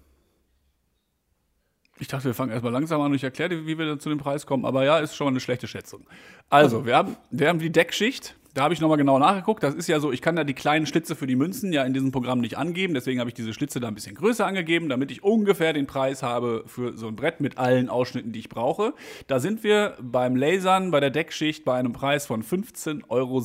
Ich 1.98 2.08
dachte, 2.08 2.24
wir 2.24 2.34
fangen 2.34 2.50
erstmal 2.50 2.72
langsam 2.72 3.00
an 3.00 3.12
und 3.12 3.14
ich 3.14 3.22
erkläre 3.22 3.50
dir, 3.50 3.66
wie 3.66 3.78
wir 3.78 3.98
zu 3.98 4.08
dem 4.08 4.18
Preis 4.18 4.46
kommen. 4.46 4.64
Aber 4.64 4.84
ja, 4.84 4.98
ist 4.98 5.14
schon 5.14 5.26
mal 5.26 5.30
eine 5.30 5.40
schlechte 5.40 5.68
Schätzung. 5.68 6.06
Also, 6.50 6.84
wir 6.84 6.96
haben, 6.96 7.16
wir 7.30 7.48
haben 7.48 7.60
die 7.60 7.70
Deckschicht. 7.70 8.34
Da 8.54 8.64
habe 8.64 8.74
ich 8.74 8.80
nochmal 8.80 8.98
genau 8.98 9.18
nachgeguckt. 9.18 9.62
Das 9.62 9.74
ist 9.74 9.88
ja 9.88 9.98
so, 9.98 10.12
ich 10.12 10.20
kann 10.20 10.36
da 10.36 10.44
die 10.44 10.52
kleinen 10.52 10.84
Schlitze 10.86 11.16
für 11.16 11.26
die 11.26 11.36
Münzen 11.36 11.72
ja 11.72 11.84
in 11.84 11.94
diesem 11.94 12.12
Programm 12.12 12.40
nicht 12.40 12.58
angeben. 12.58 12.92
Deswegen 12.92 13.18
habe 13.18 13.30
ich 13.30 13.34
diese 13.34 13.54
Schlitze 13.54 13.80
da 13.80 13.88
ein 13.88 13.94
bisschen 13.94 14.14
größer 14.14 14.46
angegeben, 14.46 14.90
damit 14.90 15.10
ich 15.10 15.22
ungefähr 15.22 15.72
den 15.72 15.86
Preis 15.86 16.22
habe 16.22 16.64
für 16.66 16.96
so 16.96 17.08
ein 17.08 17.16
Brett 17.16 17.40
mit 17.40 17.56
allen 17.56 17.88
Ausschnitten, 17.88 18.32
die 18.32 18.40
ich 18.40 18.50
brauche. 18.50 18.92
Da 19.26 19.40
sind 19.40 19.64
wir 19.64 19.96
beim 20.02 20.36
Lasern 20.36 20.90
bei 20.90 21.00
der 21.00 21.10
Deckschicht 21.10 21.64
bei 21.64 21.78
einem 21.78 21.94
Preis 21.94 22.26
von 22.26 22.42
15,70 22.42 23.02
Euro 23.08 23.42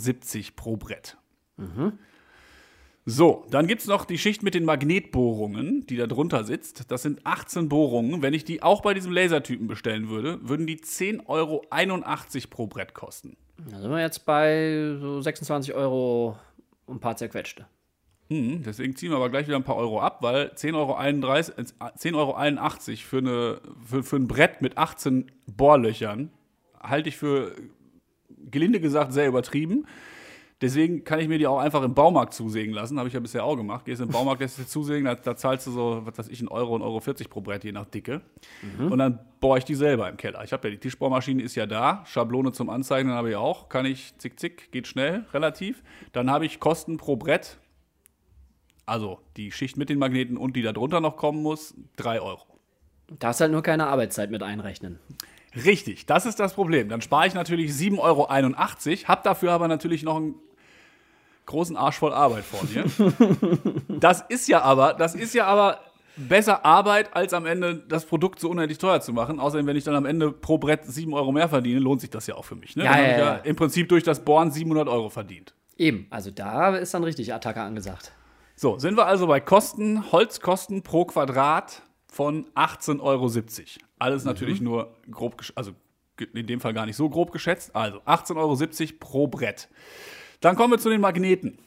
pro 0.55 0.75
Brett. 0.75 1.17
So, 3.09 3.45
dann 3.49 3.67
gibt 3.67 3.79
es 3.79 3.87
noch 3.87 4.03
die 4.03 4.17
Schicht 4.17 4.43
mit 4.43 4.53
den 4.53 4.65
Magnetbohrungen, 4.65 5.87
die 5.87 5.95
da 5.95 6.07
drunter 6.07 6.43
sitzt. 6.43 6.91
Das 6.91 7.03
sind 7.03 7.25
18 7.25 7.69
Bohrungen. 7.69 8.21
Wenn 8.21 8.33
ich 8.33 8.43
die 8.43 8.61
auch 8.61 8.81
bei 8.81 8.93
diesem 8.93 9.13
Lasertypen 9.13 9.65
bestellen 9.65 10.09
würde, 10.09 10.39
würden 10.41 10.67
die 10.67 10.75
10,81 10.75 11.25
Euro 11.29 11.61
pro 12.49 12.67
Brett 12.67 12.93
kosten. 12.93 13.37
Da 13.71 13.79
sind 13.79 13.91
wir 13.91 14.01
jetzt 14.01 14.25
bei 14.25 14.97
so 14.99 15.21
26 15.21 15.73
Euro 15.73 16.37
und 16.85 16.97
ein 16.97 16.99
paar 16.99 17.15
zerquetschte. 17.15 17.65
Hm, 18.29 18.63
deswegen 18.63 18.93
ziehen 18.97 19.11
wir 19.11 19.15
aber 19.15 19.29
gleich 19.29 19.47
wieder 19.47 19.55
ein 19.55 19.63
paar 19.63 19.77
Euro 19.77 20.01
ab, 20.01 20.17
weil 20.21 20.51
10,31 20.53 20.75
Euro, 20.75 20.99
äh, 20.99 21.97
10,81 21.97 22.13
Euro 22.13 22.35
für, 22.97 23.17
eine, 23.19 23.61
für, 23.85 24.03
für 24.03 24.15
ein 24.17 24.27
Brett 24.27 24.61
mit 24.61 24.77
18 24.77 25.31
Bohrlöchern 25.45 26.29
halte 26.77 27.07
ich 27.07 27.15
für, 27.15 27.55
gelinde 28.51 28.81
gesagt, 28.81 29.13
sehr 29.13 29.29
übertrieben. 29.29 29.85
Deswegen 30.59 31.03
kann 31.03 31.19
ich 31.19 31.27
mir 31.27 31.37
die 31.37 31.45
auch 31.45 31.59
einfach 31.59 31.83
im 31.83 31.93
Baumarkt 31.93 32.33
zusägen 32.33 32.73
lassen. 32.73 32.97
Habe 32.97 33.07
ich 33.07 33.13
ja 33.13 33.19
bisher 33.19 33.43
auch 33.43 33.55
gemacht. 33.55 33.85
Gehst 33.85 34.01
im 34.01 34.09
Baumarkt, 34.09 34.41
lässt 34.41 34.57
dir 34.57 34.65
zusägen, 34.65 35.05
da, 35.05 35.13
da 35.13 35.35
zahlst 35.35 35.67
du 35.67 35.71
so, 35.71 36.01
was 36.03 36.17
weiß 36.17 36.29
ich, 36.29 36.39
einen 36.39 36.47
Euro, 36.47 36.73
einen 36.73 36.83
Euro 36.83 36.99
40 36.99 37.29
pro 37.29 37.41
Brett, 37.41 37.63
je 37.63 37.71
nach 37.71 37.85
Dicke. 37.85 38.21
Und 38.79 38.97
dann 38.97 39.19
bohre 39.39 39.59
ich 39.59 39.65
die 39.65 39.75
selber 39.75 40.09
im 40.09 40.17
Keller. 40.17 40.43
Ich 40.43 40.53
habe 40.53 40.67
ja 40.67 40.71
die 40.73 40.79
Tischbohrmaschine, 40.79 41.43
ist 41.43 41.53
ja 41.53 41.67
da. 41.67 42.03
Schablone 42.07 42.53
zum 42.53 42.71
Anzeichnen 42.71 43.13
habe 43.13 43.29
ich 43.29 43.35
auch. 43.35 43.69
Kann 43.69 43.85
ich 43.85 44.17
zick, 44.17 44.39
zick, 44.39 44.71
geht 44.71 44.87
schnell, 44.87 45.25
relativ. 45.31 45.83
Dann 46.11 46.31
habe 46.31 46.47
ich 46.47 46.59
Kosten 46.59 46.97
pro 46.97 47.17
Brett. 47.17 47.59
Also 48.87 49.19
die 49.35 49.51
Schicht 49.51 49.77
mit 49.77 49.89
den 49.89 49.99
Magneten 49.99 50.37
und 50.37 50.55
die 50.55 50.63
da 50.63 50.71
drunter 50.73 51.01
noch 51.01 51.17
kommen 51.17 51.43
muss, 51.43 51.75
3 51.97 52.21
Euro. 52.21 52.45
Darfst 53.19 53.41
halt 53.41 53.51
nur 53.51 53.61
keine 53.61 53.87
Arbeitszeit 53.87 54.31
mit 54.31 54.41
einrechnen. 54.41 54.99
Richtig, 55.65 56.05
das 56.05 56.25
ist 56.25 56.39
das 56.39 56.53
Problem. 56.53 56.89
Dann 56.89 57.01
spare 57.01 57.27
ich 57.27 57.33
natürlich 57.33 57.71
7,81 57.71 57.99
Euro, 57.99 58.27
habe 59.07 59.21
dafür 59.23 59.51
aber 59.51 59.67
natürlich 59.67 60.03
noch 60.03 60.17
einen 60.17 60.35
großen 61.47 61.75
Arsch 61.75 61.97
voll 61.97 62.13
Arbeit 62.13 62.43
vor 62.43 62.61
mir. 62.71 62.85
das 63.99 64.23
ist 64.29 64.47
ja 64.47 64.61
aber, 64.61 64.93
das 64.93 65.15
ist 65.15 65.33
ja 65.33 65.47
aber 65.47 65.79
besser 66.17 66.65
Arbeit, 66.65 67.15
als 67.15 67.33
am 67.33 67.45
Ende 67.45 67.75
das 67.75 68.05
Produkt 68.05 68.39
so 68.39 68.49
unendlich 68.49 68.77
teuer 68.77 69.01
zu 69.01 69.13
machen. 69.13 69.39
Außerdem, 69.39 69.65
wenn 69.65 69.75
ich 69.75 69.83
dann 69.83 69.95
am 69.95 70.05
Ende 70.05 70.31
pro 70.31 70.57
Brett 70.57 70.85
7 70.85 71.13
Euro 71.13 71.31
mehr 71.31 71.49
verdiene, 71.49 71.79
lohnt 71.79 72.01
sich 72.01 72.09
das 72.09 72.27
ja 72.27 72.35
auch 72.35 72.45
für 72.45 72.55
mich. 72.55 72.75
Ne? 72.75 72.83
Ja, 72.83 72.91
dann 72.91 73.03
ja, 73.03 73.11
ich 73.11 73.17
ja. 73.17 73.35
im 73.37 73.55
Prinzip 73.55 73.89
durch 73.89 74.03
das 74.03 74.23
Bohren 74.23 74.51
700 74.51 74.87
Euro 74.87 75.09
verdient. 75.09 75.53
Eben, 75.77 76.07
also 76.09 76.31
da 76.31 76.75
ist 76.75 76.93
dann 76.93 77.03
richtig 77.03 77.33
Attacke 77.33 77.61
angesagt. 77.61 78.11
So, 78.55 78.79
sind 78.79 78.97
wir 78.97 79.05
also 79.05 79.27
bei 79.27 79.39
Kosten, 79.39 80.11
Holzkosten 80.11 80.81
pro 80.81 81.05
Quadrat 81.05 81.83
von 82.07 82.45
18,70 82.55 82.99
Euro. 83.01 83.31
Alles 83.99 84.25
natürlich 84.25 84.61
nur 84.61 84.95
grob, 85.11 85.43
also 85.55 85.73
in 86.33 86.47
dem 86.47 86.59
Fall 86.59 86.73
gar 86.73 86.87
nicht 86.87 86.95
so 86.95 87.09
grob 87.09 87.31
geschätzt. 87.31 87.75
Also 87.75 87.99
18,70 87.99 88.35
Euro 88.35 88.97
pro 88.99 89.27
Brett. 89.27 89.69
Dann 90.41 90.55
kommen 90.55 90.73
wir 90.73 90.79
zu 90.79 90.89
den 90.89 91.01
Magneten. 91.01 91.57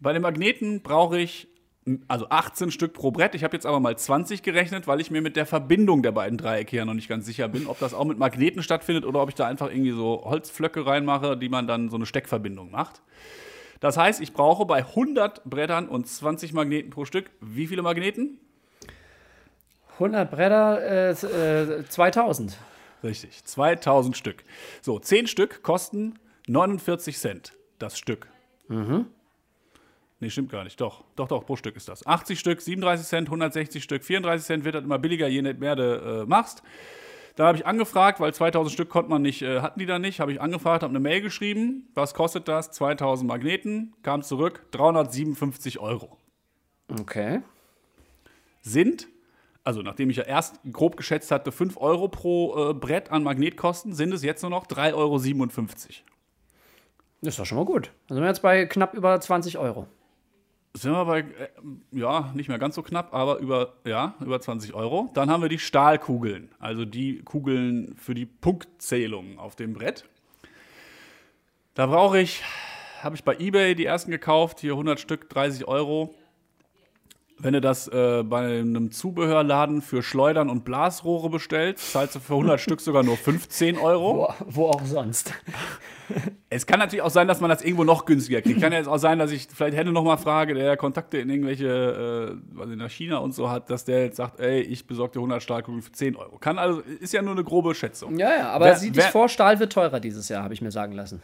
Bei 0.00 0.12
den 0.12 0.22
Magneten 0.22 0.82
brauche 0.82 1.18
ich 1.18 1.48
also 2.06 2.28
18 2.28 2.70
Stück 2.70 2.92
pro 2.92 3.10
Brett. 3.10 3.34
Ich 3.34 3.44
habe 3.44 3.56
jetzt 3.56 3.64
aber 3.64 3.80
mal 3.80 3.96
20 3.96 4.42
gerechnet, 4.42 4.86
weil 4.86 5.00
ich 5.00 5.10
mir 5.10 5.22
mit 5.22 5.36
der 5.36 5.46
Verbindung 5.46 6.02
der 6.02 6.12
beiden 6.12 6.36
Dreiecke 6.36 6.76
ja 6.76 6.84
noch 6.84 6.94
nicht 6.94 7.08
ganz 7.08 7.24
sicher 7.26 7.48
bin, 7.48 7.66
ob 7.66 7.78
das 7.78 7.94
auch 7.94 8.04
mit 8.04 8.18
Magneten 8.18 8.62
stattfindet 8.62 9.06
oder 9.06 9.22
ob 9.22 9.30
ich 9.30 9.34
da 9.34 9.46
einfach 9.46 9.70
irgendwie 9.70 9.92
so 9.92 10.22
Holzflöcke 10.24 10.84
reinmache, 10.84 11.36
die 11.36 11.48
man 11.48 11.66
dann 11.66 11.88
so 11.88 11.96
eine 11.96 12.06
Steckverbindung 12.06 12.70
macht. 12.70 13.02
Das 13.80 13.96
heißt, 13.96 14.20
ich 14.20 14.32
brauche 14.32 14.66
bei 14.66 14.78
100 14.78 15.44
Brettern 15.44 15.88
und 15.88 16.06
20 16.06 16.52
Magneten 16.52 16.90
pro 16.90 17.04
Stück 17.04 17.30
wie 17.40 17.66
viele 17.66 17.82
Magneten? 17.82 18.38
100 19.94 20.30
Bretter, 20.30 20.80
äh, 20.82 21.10
äh, 21.10 21.84
2000. 21.88 22.56
Richtig, 23.02 23.44
2000 23.44 24.16
Stück. 24.16 24.44
So, 24.82 24.98
10 24.98 25.26
Stück 25.28 25.62
kosten 25.62 26.18
49 26.48 27.18
Cent 27.18 27.57
das 27.78 27.98
Stück. 27.98 28.28
Mhm. 28.68 29.06
Nee, 30.20 30.30
stimmt 30.30 30.50
gar 30.50 30.64
nicht. 30.64 30.80
Doch, 30.80 31.04
doch, 31.14 31.28
doch, 31.28 31.46
pro 31.46 31.56
Stück 31.56 31.76
ist 31.76 31.88
das. 31.88 32.04
80 32.04 32.40
Stück, 32.40 32.60
37 32.60 33.06
Cent, 33.06 33.28
160 33.28 33.82
Stück, 33.82 34.04
34 34.04 34.46
Cent 34.46 34.64
wird 34.64 34.74
dann 34.74 34.84
immer 34.84 34.98
billiger, 34.98 35.28
je 35.28 35.42
mehr 35.42 35.76
du 35.76 36.22
äh, 36.22 36.26
machst. 36.26 36.62
Da 37.36 37.46
habe 37.46 37.56
ich 37.56 37.66
angefragt, 37.66 38.18
weil 38.18 38.34
2000 38.34 38.72
Stück 38.72 38.88
konnte 38.88 39.10
man 39.10 39.22
nicht, 39.22 39.42
äh, 39.42 39.60
hatten 39.60 39.78
die 39.78 39.86
da 39.86 40.00
nicht, 40.00 40.18
habe 40.18 40.32
ich 40.32 40.40
angefragt, 40.40 40.82
habe 40.82 40.90
eine 40.90 40.98
Mail 40.98 41.20
geschrieben. 41.20 41.88
Was 41.94 42.14
kostet 42.14 42.48
das? 42.48 42.72
2000 42.72 43.28
Magneten, 43.28 43.94
kam 44.02 44.22
zurück, 44.22 44.66
357 44.72 45.78
Euro. 45.78 46.18
Okay. 47.00 47.42
Sind, 48.60 49.06
also 49.62 49.82
nachdem 49.82 50.10
ich 50.10 50.16
ja 50.16 50.24
erst 50.24 50.58
grob 50.72 50.96
geschätzt 50.96 51.30
hatte, 51.30 51.52
5 51.52 51.76
Euro 51.76 52.08
pro 52.08 52.70
äh, 52.70 52.74
Brett 52.74 53.12
an 53.12 53.22
Magnetkosten, 53.22 53.92
sind 53.92 54.12
es 54.12 54.24
jetzt 54.24 54.42
nur 54.42 54.50
noch 54.50 54.66
3,57 54.66 54.94
Euro. 54.94 56.17
Das 57.20 57.34
ist 57.34 57.38
doch 57.38 57.46
schon 57.46 57.58
mal 57.58 57.64
gut. 57.64 57.90
Da 58.06 58.14
sind 58.14 58.22
wir 58.22 58.28
jetzt 58.28 58.42
bei 58.42 58.66
knapp 58.66 58.94
über 58.94 59.20
20 59.20 59.58
Euro. 59.58 59.86
Sind 60.74 60.92
wir 60.92 61.04
bei, 61.04 61.20
äh, 61.20 61.48
ja, 61.90 62.30
nicht 62.34 62.48
mehr 62.48 62.58
ganz 62.58 62.76
so 62.76 62.82
knapp, 62.82 63.12
aber 63.12 63.38
über, 63.38 63.74
ja, 63.84 64.14
über 64.20 64.40
20 64.40 64.74
Euro. 64.74 65.10
Dann 65.14 65.30
haben 65.30 65.42
wir 65.42 65.48
die 65.48 65.58
Stahlkugeln, 65.58 66.50
also 66.60 66.84
die 66.84 67.22
Kugeln 67.22 67.96
für 67.96 68.14
die 68.14 68.26
Punktzählung 68.26 69.38
auf 69.38 69.56
dem 69.56 69.72
Brett. 69.72 70.04
Da 71.74 71.86
brauche 71.86 72.20
ich, 72.20 72.42
habe 73.02 73.16
ich 73.16 73.24
bei 73.24 73.36
eBay 73.36 73.74
die 73.74 73.86
ersten 73.86 74.10
gekauft, 74.10 74.60
hier 74.60 74.72
100 74.72 75.00
Stück, 75.00 75.28
30 75.30 75.66
Euro. 75.66 76.14
Wenn 77.40 77.52
du 77.52 77.60
das 77.60 77.86
äh, 77.88 78.22
bei 78.24 78.58
einem 78.58 78.90
Zubehörladen 78.90 79.80
für 79.82 80.02
Schleudern 80.02 80.48
und 80.50 80.64
Blasrohre 80.64 81.30
bestellst, 81.30 81.92
zahlst 81.92 82.16
du 82.16 82.20
für 82.20 82.34
100 82.34 82.60
Stück 82.60 82.80
sogar 82.80 83.02
nur 83.04 83.16
15 83.16 83.78
Euro. 83.78 84.28
Wo, 84.40 84.62
wo 84.62 84.66
auch 84.68 84.84
sonst. 84.84 85.32
Es 86.50 86.66
kann 86.66 86.78
natürlich 86.78 87.02
auch 87.02 87.10
sein, 87.10 87.28
dass 87.28 87.42
man 87.42 87.50
das 87.50 87.62
irgendwo 87.62 87.84
noch 87.84 88.06
günstiger 88.06 88.40
kriegt. 88.40 88.62
Kann 88.62 88.72
ja 88.72 88.78
jetzt 88.78 88.88
auch 88.88 88.96
sein, 88.96 89.18
dass 89.18 89.30
ich 89.30 89.46
vielleicht 89.54 89.76
Hände 89.76 89.92
noch 89.92 90.04
mal 90.04 90.16
frage, 90.16 90.54
der 90.54 90.78
Kontakte 90.78 91.18
in 91.18 91.28
irgendwelche, 91.28 91.66
äh, 92.40 92.56
was 92.56 92.70
in 92.70 92.78
der 92.78 92.88
China 92.88 93.18
und 93.18 93.34
so 93.34 93.50
hat, 93.50 93.68
dass 93.68 93.84
der 93.84 94.04
jetzt 94.04 94.16
sagt, 94.16 94.40
ey, 94.40 94.60
ich 94.62 94.86
besorge 94.86 95.12
dir 95.12 95.18
100 95.18 95.42
Stahlkugeln 95.42 95.82
für 95.82 95.92
10 95.92 96.16
Euro. 96.16 96.38
Kann 96.38 96.58
also, 96.58 96.80
ist 96.80 97.12
ja 97.12 97.20
nur 97.20 97.32
eine 97.34 97.44
grobe 97.44 97.74
Schätzung. 97.74 98.18
Ja, 98.18 98.30
ja, 98.34 98.48
aber 98.52 98.64
Wer- 98.64 98.76
sieh 98.76 98.90
dich 98.90 99.04
vor, 99.04 99.28
Stahl 99.28 99.60
wird 99.60 99.74
teurer 99.74 100.00
dieses 100.00 100.30
Jahr, 100.30 100.42
habe 100.44 100.54
ich 100.54 100.62
mir 100.62 100.70
sagen 100.70 100.94
lassen. 100.94 101.20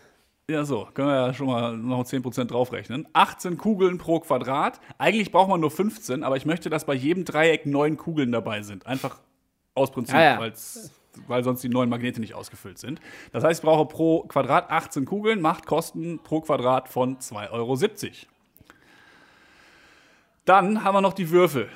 Ja, 0.51 0.65
so, 0.65 0.87
können 0.93 1.09
wir 1.09 1.15
ja 1.15 1.33
schon 1.33 1.47
mal 1.47 1.75
noch 1.75 2.05
10% 2.05 2.45
draufrechnen. 2.45 3.09
18 3.15 3.57
Kugeln 3.57 3.97
pro 3.97 4.21
Quadrat. 4.21 4.79
Eigentlich 4.99 5.33
braucht 5.33 5.49
man 5.49 5.61
nur 5.61 5.71
15, 5.71 6.23
aber 6.23 6.37
ich 6.37 6.45
möchte, 6.45 6.69
dass 6.69 6.85
bei 6.85 6.93
jedem 6.93 7.25
Dreieck 7.25 7.65
neun 7.65 7.97
Kugeln 7.97 8.31
dabei 8.31 8.61
sind. 8.61 8.85
Einfach 8.87 9.21
aus 9.75 9.91
Prinzip, 9.91 10.15
Ja, 10.17 10.39
ja. 10.45 10.53
weil 11.29 11.45
sonst 11.45 11.63
die 11.63 11.71
neuen 11.71 11.89
Magnete 11.89 12.21
nicht 12.21 12.35
ausgefüllt 12.35 12.79
sind. 12.79 13.01
Das 13.33 13.43
heißt, 13.43 13.61
ich 13.61 13.65
brauche 13.65 13.87
pro 13.87 14.25
Quadrat 14.25 14.71
18 14.71 15.07
Kugeln, 15.07 15.41
macht 15.41 15.65
Kosten 15.65 16.19
pro 16.23 16.43
Quadrat 16.43 16.91
von 16.91 17.17
2,70 17.19 17.51
Euro. 17.53 17.79
Dann 20.45 20.85
haben 20.85 20.95
wir 20.95 21.01
noch 21.01 21.15
die 21.15 21.31
Würfel. 21.31 21.71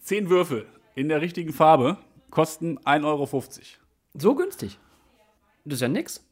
10 0.00 0.30
Würfel 0.30 0.66
in 0.94 1.10
der 1.10 1.20
richtigen 1.20 1.52
Farbe 1.52 1.98
kosten 2.30 2.78
1,50 2.78 3.04
Euro. 3.04 3.28
So 4.14 4.34
günstig. 4.34 4.78
Das 5.66 5.74
ist 5.74 5.80
ja 5.82 5.88
nix. 5.88 6.24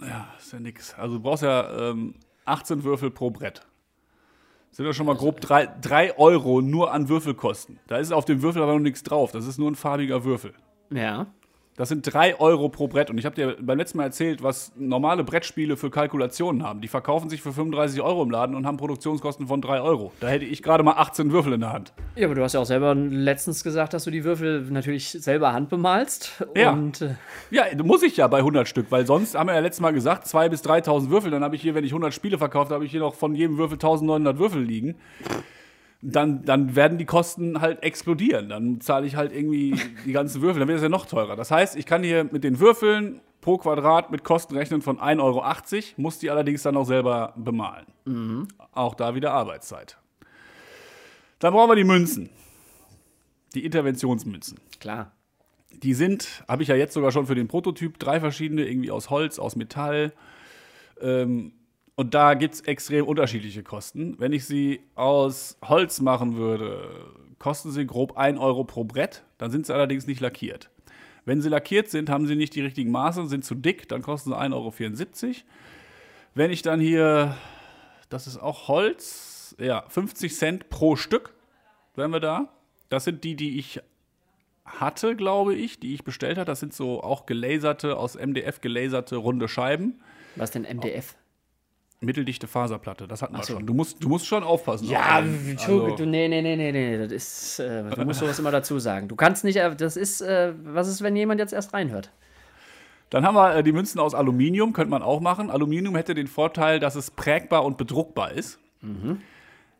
Ja, 0.00 0.28
ist 0.38 0.52
ja 0.52 0.60
nix. 0.60 0.94
Also 0.94 1.16
du 1.16 1.22
brauchst 1.22 1.42
ja 1.42 1.90
ähm, 1.90 2.14
18 2.44 2.84
Würfel 2.84 3.10
pro 3.10 3.30
Brett. 3.30 3.66
Sind 4.70 4.84
ja 4.84 4.92
schon 4.92 5.06
mal 5.06 5.16
grob 5.16 5.40
3 5.40 6.18
Euro 6.18 6.60
nur 6.60 6.92
an 6.92 7.08
Würfelkosten. 7.08 7.80
Da 7.86 7.96
ist 7.96 8.12
auf 8.12 8.26
dem 8.26 8.42
Würfel 8.42 8.62
aber 8.62 8.74
noch 8.74 8.80
nichts 8.80 9.02
drauf. 9.02 9.32
Das 9.32 9.46
ist 9.46 9.58
nur 9.58 9.70
ein 9.70 9.74
farbiger 9.74 10.24
Würfel. 10.24 10.52
Ja. 10.90 11.28
Das 11.76 11.90
sind 11.90 12.02
3 12.02 12.40
Euro 12.40 12.70
pro 12.70 12.88
Brett. 12.88 13.10
Und 13.10 13.18
ich 13.18 13.26
habe 13.26 13.36
dir 13.36 13.56
beim 13.60 13.76
letzten 13.76 13.98
Mal 13.98 14.04
erzählt, 14.04 14.42
was 14.42 14.72
normale 14.76 15.24
Brettspiele 15.24 15.76
für 15.76 15.90
Kalkulationen 15.90 16.62
haben. 16.62 16.80
Die 16.80 16.88
verkaufen 16.88 17.28
sich 17.28 17.42
für 17.42 17.52
35 17.52 18.00
Euro 18.00 18.22
im 18.22 18.30
Laden 18.30 18.56
und 18.56 18.66
haben 18.66 18.78
Produktionskosten 18.78 19.46
von 19.46 19.60
3 19.60 19.82
Euro. 19.82 20.12
Da 20.20 20.28
hätte 20.28 20.46
ich 20.46 20.62
gerade 20.62 20.82
mal 20.82 20.94
18 20.94 21.32
Würfel 21.32 21.52
in 21.52 21.60
der 21.60 21.72
Hand. 21.72 21.92
Ja, 22.14 22.26
aber 22.26 22.34
du 22.34 22.42
hast 22.42 22.54
ja 22.54 22.60
auch 22.60 22.66
selber 22.66 22.94
letztens 22.94 23.62
gesagt, 23.62 23.92
dass 23.92 24.04
du 24.04 24.10
die 24.10 24.24
Würfel 24.24 24.62
natürlich 24.70 25.10
selber 25.10 25.52
handbemalst. 25.52 26.44
Ja. 26.56 26.72
Und 26.72 27.02
äh, 27.02 27.14
Ja, 27.50 27.64
muss 27.84 28.02
ich 28.02 28.16
ja 28.16 28.26
bei 28.26 28.38
100 28.38 28.66
Stück, 28.66 28.86
weil 28.90 29.06
sonst 29.06 29.34
haben 29.34 29.48
wir 29.48 29.54
ja 29.54 29.60
letztes 29.60 29.80
Mal 29.82 29.92
gesagt, 29.92 30.26
2.000 30.26 30.48
bis 30.48 30.64
3.000 30.64 31.10
Würfel. 31.10 31.30
Dann 31.30 31.44
habe 31.44 31.56
ich 31.56 31.62
hier, 31.62 31.74
wenn 31.74 31.84
ich 31.84 31.90
100 31.90 32.14
Spiele 32.14 32.38
verkauft, 32.38 32.70
habe 32.70 32.86
ich 32.86 32.90
hier 32.90 33.00
noch 33.00 33.14
von 33.14 33.34
jedem 33.34 33.58
Würfel 33.58 33.76
1.900 33.76 34.38
Würfel 34.38 34.62
liegen. 34.62 34.96
Dann, 36.02 36.44
dann 36.44 36.76
werden 36.76 36.98
die 36.98 37.06
Kosten 37.06 37.60
halt 37.60 37.82
explodieren. 37.82 38.48
Dann 38.48 38.80
zahle 38.80 39.06
ich 39.06 39.16
halt 39.16 39.32
irgendwie 39.32 39.74
die 40.04 40.12
ganzen 40.12 40.42
Würfel. 40.42 40.60
Dann 40.60 40.68
wird 40.68 40.76
es 40.76 40.82
ja 40.82 40.88
noch 40.88 41.06
teurer. 41.06 41.36
Das 41.36 41.50
heißt, 41.50 41.76
ich 41.76 41.86
kann 41.86 42.02
hier 42.02 42.24
mit 42.24 42.44
den 42.44 42.60
Würfeln 42.60 43.20
pro 43.40 43.58
Quadrat 43.58 44.10
mit 44.10 44.24
Kosten 44.24 44.56
rechnen 44.56 44.82
von 44.82 44.98
1,80 44.98 45.22
Euro, 45.22 45.44
muss 45.96 46.18
die 46.18 46.30
allerdings 46.30 46.62
dann 46.62 46.76
auch 46.76 46.84
selber 46.84 47.32
bemalen. 47.36 47.86
Auch 48.72 48.94
da 48.94 49.14
wieder 49.14 49.32
Arbeitszeit. 49.32 49.96
Dann 51.38 51.52
brauchen 51.52 51.70
wir 51.70 51.76
die 51.76 51.84
Münzen. 51.84 52.30
Die 53.54 53.64
Interventionsmünzen. 53.64 54.58
klar. 54.80 55.12
Die 55.70 55.94
sind, 55.94 56.42
habe 56.48 56.62
ich 56.62 56.70
ja 56.70 56.74
jetzt 56.74 56.94
sogar 56.94 57.12
schon 57.12 57.26
für 57.26 57.34
den 57.34 57.48
Prototyp, 57.48 57.98
drei 57.98 58.18
verschiedene, 58.18 58.66
irgendwie 58.66 58.90
aus 58.90 59.10
Holz, 59.10 59.38
aus 59.38 59.56
Metall. 59.56 60.12
Ähm, 61.00 61.52
und 61.96 62.14
da 62.14 62.34
gibt 62.34 62.54
es 62.54 62.60
extrem 62.60 63.06
unterschiedliche 63.06 63.62
Kosten. 63.62 64.16
Wenn 64.18 64.32
ich 64.32 64.44
sie 64.44 64.80
aus 64.94 65.56
Holz 65.64 66.00
machen 66.00 66.36
würde, 66.36 66.90
kosten 67.38 67.70
sie 67.72 67.86
grob 67.86 68.16
1 68.16 68.38
Euro 68.38 68.64
pro 68.64 68.84
Brett. 68.84 69.24
Dann 69.38 69.50
sind 69.50 69.66
sie 69.66 69.74
allerdings 69.74 70.06
nicht 70.06 70.20
lackiert. 70.20 70.70
Wenn 71.24 71.40
sie 71.40 71.48
lackiert 71.48 71.88
sind, 71.88 72.08
haben 72.10 72.26
sie 72.26 72.36
nicht 72.36 72.54
die 72.54 72.60
richtigen 72.60 72.90
Maße, 72.90 73.26
sind 73.26 73.44
zu 73.44 73.54
dick, 73.54 73.88
dann 73.88 74.02
kosten 74.02 74.30
sie 74.30 74.36
1,74 74.36 74.52
Euro. 74.52 75.34
Wenn 76.34 76.50
ich 76.50 76.62
dann 76.62 76.80
hier, 76.80 77.36
das 78.10 78.26
ist 78.26 78.38
auch 78.38 78.68
Holz, 78.68 79.56
ja, 79.58 79.84
50 79.88 80.34
Cent 80.36 80.68
pro 80.68 80.96
Stück, 80.96 81.34
wären 81.94 82.12
wir 82.12 82.20
da. 82.20 82.52
Das 82.90 83.04
sind 83.04 83.24
die, 83.24 83.34
die 83.34 83.58
ich 83.58 83.80
hatte, 84.66 85.16
glaube 85.16 85.54
ich, 85.54 85.80
die 85.80 85.94
ich 85.94 86.04
bestellt 86.04 86.36
habe. 86.36 86.46
Das 86.46 86.60
sind 86.60 86.74
so 86.74 87.02
auch 87.02 87.24
gelaserte, 87.24 87.96
aus 87.96 88.16
MDF 88.16 88.60
gelaserte 88.60 89.16
runde 89.16 89.48
Scheiben. 89.48 90.00
Was 90.36 90.50
denn 90.50 90.62
MDF? 90.62 91.16
Mitteldichte 92.00 92.46
Faserplatte, 92.46 93.08
das 93.08 93.22
hatten 93.22 93.36
wir 93.36 93.42
so. 93.42 93.54
schon. 93.54 93.66
Du 93.66 93.72
musst, 93.72 94.02
du 94.04 94.08
musst 94.08 94.26
schon 94.26 94.42
aufpassen. 94.44 94.86
Ja. 94.86 95.18
Entschuldigung, 95.20 95.92
Also, 95.92 96.04
du, 96.04 96.06
nee, 96.10 96.28
nee, 96.28 96.42
nee, 96.42 96.56
nee, 96.56 96.70
nee, 96.70 96.98
das 96.98 97.10
ist, 97.10 97.58
äh, 97.60 97.84
du 97.84 98.04
musst 98.04 98.20
sowas 98.20 98.38
immer 98.38 98.50
dazu 98.50 98.78
sagen. 98.78 99.08
Du 99.08 99.16
kannst 99.16 99.44
nicht, 99.44 99.56
äh, 99.56 99.74
das 99.74 99.96
ist, 99.96 100.20
äh, 100.20 100.52
was 100.62 100.88
ist, 100.88 101.02
wenn 101.02 101.16
jemand 101.16 101.40
jetzt 101.40 101.52
erst 101.52 101.72
reinhört? 101.72 102.10
dann 103.10 103.24
haben 103.24 103.36
wir 103.36 103.54
äh, 103.54 103.62
die 103.62 103.72
Münzen 103.72 104.00
aus 104.00 104.14
Aluminium, 104.14 104.72
könnte 104.72 104.90
man 104.90 105.02
auch 105.02 105.20
machen. 105.20 105.48
Aluminium 105.50 105.94
hätte 105.94 106.14
den 106.14 106.26
Vorteil, 106.26 106.80
dass 106.80 106.96
es 106.96 107.10
prägbar 107.10 107.64
und 107.64 107.78
bedruckbar 107.78 108.32
ist. 108.32 108.58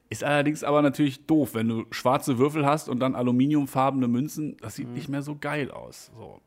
Ist 0.08 0.24
allerdings 0.24 0.62
aber 0.64 0.80
natürlich 0.82 1.26
doof, 1.26 1.54
wenn 1.54 1.68
du 1.68 1.84
schwarze 1.90 2.38
Würfel 2.38 2.64
hast 2.64 2.88
und 2.88 3.00
dann 3.00 3.14
aluminiumfarbene 3.14 4.08
Münzen. 4.08 4.56
Das 4.60 4.76
sieht 4.76 4.88
nicht 4.88 5.08
mehr 5.08 5.22
so 5.22 5.36
geil 5.36 5.70
aus. 5.70 6.10
So. 6.16 6.40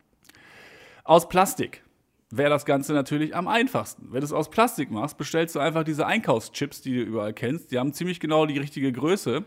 Aus 1.04 1.28
Plastik 1.30 1.84
wäre 2.32 2.50
das 2.50 2.66
Ganze 2.66 2.94
natürlich 2.94 3.36
am 3.36 3.48
einfachsten. 3.48 4.08
Wenn 4.12 4.22
du 4.22 4.26
es 4.26 4.34
aus 4.34 4.50
Plastik 4.50 4.92
machst, 4.92 5.18
bestellst 5.18 5.56
du 5.56 5.60
einfach 5.60 5.84
diese 5.84 6.06
Einkaufschips, 6.06 6.82
die 6.82 6.94
du 6.94 7.02
überall 7.02 7.34
kennst. 7.34 7.72
Die 7.72 7.80
haben 7.80 7.94
ziemlich 7.94 8.20
genau 8.20 8.46
die 8.46 8.58
richtige 8.58 8.92
Größe. 8.92 9.44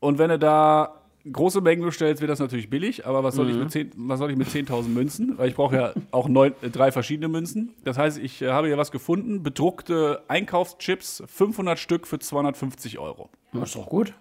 Und 0.00 0.18
wenn 0.18 0.30
du 0.30 0.38
da 0.38 1.00
große 1.30 1.60
Mengen 1.60 1.84
bestellst, 1.84 2.20
wird 2.20 2.30
das 2.30 2.38
natürlich 2.40 2.70
billig. 2.70 3.06
Aber 3.06 3.22
was 3.22 3.34
soll 3.34 3.50
ich 3.50 3.56
mit 3.56 3.70
10 3.70 3.92
was 3.96 4.18
soll 4.18 4.30
ich 4.30 4.36
mit 4.36 4.48
10.000 4.48 4.88
Münzen? 4.88 5.38
Weil 5.38 5.48
ich 5.48 5.54
brauche 5.54 5.76
ja 5.76 5.92
auch 6.10 6.28
neun, 6.28 6.54
äh, 6.62 6.70
drei 6.70 6.90
verschiedene 6.90 7.28
Münzen. 7.28 7.74
Das 7.84 7.98
heißt, 7.98 8.18
ich 8.18 8.42
äh, 8.42 8.50
habe 8.50 8.66
hier 8.66 8.78
was 8.78 8.90
gefunden. 8.90 9.42
Bedruckte 9.42 10.22
Einkaufschips, 10.28 11.22
500 11.26 11.78
Stück 11.78 12.06
für 12.06 12.18
250 12.18 12.98
Euro. 12.98 13.30
Das 13.52 13.70
ist 13.70 13.76
doch 13.76 13.86
gut. 13.86 14.14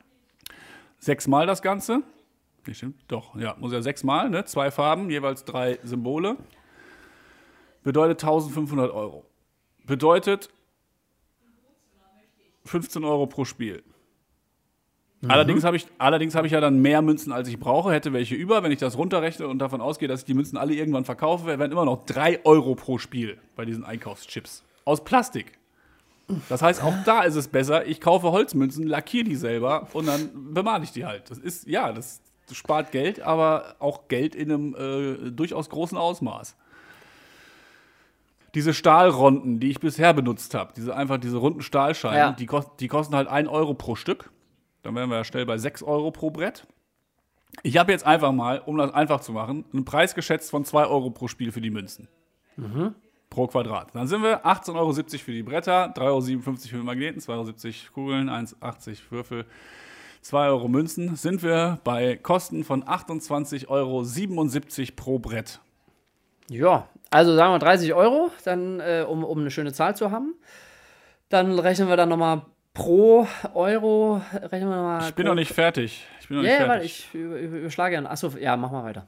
Sechsmal 0.99 1.47
das 1.47 1.61
Ganze. 1.61 2.03
Nee, 2.67 2.73
stimmt, 2.73 2.99
doch, 3.07 3.35
ja, 3.35 3.55
muss 3.57 3.71
ja 3.71 3.81
sechsmal, 3.81 4.29
ne? 4.29 4.43
Zwei 4.45 4.69
Farben, 4.69 5.09
jeweils 5.09 5.45
drei 5.45 5.79
Symbole. 5.83 6.35
Bedeutet 7.83 8.23
1500 8.23 8.91
Euro. 8.91 9.25
Bedeutet 9.85 10.49
15 12.65 13.03
Euro 13.03 13.25
pro 13.27 13.45
Spiel. 13.45 13.83
Allerdings 15.27 15.65
habe 15.65 15.75
ich, 15.75 15.85
allerdings 15.97 16.33
habe 16.35 16.47
ich 16.47 16.53
ja 16.53 16.61
dann 16.61 16.79
mehr 16.79 17.01
Münzen, 17.01 17.33
als 17.33 17.49
ich 17.49 17.59
brauche, 17.59 17.91
hätte 17.91 18.13
welche 18.13 18.35
über. 18.35 18.63
Wenn 18.63 18.71
ich 18.71 18.79
das 18.79 18.97
runterrechne 18.97 19.47
und 19.47 19.59
davon 19.59 19.81
ausgehe, 19.81 20.07
dass 20.07 20.21
ich 20.21 20.25
die 20.25 20.33
Münzen 20.33 20.57
alle 20.57 20.73
irgendwann 20.73 21.03
verkaufe, 21.03 21.45
wären 21.45 21.71
immer 21.71 21.83
noch 21.83 22.05
3 22.05 22.45
Euro 22.45 22.75
pro 22.75 22.97
Spiel 22.99 23.37
bei 23.55 23.65
diesen 23.65 23.83
Einkaufschips. 23.83 24.63
Aus 24.85 25.03
Plastik. 25.03 25.59
Das 26.47 26.61
heißt, 26.61 26.83
auch 26.83 26.93
da 27.05 27.23
ist 27.23 27.35
es 27.35 27.47
besser, 27.47 27.85
ich 27.87 27.99
kaufe 27.99 28.31
Holzmünzen, 28.31 28.87
lackiere 28.87 29.25
die 29.25 29.35
selber 29.35 29.87
und 29.93 30.07
dann 30.07 30.53
bemale 30.53 30.83
ich 30.83 30.91
die 30.91 31.05
halt. 31.05 31.29
Das 31.29 31.39
ist, 31.39 31.67
ja, 31.67 31.91
das 31.91 32.21
spart 32.51 32.91
Geld, 32.91 33.19
aber 33.21 33.75
auch 33.79 34.07
Geld 34.07 34.35
in 34.35 34.51
einem 34.51 34.75
äh, 34.75 35.31
durchaus 35.31 35.69
großen 35.69 35.97
Ausmaß. 35.97 36.55
Diese 38.55 38.73
Stahlronden, 38.73 39.59
die 39.59 39.69
ich 39.69 39.79
bisher 39.79 40.13
benutzt 40.13 40.53
habe, 40.53 40.73
diese 40.75 40.95
einfach 40.95 41.17
diese 41.17 41.37
runden 41.37 41.61
Stahlscheiben, 41.61 42.17
Ja. 42.17 42.31
die, 42.31 42.45
kost, 42.45 42.69
die 42.79 42.87
kosten 42.87 43.15
halt 43.15 43.27
1 43.27 43.47
Euro 43.49 43.73
pro 43.73 43.95
Stück. 43.95 44.31
Dann 44.83 44.95
wären 44.95 45.09
wir 45.09 45.17
ja 45.17 45.23
schnell 45.23 45.45
bei 45.45 45.57
6 45.57 45.83
Euro 45.83 46.11
pro 46.11 46.29
Brett. 46.31 46.65
Ich 47.63 47.77
habe 47.77 47.91
jetzt 47.91 48.05
einfach 48.05 48.31
mal, 48.31 48.59
um 48.65 48.77
das 48.77 48.93
einfach 48.93 49.19
zu 49.21 49.31
machen, 49.33 49.65
einen 49.73 49.85
Preis 49.85 50.15
geschätzt 50.15 50.51
von 50.51 50.65
2 50.65 50.85
Euro 50.85 51.09
pro 51.09 51.27
Spiel 51.27 51.51
für 51.51 51.61
die 51.61 51.69
Münzen. 51.71 52.07
Pro 53.29 53.47
Quadrat. 53.47 53.93
Dann 53.93 54.07
sind 54.07 54.23
wir 54.23 54.45
18,70 54.45 54.75
Euro 54.75 54.93
für 54.93 55.31
die 55.31 55.43
Bretter, 55.43 55.93
3,57 55.95 56.01
Euro 56.03 56.21
für 56.21 56.77
die 56.77 56.83
Magneten, 56.83 57.21
2,70 57.21 57.29
Euro 57.35 57.93
Kugeln, 57.93 58.29
1,80 58.29 58.97
Würfel, 59.11 59.45
2 60.21 60.47
Euro 60.47 60.67
Münzen. 60.67 61.15
Sind 61.15 61.43
wir 61.43 61.79
bei 61.83 62.17
Kosten 62.17 62.63
von 62.63 62.83
28,77 62.83 63.67
Euro 63.69 64.03
pro 64.95 65.19
Brett. 65.19 65.59
Ja, 66.49 66.87
also 67.11 67.35
sagen 67.35 67.53
wir 67.53 67.59
30 67.59 67.93
Euro, 67.93 68.31
dann, 68.45 68.79
äh, 68.79 69.05
um, 69.07 69.23
um 69.23 69.39
eine 69.39 69.51
schöne 69.51 69.73
Zahl 69.73 69.95
zu 69.95 70.11
haben. 70.11 70.35
Dann 71.29 71.57
rechnen 71.59 71.87
wir 71.87 71.97
dann 71.97 72.09
nochmal 72.09 72.41
pro 72.73 73.27
Euro, 73.53 74.21
rechnen 74.33 74.69
wir 74.69 74.75
nochmal. 74.77 75.07
Ich 75.07 75.13
bin 75.15 75.25
noch 75.25 75.35
nicht 75.35 75.51
fertig. 75.53 76.05
Ich 76.21 76.27
bin 76.27 76.37
noch 76.37 76.43
Ja, 76.43 76.49
nicht 76.51 76.59
ja, 76.61 76.67
warte, 76.67 76.79
fertig. 76.81 77.07
ich 77.13 77.19
über- 77.19 77.37
über- 77.39 77.57
überschlage 77.57 77.95
ja. 77.95 78.05
Achso, 78.05 78.29
ja, 78.39 78.55
mach 78.57 78.71
mal 78.71 78.83
weiter. 78.83 79.07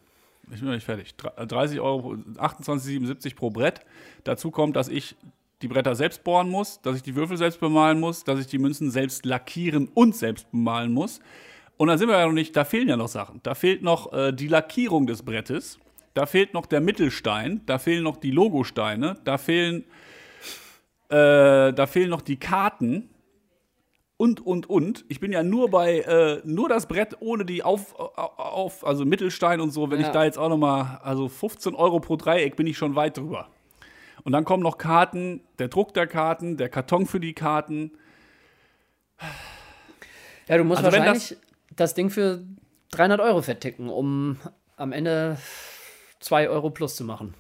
Ich 0.51 0.59
bin 0.59 0.65
noch 0.67 0.75
nicht 0.75 0.85
fertig. 0.85 1.15
Dr- 1.15 1.45
30 1.45 1.79
Euro, 1.79 2.15
28,77 2.37 3.35
pro 3.35 3.49
Brett. 3.49 3.81
Dazu 4.23 4.51
kommt, 4.51 4.75
dass 4.75 4.87
ich 4.89 5.15
die 5.61 5.67
Bretter 5.67 5.95
selbst 5.95 6.23
bohren 6.23 6.49
muss, 6.49 6.81
dass 6.81 6.95
ich 6.97 7.03
die 7.03 7.15
Würfel 7.15 7.37
selbst 7.37 7.59
bemalen 7.59 7.99
muss, 7.99 8.23
dass 8.23 8.39
ich 8.39 8.47
die 8.47 8.57
Münzen 8.57 8.91
selbst 8.91 9.25
lackieren 9.25 9.87
und 9.93 10.15
selbst 10.15 10.49
bemalen 10.51 10.91
muss. 10.91 11.19
Und 11.77 11.87
da 11.87 11.97
sind 11.97 12.09
wir 12.09 12.17
ja 12.17 12.25
noch 12.25 12.33
nicht, 12.33 12.55
da 12.55 12.65
fehlen 12.65 12.89
ja 12.89 12.97
noch 12.97 13.07
Sachen. 13.07 13.39
Da 13.43 13.53
fehlt 13.55 13.81
noch 13.81 14.11
äh, 14.11 14.31
die 14.33 14.47
Lackierung 14.47 15.07
des 15.07 15.23
Brettes, 15.23 15.79
da 16.13 16.25
fehlt 16.25 16.53
noch 16.53 16.65
der 16.65 16.81
Mittelstein, 16.81 17.61
da 17.65 17.77
fehlen 17.79 18.03
noch 18.03 18.17
die 18.17 18.31
Logosteine, 18.31 19.17
da 19.23 19.37
fehlen, 19.37 19.85
äh, 21.09 21.73
da 21.73 21.87
fehlen 21.87 22.09
noch 22.09 22.21
die 22.21 22.37
Karten 22.37 23.09
und, 24.17 24.45
und, 24.45 24.69
und. 24.69 25.05
Ich 25.07 25.19
bin 25.19 25.31
ja 25.31 25.41
nur 25.41 25.69
bei, 25.69 25.99
äh, 26.01 26.41
nur 26.43 26.69
das 26.69 26.87
Brett 26.87 27.17
ohne 27.21 27.45
die 27.45 27.63
auf, 27.63 27.95
auf 27.97 28.85
also 28.85 29.05
Mittelstein 29.05 29.59
und 29.61 29.71
so, 29.71 29.89
wenn 29.89 29.99
Ja. 29.99 30.07
ich 30.07 30.11
da 30.13 30.23
jetzt 30.25 30.37
auch 30.37 30.49
noch 30.49 30.57
mal, 30.57 30.99
also 31.03 31.27
15 31.27 31.73
Euro 31.75 31.99
pro 31.99 32.17
Dreieck 32.17 32.55
bin 32.55 32.67
ich 32.67 32.77
schon 32.77 32.95
weit 32.95 33.17
drüber. 33.17 33.49
Und 34.23 34.33
dann 34.33 34.45
kommen 34.45 34.61
noch 34.61 34.77
Karten, 34.77 35.41
der 35.57 35.69
Druck 35.69 35.93
der 35.95 36.05
Karten, 36.05 36.55
der 36.57 36.69
Karton 36.69 37.07
für 37.07 37.19
die 37.19 37.33
Karten. 37.33 37.91
Ja, 40.47 40.57
du 40.57 40.63
musst 40.63 40.83
Also 40.83 40.95
wahrscheinlich 40.95 41.37
das, 41.75 41.93
Ding 41.93 42.09
für 42.09 42.43
300 42.91 43.19
Euro 43.21 43.41
verticken, 43.41 43.89
um 43.89 44.37
am 44.75 44.91
Ende 44.91 45.37
2 46.21 46.49
Euro 46.49 46.69
plus 46.69 46.95
zu 46.95 47.03
machen. 47.03 47.33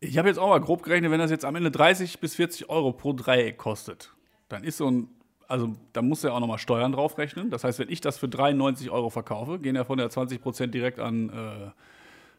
Ich 0.00 0.18
habe 0.18 0.28
jetzt 0.28 0.38
auch 0.38 0.48
mal 0.48 0.60
grob 0.60 0.82
gerechnet, 0.82 1.12
wenn 1.12 1.20
das 1.20 1.30
jetzt 1.30 1.44
am 1.44 1.54
Ende 1.54 1.70
30 1.70 2.18
bis 2.18 2.34
40 2.34 2.68
Euro 2.68 2.92
pro 2.92 3.12
Dreieck 3.12 3.56
kostet, 3.56 4.12
dann 4.48 4.64
ist 4.64 4.78
so 4.78 4.90
ein, 4.90 5.08
also 5.46 5.74
da 5.92 6.02
muss 6.02 6.22
ja 6.24 6.32
auch 6.32 6.40
noch 6.40 6.48
mal 6.48 6.58
Steuern 6.58 6.92
draufrechnen. 6.92 7.50
Das 7.50 7.62
heißt, 7.62 7.78
wenn 7.78 7.88
ich 7.88 8.00
das 8.00 8.18
für 8.18 8.28
93 8.28 8.90
Euro 8.90 9.10
verkaufe, 9.10 9.60
gehen 9.60 9.76
ja 9.76 9.84
von 9.84 9.98
der 9.98 10.10
20 10.10 10.42
Prozent 10.42 10.74
direkt 10.74 10.98
an 10.98 11.30
äh, 11.30 11.70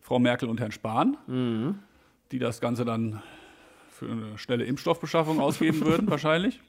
Frau 0.02 0.19
Merkel 0.19 0.49
und 0.49 0.60
Herrn 0.60 0.73
Spahn, 0.73 1.17
die 2.32 2.39
das 2.39 2.60
Ganze 2.60 2.84
dann 2.84 3.23
für 3.88 4.12
eine 4.12 4.38
schnelle 4.38 4.65
Impfstoffbeschaffung 4.65 5.39
ausgeben 5.39 5.82
würden, 5.86 6.10
wahrscheinlich. 6.10 6.60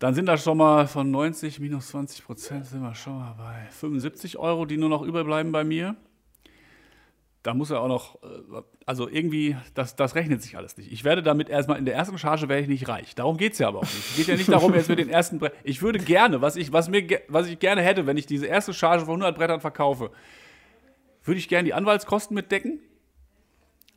Dann 0.00 0.14
sind 0.14 0.26
das 0.26 0.42
schon 0.42 0.58
mal 0.58 0.86
von 0.86 1.10
90 1.10 1.60
minus 1.60 1.88
20 1.88 2.24
Prozent 2.24 2.66
sind 2.66 2.82
wir 2.82 2.94
schon 2.94 3.18
mal 3.18 3.34
bei 3.36 3.68
75 3.70 4.38
Euro, 4.38 4.64
die 4.64 4.76
nur 4.76 4.88
noch 4.88 5.02
überbleiben 5.02 5.52
bei 5.52 5.64
mir. 5.64 5.96
Da 7.42 7.54
muss 7.54 7.70
er 7.70 7.80
auch 7.80 7.88
noch, 7.88 8.22
äh, 8.22 8.62
also 8.84 9.08
irgendwie, 9.08 9.56
das, 9.74 9.94
das 9.96 10.14
rechnet 10.14 10.42
sich 10.42 10.56
alles 10.56 10.76
nicht. 10.76 10.90
Ich 10.92 11.04
werde 11.04 11.22
damit 11.22 11.48
erstmal 11.48 11.78
in 11.78 11.84
der 11.84 11.94
ersten 11.94 12.18
Charge 12.18 12.48
werde 12.48 12.62
ich 12.62 12.68
nicht 12.68 12.88
reich. 12.88 13.14
Darum 13.14 13.36
geht 13.36 13.52
es 13.52 13.58
ja 13.58 13.68
aber 13.68 13.78
auch 13.78 13.82
nicht. 13.82 14.10
Es 14.10 14.16
geht 14.16 14.26
ja 14.26 14.36
nicht 14.36 14.50
darum, 14.50 14.74
jetzt 14.74 14.88
mit 14.88 14.98
den 14.98 15.08
ersten 15.08 15.38
Brettern. 15.38 15.58
Ich 15.62 15.80
würde 15.80 15.98
gerne, 16.00 16.40
was 16.42 16.56
ich, 16.56 16.72
was, 16.72 16.88
mir, 16.88 17.06
was 17.28 17.46
ich 17.46 17.58
gerne 17.58 17.82
hätte, 17.82 18.06
wenn 18.06 18.16
ich 18.16 18.26
diese 18.26 18.46
erste 18.46 18.74
Charge 18.74 19.04
von 19.04 19.22
100 19.22 19.36
Brettern 19.36 19.60
verkaufe, 19.60 20.10
würde 21.22 21.38
ich 21.38 21.48
gerne 21.48 21.64
die 21.64 21.74
Anwaltskosten 21.74 22.34
mitdecken. 22.34 22.80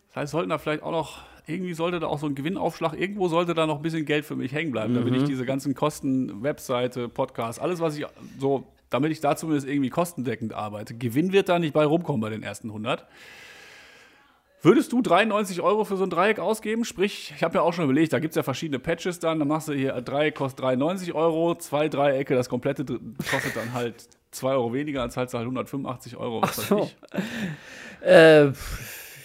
Das 0.08 0.17
heißt, 0.17 0.32
sollten 0.34 0.49
da 0.49 0.58
vielleicht 0.58 0.84
auch 0.84 0.91
noch, 0.91 1.23
irgendwie 1.47 1.73
sollte 1.73 1.99
da 1.99 2.08
auch 2.08 2.19
so 2.19 2.27
ein 2.27 2.36
Gewinnaufschlag, 2.36 2.93
irgendwo 2.93 3.27
sollte 3.27 3.54
da 3.54 3.65
noch 3.65 3.77
ein 3.77 3.82
bisschen 3.82 4.06
Geld 4.06 4.25
für 4.25 4.36
mich 4.36 4.51
hängen 4.51 4.71
bleiben, 4.71 4.93
damit 4.93 5.15
ich 5.15 5.23
diese 5.23 5.45
ganzen 5.45 5.73
Kosten, 5.73 6.43
Webseite, 6.43 7.10
Podcast, 7.10 7.60
alles, 7.60 7.80
was 7.80 7.97
ich 7.97 8.06
so, 8.38 8.67
damit 8.91 9.12
ich 9.12 9.19
da 9.19 9.36
zumindest 9.36 9.67
irgendwie 9.67 9.89
kostendeckend 9.89 10.54
arbeite. 10.54 10.93
Gewinn 10.93 11.32
wird 11.32 11.49
da 11.49 11.58
nicht 11.58 11.73
bei 11.73 11.86
rumkommen 11.86 12.21
bei 12.21 12.30
den 12.30 12.43
ersten 12.43 12.67
100. 12.67 13.08
Würdest 14.63 14.91
du 14.91 15.01
93 15.01 15.62
Euro 15.62 15.86
für 15.86 15.97
so 15.97 16.04
ein 16.04 16.12
Dreieck 16.12 16.38
ausgeben? 16.38 16.86
Sprich, 16.86 17.34
ich 17.36 17.43
habe 17.43 17.56
ja 17.56 17.62
auch 17.62 17.73
schon 17.73 17.86
überlegt, 17.86 18.13
da 18.13 18.19
gibt 18.19 18.34
es 18.34 18.36
ja 18.36 18.43
verschiedene 18.43 18.77
Patches 18.77 19.17
dann. 19.17 19.39
Dann 19.39 19.47
machst 19.47 19.69
du 19.69 19.73
hier, 19.73 19.95
ein 19.95 20.06
Dreieck 20.06 20.36
kostet 20.36 20.63
93 20.63 21.15
Euro, 21.15 21.56
zwei 21.56 21.89
Dreiecke, 21.89 22.36
das 22.36 22.47
komplette 22.47 22.86
kostet 22.86 23.56
dann 23.56 23.73
halt 23.73 24.08
2 24.32 24.51
Euro 24.51 24.71
weniger, 24.71 25.01
dann 25.01 25.10
zahlst 25.10 25.34
du 25.34 25.39
halt 25.39 25.45
185 25.45 26.15
Euro. 26.15 26.43
Was 26.43 26.56
so. 26.67 26.80
weiß 26.80 26.86
ich. 26.86 28.08
Äh, 28.08 28.51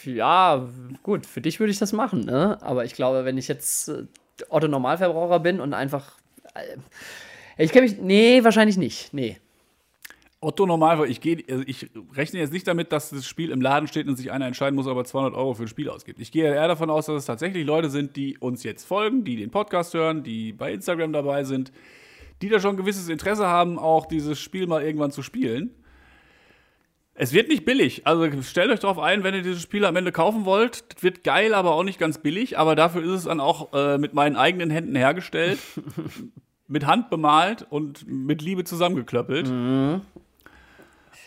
ja, 0.04 0.68
gut, 1.02 1.26
für 1.26 1.40
dich 1.40 1.60
würde 1.60 1.70
ich 1.70 1.78
das 1.78 1.92
machen, 1.92 2.20
ne? 2.20 2.58
Aber 2.60 2.84
ich 2.84 2.94
glaube, 2.94 3.24
wenn 3.24 3.38
ich 3.38 3.48
jetzt 3.48 3.88
äh, 3.88 4.04
Otto 4.48 4.68
Normalverbraucher 4.68 5.40
bin 5.40 5.60
und 5.60 5.74
einfach. 5.74 6.12
Äh, 6.54 6.76
ich 7.62 7.72
kenne 7.72 7.86
mich. 7.86 7.98
Nee, 7.98 8.44
wahrscheinlich 8.44 8.76
nicht. 8.76 9.14
Nee. 9.14 9.38
Otto 10.46 10.64
normal, 10.64 11.10
ich, 11.10 11.20
gehe, 11.20 11.42
also 11.50 11.64
ich 11.66 11.90
rechne 12.14 12.38
jetzt 12.38 12.52
nicht 12.52 12.68
damit, 12.68 12.92
dass 12.92 13.10
das 13.10 13.26
Spiel 13.26 13.50
im 13.50 13.60
Laden 13.60 13.88
steht 13.88 14.06
und 14.06 14.14
sich 14.14 14.30
einer 14.30 14.46
entscheiden 14.46 14.76
muss, 14.76 14.86
ob 14.86 14.96
er 14.96 15.04
200 15.04 15.34
Euro 15.34 15.54
für 15.54 15.64
ein 15.64 15.68
Spiel 15.68 15.90
ausgibt. 15.90 16.20
Ich 16.20 16.30
gehe 16.30 16.44
eher 16.44 16.68
davon 16.68 16.88
aus, 16.88 17.06
dass 17.06 17.16
es 17.16 17.24
tatsächlich 17.24 17.66
Leute 17.66 17.90
sind, 17.90 18.14
die 18.14 18.38
uns 18.38 18.62
jetzt 18.62 18.84
folgen, 18.84 19.24
die 19.24 19.34
den 19.34 19.50
Podcast 19.50 19.92
hören, 19.92 20.22
die 20.22 20.52
bei 20.52 20.72
Instagram 20.72 21.12
dabei 21.12 21.42
sind, 21.42 21.72
die 22.42 22.48
da 22.48 22.60
schon 22.60 22.74
ein 22.74 22.76
gewisses 22.76 23.08
Interesse 23.08 23.48
haben, 23.48 23.76
auch 23.76 24.06
dieses 24.06 24.38
Spiel 24.38 24.68
mal 24.68 24.84
irgendwann 24.84 25.10
zu 25.10 25.20
spielen. 25.20 25.74
Es 27.14 27.32
wird 27.32 27.48
nicht 27.48 27.64
billig. 27.64 28.06
Also 28.06 28.30
stellt 28.42 28.70
euch 28.70 28.78
darauf 28.78 29.00
ein, 29.00 29.24
wenn 29.24 29.34
ihr 29.34 29.42
dieses 29.42 29.62
Spiel 29.62 29.84
am 29.84 29.96
Ende 29.96 30.12
kaufen 30.12 30.44
wollt. 30.44 30.94
Das 30.94 31.02
wird 31.02 31.24
geil, 31.24 31.54
aber 31.54 31.72
auch 31.72 31.82
nicht 31.82 31.98
ganz 31.98 32.18
billig. 32.18 32.56
Aber 32.56 32.76
dafür 32.76 33.02
ist 33.02 33.10
es 33.10 33.24
dann 33.24 33.40
auch 33.40 33.72
äh, 33.72 33.98
mit 33.98 34.14
meinen 34.14 34.36
eigenen 34.36 34.70
Händen 34.70 34.94
hergestellt, 34.94 35.58
mit 36.68 36.86
Hand 36.86 37.10
bemalt 37.10 37.66
und 37.68 38.06
mit 38.06 38.42
Liebe 38.42 38.62
zusammengeklöppelt. 38.62 39.48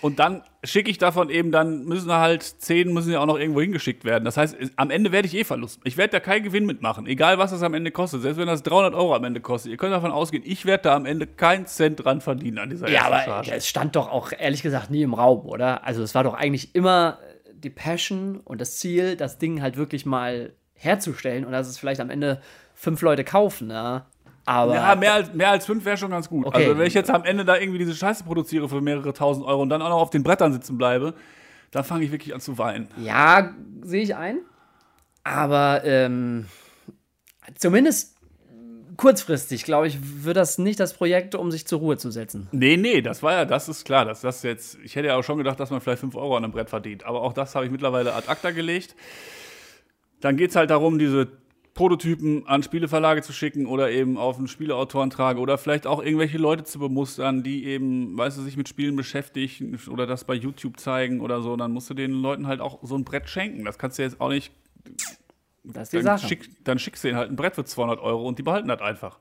Und 0.02 0.20
dann 0.20 0.44
schicke 0.64 0.90
ich 0.90 0.98
davon 0.98 1.30
eben, 1.30 1.52
dann 1.52 1.84
müssen 1.84 2.12
halt 2.12 2.44
zehn 2.44 2.94
müssen 2.94 3.12
ja 3.12 3.20
auch 3.20 3.26
noch 3.26 3.38
irgendwo 3.38 3.60
hingeschickt 3.60 4.06
werden. 4.06 4.24
Das 4.24 4.38
heißt, 4.38 4.56
am 4.78 4.92
Ende 4.92 5.12
werde 5.12 5.28
ich 5.28 5.36
eh 5.36 5.44
Verlust. 5.44 5.82
Ich 5.84 5.98
werde 5.98 6.12
da 6.12 6.20
keinen 6.22 6.44
Gewinn 6.44 6.66
mitmachen, 6.66 7.06
egal 7.06 7.38
was 7.38 7.52
das 7.52 7.64
am 7.64 7.74
Ende 7.74 7.92
kostet. 7.92 8.22
Selbst 8.22 8.38
wenn 8.38 8.48
das 8.48 8.64
300 8.64 8.94
Euro 8.94 9.14
am 9.14 9.24
Ende 9.26 9.42
kostet. 9.42 9.72
Ihr 9.72 9.78
könnt 9.78 9.94
davon 9.94 10.12
ausgehen, 10.12 10.44
ich 10.46 10.66
werde 10.66 10.84
da 10.84 10.96
am 10.96 11.06
Ende 11.06 11.28
keinen 11.28 11.66
Cent 11.66 12.04
dran 12.04 12.22
verdienen 12.22 12.60
an 12.60 12.70
dieser 12.70 12.90
Ja, 12.90 13.06
aber 13.08 13.20
Charge. 13.20 13.52
es 13.52 13.68
stand 13.68 13.96
doch 13.98 14.10
auch 14.10 14.32
ehrlich 14.32 14.62
gesagt 14.64 14.90
nie 14.90 15.02
im 15.02 15.14
Raum, 15.14 15.46
oder? 15.46 15.84
Also 15.84 16.02
es 16.02 16.16
war 16.16 16.24
doch 16.24 16.34
eigentlich 16.34 16.76
immer 16.76 17.20
die 17.54 17.70
Passion 17.70 18.40
und 18.46 18.62
das 18.62 18.78
Ziel, 18.78 19.18
das 19.18 19.38
Ding 19.38 19.62
halt 19.62 19.76
wirklich 19.76 20.06
mal 20.06 20.54
herzustellen 20.76 21.44
und 21.44 21.52
dass 21.52 21.68
es 21.68 21.78
vielleicht 21.78 22.00
am 22.00 22.10
Ende 22.10 22.42
fünf 22.74 23.02
Leute 23.02 23.26
kaufen, 23.26 23.68
ne? 23.68 24.06
Aber 24.50 24.74
Ja, 24.74 24.96
mehr 24.96 25.14
als, 25.14 25.32
mehr 25.32 25.52
als 25.52 25.68
fünf 25.68 25.86
wäre 25.86 25.96
schon 25.96 26.10
ganz 26.10 26.28
gut. 26.28 26.44
Okay. 26.48 26.58
Also 26.66 26.76
wenn 26.80 26.88
ich 26.88 26.96
jetzt 26.96 27.12
am 27.12 27.24
Ende 27.24 27.46
da 27.46 27.56
irgendwie 27.56 27.78
diese 27.78 27.94
Scheiße 27.94 28.24
produziere 28.24 28.68
für 28.68 28.82
mehrere 28.82 29.14
tausend 29.14 29.46
Euro 29.46 29.62
und 29.62 29.70
dann 29.70 29.80
auch 29.84 29.90
noch 29.90 30.02
auf 30.02 30.10
den 30.10 30.24
Brettern 30.24 30.52
sitzen 30.52 30.76
bleibe, 30.76 31.14
dann 31.70 31.84
fange 31.84 32.04
ich 32.04 32.12
wirklich 32.12 32.34
an 32.34 32.42
zu 32.42 32.58
weinen. 32.58 32.88
ja, 32.98 33.54
sehe 33.84 34.02
ich 34.02 34.16
ein. 34.16 34.40
Aber 35.24 35.82
ähm, 35.84 36.48
zumindest 37.60 38.16
kurzfristig, 38.98 39.66
glaube 39.66 39.86
ich, 39.86 40.00
wird 40.26 40.36
das 40.36 40.58
nicht 40.58 40.80
das 40.80 40.96
Projekt, 40.96 41.36
um 41.36 41.52
sich 41.52 41.68
zur 41.68 41.78
Ruhe 41.78 41.98
zu 41.98 42.10
setzen. 42.10 42.48
Nee, 42.52 42.76
nee, 42.76 43.04
das 43.04 43.22
war 43.22 43.34
ja, 43.34 43.46
das 43.46 43.70
ist 43.70 43.86
klar, 43.86 44.04
dass 44.04 44.22
das 44.22 44.42
jetzt, 44.42 44.80
ich 44.84 44.96
hätte 44.96 45.10
ja 45.10 45.16
auch 45.16 45.24
schon 45.24 45.38
gedacht, 45.38 45.60
dass 45.60 45.70
man 45.70 45.80
vielleicht 45.80 46.00
5 46.00 46.16
Euro 46.16 46.36
an 46.36 46.44
einem 46.44 46.54
Brett 46.54 46.72
verdient, 46.72 47.06
aber 47.06 47.22
auch 47.22 47.34
das 47.34 47.54
habe 47.54 47.66
ich 47.66 47.72
mittlerweile 47.72 48.16
ad 48.16 48.28
acta 48.28 48.50
gelegt. 48.50 48.96
Dann 50.22 50.38
geht 50.38 50.50
es 50.50 50.56
halt 50.56 50.72
darum, 50.72 50.98
diese 50.98 51.28
Prototypen 51.80 52.46
an 52.46 52.62
Spieleverlage 52.62 53.22
zu 53.22 53.32
schicken 53.32 53.66
oder 53.66 53.90
eben 53.90 54.18
auf 54.18 54.38
einen 54.38 54.50
Spieleautorentrag 54.50 55.38
oder 55.38 55.58
vielleicht 55.58 55.88
auch 55.88 56.04
irgendwelche 56.04 56.38
Leute 56.38 56.66
zu 56.66 56.78
bemustern, 56.78 57.42
die 57.42 57.64
eben, 57.64 58.18
weißt 58.18 58.38
du, 58.38 58.42
sich 58.42 58.58
mit 58.58 58.68
Spielen 58.68 58.98
beschäftigen 58.98 59.80
oder 59.90 60.06
das 60.06 60.26
bei 60.26 60.34
YouTube 60.34 60.78
zeigen 60.78 61.22
oder 61.22 61.42
so. 61.42 61.56
Dann 61.56 61.72
musst 61.72 61.90
du 61.90 61.94
den 61.94 62.12
Leuten 62.12 62.48
halt 62.48 62.60
auch 62.60 62.80
so 62.84 62.98
ein 62.98 63.06
Brett 63.06 63.30
schenken. 63.30 63.64
Das 63.64 63.78
kannst 63.78 63.98
du 63.98 64.02
jetzt 64.02 64.20
auch 64.20 64.28
nicht. 64.28 64.52
Das 65.64 65.84
ist 65.84 65.94
die 65.94 65.98
Dann, 66.02 66.18
Sache. 66.18 66.28
schick, 66.28 66.66
dann 66.66 66.80
schickst 66.80 67.02
du 67.02 67.08
denen 67.08 67.18
halt 67.18 67.32
ein 67.32 67.38
Brett 67.38 67.56
für 67.56 67.64
200 67.64 68.02
Euro 68.02 68.28
und 68.28 68.38
die 68.38 68.44
behalten 68.44 68.68
das 68.68 68.82
einfach. 68.82 69.18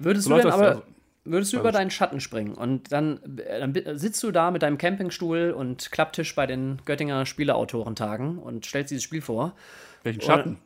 Würdest 0.00 0.26
So 0.26 0.34
du 0.34 0.42
denn 0.42 0.50
aber, 0.50 0.66
also. 0.66 0.82
würdest 1.22 1.52
du 1.52 1.58
über 1.58 1.70
deinen 1.70 1.92
Schatten 1.92 2.20
springen 2.20 2.54
und 2.54 2.90
dann, 2.90 3.20
dann 3.24 3.72
sitzt 3.96 4.20
du 4.24 4.32
da 4.32 4.50
mit 4.50 4.62
deinem 4.62 4.78
Campingstuhl 4.78 5.54
und 5.56 5.92
Klapptisch 5.92 6.34
bei 6.34 6.48
den 6.48 6.82
Göttinger 6.84 7.24
Spieleautorentagen 7.24 8.38
und 8.38 8.66
stellst 8.66 8.90
dieses 8.90 9.04
Spiel 9.04 9.22
vor. 9.22 9.54
Welchen 10.02 10.22
Schatten? 10.22 10.58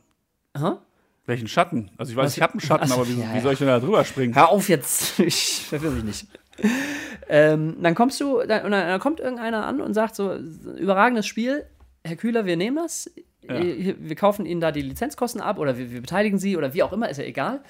Hä? 0.57 0.77
Welchen 1.27 1.49
Schatten? 1.49 1.91
Also 1.97 2.11
ich 2.13 2.17
weiß, 2.17 2.27
Was- 2.27 2.37
ich 2.37 2.43
habe 2.43 2.53
einen 2.55 2.61
Schatten, 2.61 2.89
Ach, 2.91 2.97
aber 2.97 3.09
wie, 3.09 3.13
ja, 3.21 3.33
wie 3.33 3.37
ja. 3.37 3.41
soll 3.43 3.53
ich 3.55 3.59
denn 3.59 3.69
da 3.69 3.81
drüber 3.81 4.05
springen? 4.05 4.35
Hör 4.35 4.51
auf 4.51 4.69
jetzt, 4.69 5.19
ich 5.21 5.63
verwirre 5.69 5.93
mich 5.93 6.05
nicht. 6.05 6.27
ähm, 7.29 7.77
dann 7.83 7.95
kommst 7.95 8.21
du, 8.21 8.43
dann, 8.47 8.65
und 8.65 8.71
dann, 8.73 9.01
kommt 9.01 9.21
irgendeiner 9.21 9.67
an 9.67 9.81
und 9.81 9.95
sagt 9.95 10.15
so, 10.15 10.35
überragendes 10.35 11.27
Spiel, 11.27 11.65
Herr 12.05 12.17
Kühler, 12.17 12.45
wir 12.47 12.57
nehmen 12.57 12.77
das. 12.77 13.11
Äh, 13.49 13.95
Wir 13.99 14.17
kaufen 14.17 14.45
ihnen 14.47 14.61
da 14.61 14.71
die 14.73 14.83
Lizenzkosten 14.83 15.41
ab 15.41 15.59
oder 15.59 15.77
wir, 15.79 15.91
wir 15.91 16.01
beteiligen 16.03 16.39
sie 16.39 16.57
oder 16.57 16.75
wie 16.75 16.83
auch 16.83 16.93
immer, 16.93 17.09
ist 17.09 17.17
ja 17.19 17.25
egal. 17.25 17.61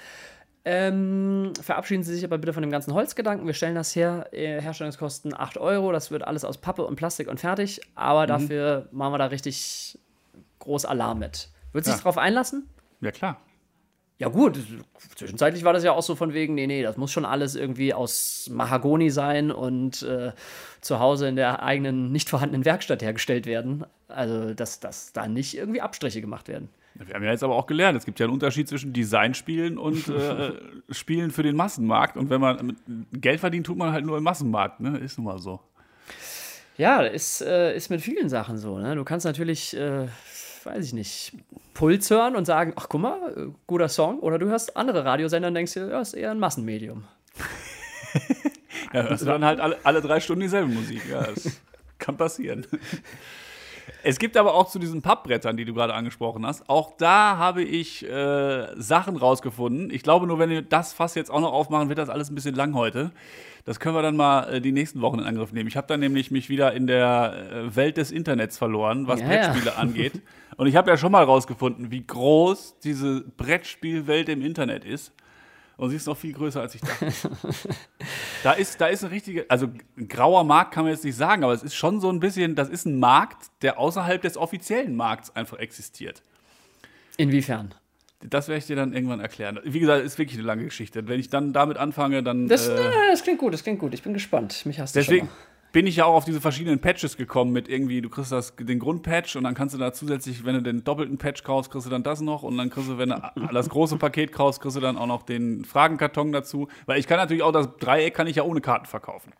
Ähm, 0.67 1.53
verabschieden 1.61 2.03
Sie 2.05 2.15
sich 2.15 2.25
aber 2.25 2.39
bitte 2.39 2.55
von 2.55 2.63
dem 2.63 2.71
ganzen 2.71 2.95
Holzgedanken. 2.95 3.47
Wir 3.47 3.53
stellen 3.55 3.75
das 3.75 3.95
her, 3.95 4.29
äh, 4.33 4.61
Herstellungskosten 4.63 5.35
8 5.39 5.59
Euro. 5.59 5.93
Das 5.93 6.11
wird 6.11 6.23
alles 6.27 6.43
aus 6.45 6.57
Pappe 6.59 6.87
und 6.87 6.97
Plastik 6.97 7.29
und 7.29 7.39
fertig. 7.39 7.81
Aber 7.95 8.27
dafür 8.27 8.89
machen 8.91 9.13
wir 9.13 9.19
da 9.19 9.27
richtig 9.27 9.99
groß 10.61 10.87
Alarm 10.87 11.19
mit. 11.19 11.51
Wird 11.73 11.85
sich 11.85 11.95
Ja. 11.95 12.01
drauf 12.01 12.17
einlassen? 12.17 12.67
Ja, 13.05 13.11
klar. 13.11 13.41
Ja, 14.19 14.29
gut. 14.29 14.59
Zwischenzeitlich 15.17 15.65
war 15.65 15.73
das 15.73 15.85
ja 15.85 15.93
auch 15.93 16.03
so 16.03 16.15
von 16.15 16.33
wegen, 16.33 16.55
nee, 16.55 16.67
nee, 16.67 16.83
das 16.83 16.97
muss 16.97 17.11
schon 17.11 17.25
alles 17.25 17.57
irgendwie 17.57 17.93
aus 17.93 18.49
Mahagoni 18.51 19.11
sein 19.11 19.51
und 19.51 20.03
äh, 20.03 20.33
zu 20.81 21.01
Hause 21.01 21.29
in 21.29 21.37
der 21.37 21.63
eigenen 21.63 22.13
nicht 22.13 22.31
vorhandenen 22.31 22.65
Werkstatt 22.65 23.03
hergestellt 23.03 23.47
werden. 23.47 23.85
Also, 24.09 24.55
dass, 24.55 24.81
dass 24.81 25.13
da 25.13 25.27
nicht 25.27 25.57
irgendwie 25.57 25.81
Abstriche 25.81 26.21
gemacht 26.21 26.49
werden. 26.49 26.69
Wir 26.95 27.15
haben 27.17 27.25
ja 27.25 27.33
jetzt 27.33 27.43
aber 27.43 27.57
auch 27.57 27.67
gelernt, 27.67 27.99
es 27.99 28.05
gibt 28.05 28.21
ja 28.21 28.27
einen 28.27 28.33
Unterschied 28.33 28.69
zwischen 28.69 28.93
Designspielen 28.93 29.79
und 29.79 30.09
äh, 30.09 30.53
Spielen 30.91 31.33
für 31.33 31.43
den 31.43 31.57
Massenmarkt. 31.57 32.17
Und 32.17 32.31
wenn 32.31 32.41
man 32.41 32.77
Geld 33.13 33.41
verdient, 33.41 33.67
tut 33.67 33.77
man 33.77 33.93
halt 33.93 34.07
nur 34.07 34.17
im 34.17 34.23
Massenmarkt, 34.23 34.79
ne? 34.79 34.97
Ist 34.99 35.19
nun 35.19 35.27
mal 35.27 35.39
so. 35.39 35.61
Ja, 36.77 37.03
ist, 37.03 37.41
äh, 37.43 37.77
ist 37.77 37.91
mit 37.91 38.01
vielen 38.01 38.29
Sachen 38.29 38.59
so. 38.59 38.79
Ne? 38.79 38.95
Du 38.95 39.05
kannst 39.05 39.27
natürlich, 39.27 39.77
äh, 39.77 40.07
weiß 40.65 40.85
ich 40.87 40.93
nicht, 40.93 41.33
Puls 41.75 42.11
hören 42.11 42.37
und 42.37 42.45
sagen, 42.45 42.73
ach 42.77 42.89
guck 42.89 43.01
mal, 43.01 43.35
äh, 43.37 43.53
guter 43.67 43.89
Song. 43.89 44.21
Oder 44.21 44.39
du 44.39 44.47
hörst 44.47 44.77
andere 44.77 45.05
Radiosender 45.05 45.49
und 45.49 45.55
denkst 45.55 45.75
dir, 45.75 45.89
ja, 45.89 46.01
ist 46.01 46.15
eher 46.15 46.31
ein 46.31 46.39
Massenmedium. 46.39 47.05
Ja, 48.93 49.03
hörst 49.09 49.23
du 49.23 49.27
dann 49.27 49.45
halt 49.45 49.59
alle, 49.59 49.77
alle 49.83 50.01
drei 50.01 50.21
Stunden 50.21 50.43
dieselbe 50.43 50.69
Musik. 50.69 51.03
Ja, 51.11 51.23
das 51.23 51.61
kann 51.99 52.17
passieren. 52.17 52.65
Es 54.03 54.19
gibt 54.19 54.37
aber 54.37 54.55
auch 54.55 54.69
zu 54.69 54.79
diesen 54.79 55.03
Pappbrettern, 55.03 55.57
die 55.57 55.65
du 55.65 55.75
gerade 55.75 55.95
angesprochen 55.95 56.47
hast, 56.47 56.69
auch 56.69 56.93
da 56.97 57.37
habe 57.37 57.63
ich 57.63 58.05
äh, 58.09 58.67
Sachen 58.81 59.17
rausgefunden. 59.17 59.91
Ich 59.91 60.03
glaube 60.03 60.27
nur, 60.27 60.39
wenn 60.39 60.51
wir 60.51 60.63
das 60.63 60.93
Fass 60.93 61.15
jetzt 61.15 61.31
auch 61.31 61.41
noch 61.41 61.53
aufmachen, 61.53 61.89
wird 61.89 61.99
das 61.99 62.09
alles 62.09 62.31
ein 62.31 62.35
bisschen 62.35 62.55
lang 62.55 62.75
heute. 62.75 63.13
Das 63.65 63.81
können 63.81 63.95
wir 63.97 64.03
dann 64.03 64.17
mal 64.17 64.55
äh, 64.55 64.61
die 64.61 64.73
nächsten 64.73 65.01
Wochen 65.01 65.21
in 65.21 65.25
Angriff 65.25 65.53
nehmen. 65.53 65.69
Ich 65.69 65.77
habe 65.77 65.87
dann 65.87 66.01
nämlich 66.01 66.31
mich 66.31 66.49
wieder 66.51 66.73
in 66.75 66.87
der 66.87 67.35
äh, 67.51 67.77
Welt 67.77 67.97
des 67.97 68.11
Internets 68.11 68.59
verloren, 68.59 69.09
was 69.09 69.21
Ja, 69.21 69.27
ja. 69.27 69.49
Brettspiele 69.49 69.77
angeht. 69.77 70.23
Und 70.57 70.67
ich 70.67 70.77
habe 70.77 70.91
ja 70.91 70.97
schon 70.97 71.13
mal 71.13 71.25
rausgefunden, 71.25 71.91
wie 71.91 72.07
groß 72.07 72.79
diese 72.85 73.23
Brettspielwelt 73.37 74.29
im 74.29 74.43
Internet 74.43 74.85
ist. 74.85 75.13
Und 75.77 75.91
sie 75.91 75.97
ist 75.97 76.07
noch 76.07 76.17
viel 76.17 76.33
größer, 76.33 76.61
als 76.61 76.75
ich 76.75 76.81
dachte. 76.81 77.13
Da 78.43 78.53
ist, 78.53 78.79
da 78.79 78.89
ist 78.89 79.03
ein 79.03 79.11
richtiger, 79.11 79.45
also 79.49 79.69
ein 79.97 80.07
grauer 80.07 80.45
Markt 80.45 80.73
kann 80.73 80.85
man 80.85 80.93
jetzt 80.93 81.03
nicht 81.03 81.17
sagen, 81.17 81.45
aber 81.45 81.55
es 81.55 81.63
ist 81.63 81.75
schon 81.75 82.01
so 82.01 82.11
ein 82.11 82.21
bisschen, 82.21 82.55
das 82.55 82.69
ist 82.69 82.85
ein 82.85 82.99
Markt, 82.99 83.47
der 83.63 83.79
außerhalb 83.79 84.21
des 84.21 84.37
offiziellen 84.37 84.95
Markts 84.97 85.35
einfach 85.35 85.59
existiert. 85.59 86.23
Inwiefern? 87.17 87.75
Das 88.21 88.49
werde 88.49 88.59
ich 88.59 88.67
dir 88.67 88.77
dann 88.77 88.93
irgendwann 88.93 89.21
erklären. 89.21 89.61
Wie 89.65 89.81
gesagt, 89.81 90.05
ist 90.05 90.19
wirklich 90.19 90.39
eine 90.39 90.47
lange 90.47 90.65
Geschichte. 90.65 91.09
Wenn 91.09 91.21
ich 91.21 91.29
dann 91.29 91.53
damit 91.53 91.77
anfange, 91.77 92.23
dann. 92.23 92.49
Das, 92.49 92.69
äh, 92.69 92.77
das 93.11 93.23
klingt 93.23 93.39
gut, 93.39 93.55
das 93.55 93.63
klingt 93.63 93.79
gut. 93.79 93.95
Ich 93.95 94.03
bin 94.03 94.13
gespannt. 94.15 94.65
Mich 94.67 94.81
hast 94.81 94.95
du 94.95 95.01
deswegen 95.01 95.27
schon 95.27 95.54
bin 95.75 95.89
ich 95.89 95.97
ja 95.97 96.05
auch 96.05 96.15
auf 96.15 96.25
diese 96.25 96.41
verschiedenen 96.41 96.79
Patches 96.79 97.17
gekommen 97.17 97.53
mit 97.53 97.69
irgendwie, 97.69 98.01
du 98.01 98.09
kriegst 98.09 98.31
das, 98.31 98.55
den 98.55 98.79
Grundpatch 98.79 99.35
und 99.35 99.43
dann 99.43 99.55
kannst 99.55 99.75
du 99.75 99.79
da 99.79 99.93
zusätzlich, 99.93 100.45
wenn 100.45 100.55
du 100.55 100.63
den 100.63 100.85
doppelten 100.85 101.19
Patch 101.19 101.43
kaufst, 101.43 101.73
kriegst 101.73 101.85
du 101.85 101.91
dann 101.91 102.05
das 102.05 102.21
noch 102.21 102.45
und 102.45 102.57
dann 102.57 102.71
kriegst 102.71 102.89
du, 102.89 102.97
wenn 102.97 103.09
du 103.09 103.21
das 103.53 103.69
große 103.69 103.97
Paket 103.97 104.31
kaufst, 104.31 104.61
kriegst 104.63 104.77
du 104.77 104.81
dann 104.81 104.97
auch 104.97 105.09
noch 105.09 105.25
den 105.25 105.65
Fragenkarton 105.65 106.31
dazu. 106.31 106.69
Weil 106.87 107.01
ich 107.01 107.09
kann 107.09 107.19
natürlich 107.19 107.43
auch 107.43 107.51
das 107.51 107.69
Dreieck 107.81 108.15
kann 108.15 108.29
ich 108.29 108.37
ja 108.37 108.45
ohne 108.45 108.61
Karten 108.61 108.87
verkaufen. 108.87 109.33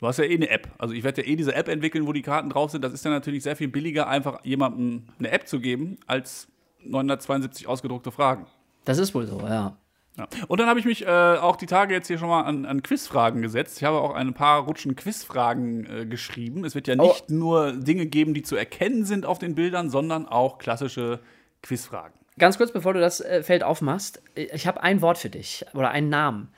Du 0.00 0.08
hast 0.08 0.18
ja 0.18 0.24
eh 0.24 0.34
eine 0.34 0.50
App. 0.50 0.68
Also 0.78 0.94
ich 0.94 1.04
werde 1.04 1.22
ja 1.22 1.28
eh 1.28 1.36
diese 1.36 1.54
App 1.54 1.68
entwickeln, 1.68 2.08
wo 2.08 2.12
die 2.12 2.22
Karten 2.22 2.50
drauf 2.50 2.72
sind. 2.72 2.82
Das 2.82 2.92
ist 2.92 3.04
ja 3.04 3.12
natürlich 3.12 3.44
sehr 3.44 3.54
viel 3.54 3.68
billiger, 3.68 4.08
einfach 4.08 4.44
jemandem 4.44 5.04
eine 5.20 5.30
App 5.30 5.46
zu 5.46 5.60
geben, 5.60 5.96
als 6.08 6.48
972 6.84 7.68
ausgedruckte 7.68 8.10
Fragen. 8.10 8.46
Das 8.84 8.98
ist 8.98 9.14
wohl 9.14 9.28
so, 9.28 9.38
ja. 9.42 9.76
Ja. 10.18 10.26
Und 10.48 10.58
dann 10.60 10.68
habe 10.68 10.80
ich 10.80 10.84
mich 10.84 11.06
äh, 11.06 11.08
auch 11.08 11.56
die 11.56 11.66
Tage 11.66 11.94
jetzt 11.94 12.08
hier 12.08 12.18
schon 12.18 12.28
mal 12.28 12.42
an, 12.42 12.66
an 12.66 12.82
Quizfragen 12.82 13.40
gesetzt. 13.40 13.78
Ich 13.78 13.84
habe 13.84 14.00
auch 14.00 14.14
ein 14.14 14.34
paar 14.34 14.62
Rutschen 14.64 14.96
Quizfragen 14.96 15.86
äh, 15.86 16.06
geschrieben. 16.06 16.64
Es 16.64 16.74
wird 16.74 16.88
ja 16.88 16.96
Oh. 16.98 17.04
nicht 17.06 17.30
nur 17.30 17.72
Dinge 17.72 18.06
geben, 18.06 18.34
die 18.34 18.42
zu 18.42 18.56
erkennen 18.56 19.04
sind 19.04 19.24
auf 19.24 19.38
den 19.38 19.54
Bildern, 19.54 19.88
sondern 19.90 20.26
auch 20.26 20.58
klassische 20.58 21.20
Quizfragen. 21.62 22.12
Ganz 22.38 22.56
kurz, 22.58 22.72
bevor 22.72 22.94
du 22.94 23.00
das 23.00 23.20
äh, 23.20 23.42
Feld 23.42 23.62
aufmachst, 23.62 24.20
äh, 24.34 24.48
ich 24.54 24.66
habe 24.66 24.82
ein 24.82 25.00
Wort 25.02 25.18
für 25.18 25.30
dich 25.30 25.64
oder 25.72 25.90
einen 25.90 26.08
Namen. 26.08 26.48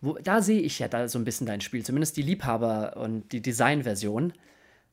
Wo, 0.00 0.14
da 0.14 0.40
sehe 0.40 0.60
ich 0.60 0.78
ja 0.78 0.88
da 0.88 1.08
so 1.08 1.18
ein 1.18 1.24
bisschen 1.24 1.46
dein 1.46 1.60
Spiel, 1.60 1.84
zumindest 1.84 2.16
die 2.16 2.22
Liebhaber- 2.22 2.96
und 2.96 3.32
die 3.32 3.42
Designversion. 3.42 4.32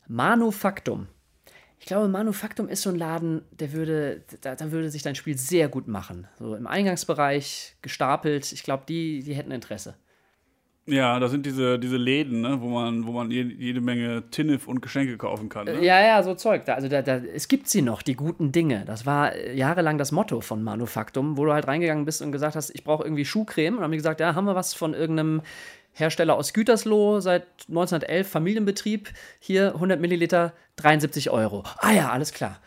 Manufaktum. 0.08 1.08
Ich 1.80 1.86
glaube, 1.86 2.08
Manufaktum 2.08 2.68
ist 2.68 2.82
so 2.82 2.90
ein 2.90 2.96
Laden, 2.96 3.44
der 3.52 3.72
würde, 3.72 4.24
da, 4.42 4.56
da 4.56 4.72
würde 4.72 4.90
sich 4.90 5.04
dein 5.04 5.16
Spiel 5.16 5.38
sehr 5.38 5.70
gut 5.70 5.88
machen. 5.88 6.28
So 6.40 6.56
im 6.56 6.68
Eingangsbereich, 6.68 7.76
gestapelt. 7.82 8.52
Ich 8.52 8.64
glaube, 8.64 8.84
die, 8.88 9.24
die 9.24 9.36
hätten 9.36 9.52
Interesse. 9.52 9.96
Ja, 10.88 11.20
da 11.20 11.28
sind 11.28 11.46
diese, 11.46 11.78
diese 11.78 11.98
Läden, 11.98 12.40
ne, 12.40 12.62
wo 12.62 12.70
man, 12.70 13.06
wo 13.06 13.12
man 13.12 13.30
je, 13.30 13.44
jede 13.44 13.82
Menge 13.82 14.24
Tinnef 14.32 14.70
und 14.70 14.82
Geschenke 14.82 15.18
kaufen 15.18 15.50
kann. 15.50 15.66
Ne? 15.66 15.84
Ja, 15.84 16.02
ja, 16.02 16.24
so 16.24 16.34
Zeug. 16.34 16.64
Da, 16.64 16.76
also 16.76 16.88
da, 16.88 17.02
da, 17.02 17.18
es 17.18 17.50
gibt 17.50 17.68
sie 17.68 17.82
noch, 17.82 18.02
die 18.02 18.16
guten 18.16 18.54
Dinge. 18.54 18.86
Das 18.86 19.06
war 19.06 19.36
äh, 19.36 19.54
jahrelang 19.54 19.98
das 19.98 20.14
Motto 20.14 20.40
von 20.40 20.64
Manufaktum, 20.64 21.38
wo 21.38 21.44
du 21.44 21.52
halt 21.52 21.68
reingegangen 21.68 22.06
bist 22.06 22.22
und 22.22 22.32
gesagt 22.32 22.56
hast, 22.56 22.70
ich 22.74 22.86
brauche 22.86 23.04
irgendwie 23.04 23.26
Schuhcreme. 23.26 23.74
Und 23.74 23.80
dann 23.80 23.84
haben 23.84 23.92
die 23.92 23.98
gesagt, 23.98 24.22
ja, 24.22 24.34
haben 24.34 24.46
wir 24.46 24.56
was 24.56 24.74
von 24.74 24.94
irgendeinem 24.94 25.42
Hersteller 26.00 26.36
aus 26.36 26.54
Gütersloh, 26.54 27.20
seit 27.20 27.44
1911, 27.70 28.28
Familienbetrieb. 28.30 29.10
Hier 29.40 29.74
100 29.74 30.00
Milliliter, 30.00 30.54
73 30.78 31.30
Euro. 31.32 31.64
Ah 31.78 31.92
ja, 31.92 32.10
alles 32.12 32.34
klar. 32.34 32.60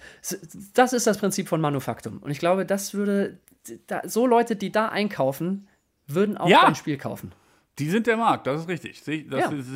Das 0.74 0.92
ist 0.92 1.06
das 1.06 1.18
Prinzip 1.18 1.48
von 1.48 1.60
Manufaktum. 1.60 2.18
Und 2.18 2.30
ich 2.30 2.38
glaube, 2.38 2.66
das 2.66 2.94
würde, 2.94 3.38
da, 3.86 4.02
so 4.04 4.26
Leute, 4.26 4.56
die 4.56 4.72
da 4.72 4.88
einkaufen, 4.88 5.68
würden 6.06 6.36
auch 6.36 6.48
Ja. 6.48 6.64
ein 6.66 6.74
Spiel 6.74 6.96
kaufen. 6.98 7.32
Die 7.78 7.88
sind 7.88 8.06
der 8.06 8.16
Markt, 8.16 8.46
das 8.46 8.62
ist 8.62 8.68
richtig. 8.68 9.02
Das 9.30 9.40
Ja. 9.40 9.50
Ist, 9.52 9.68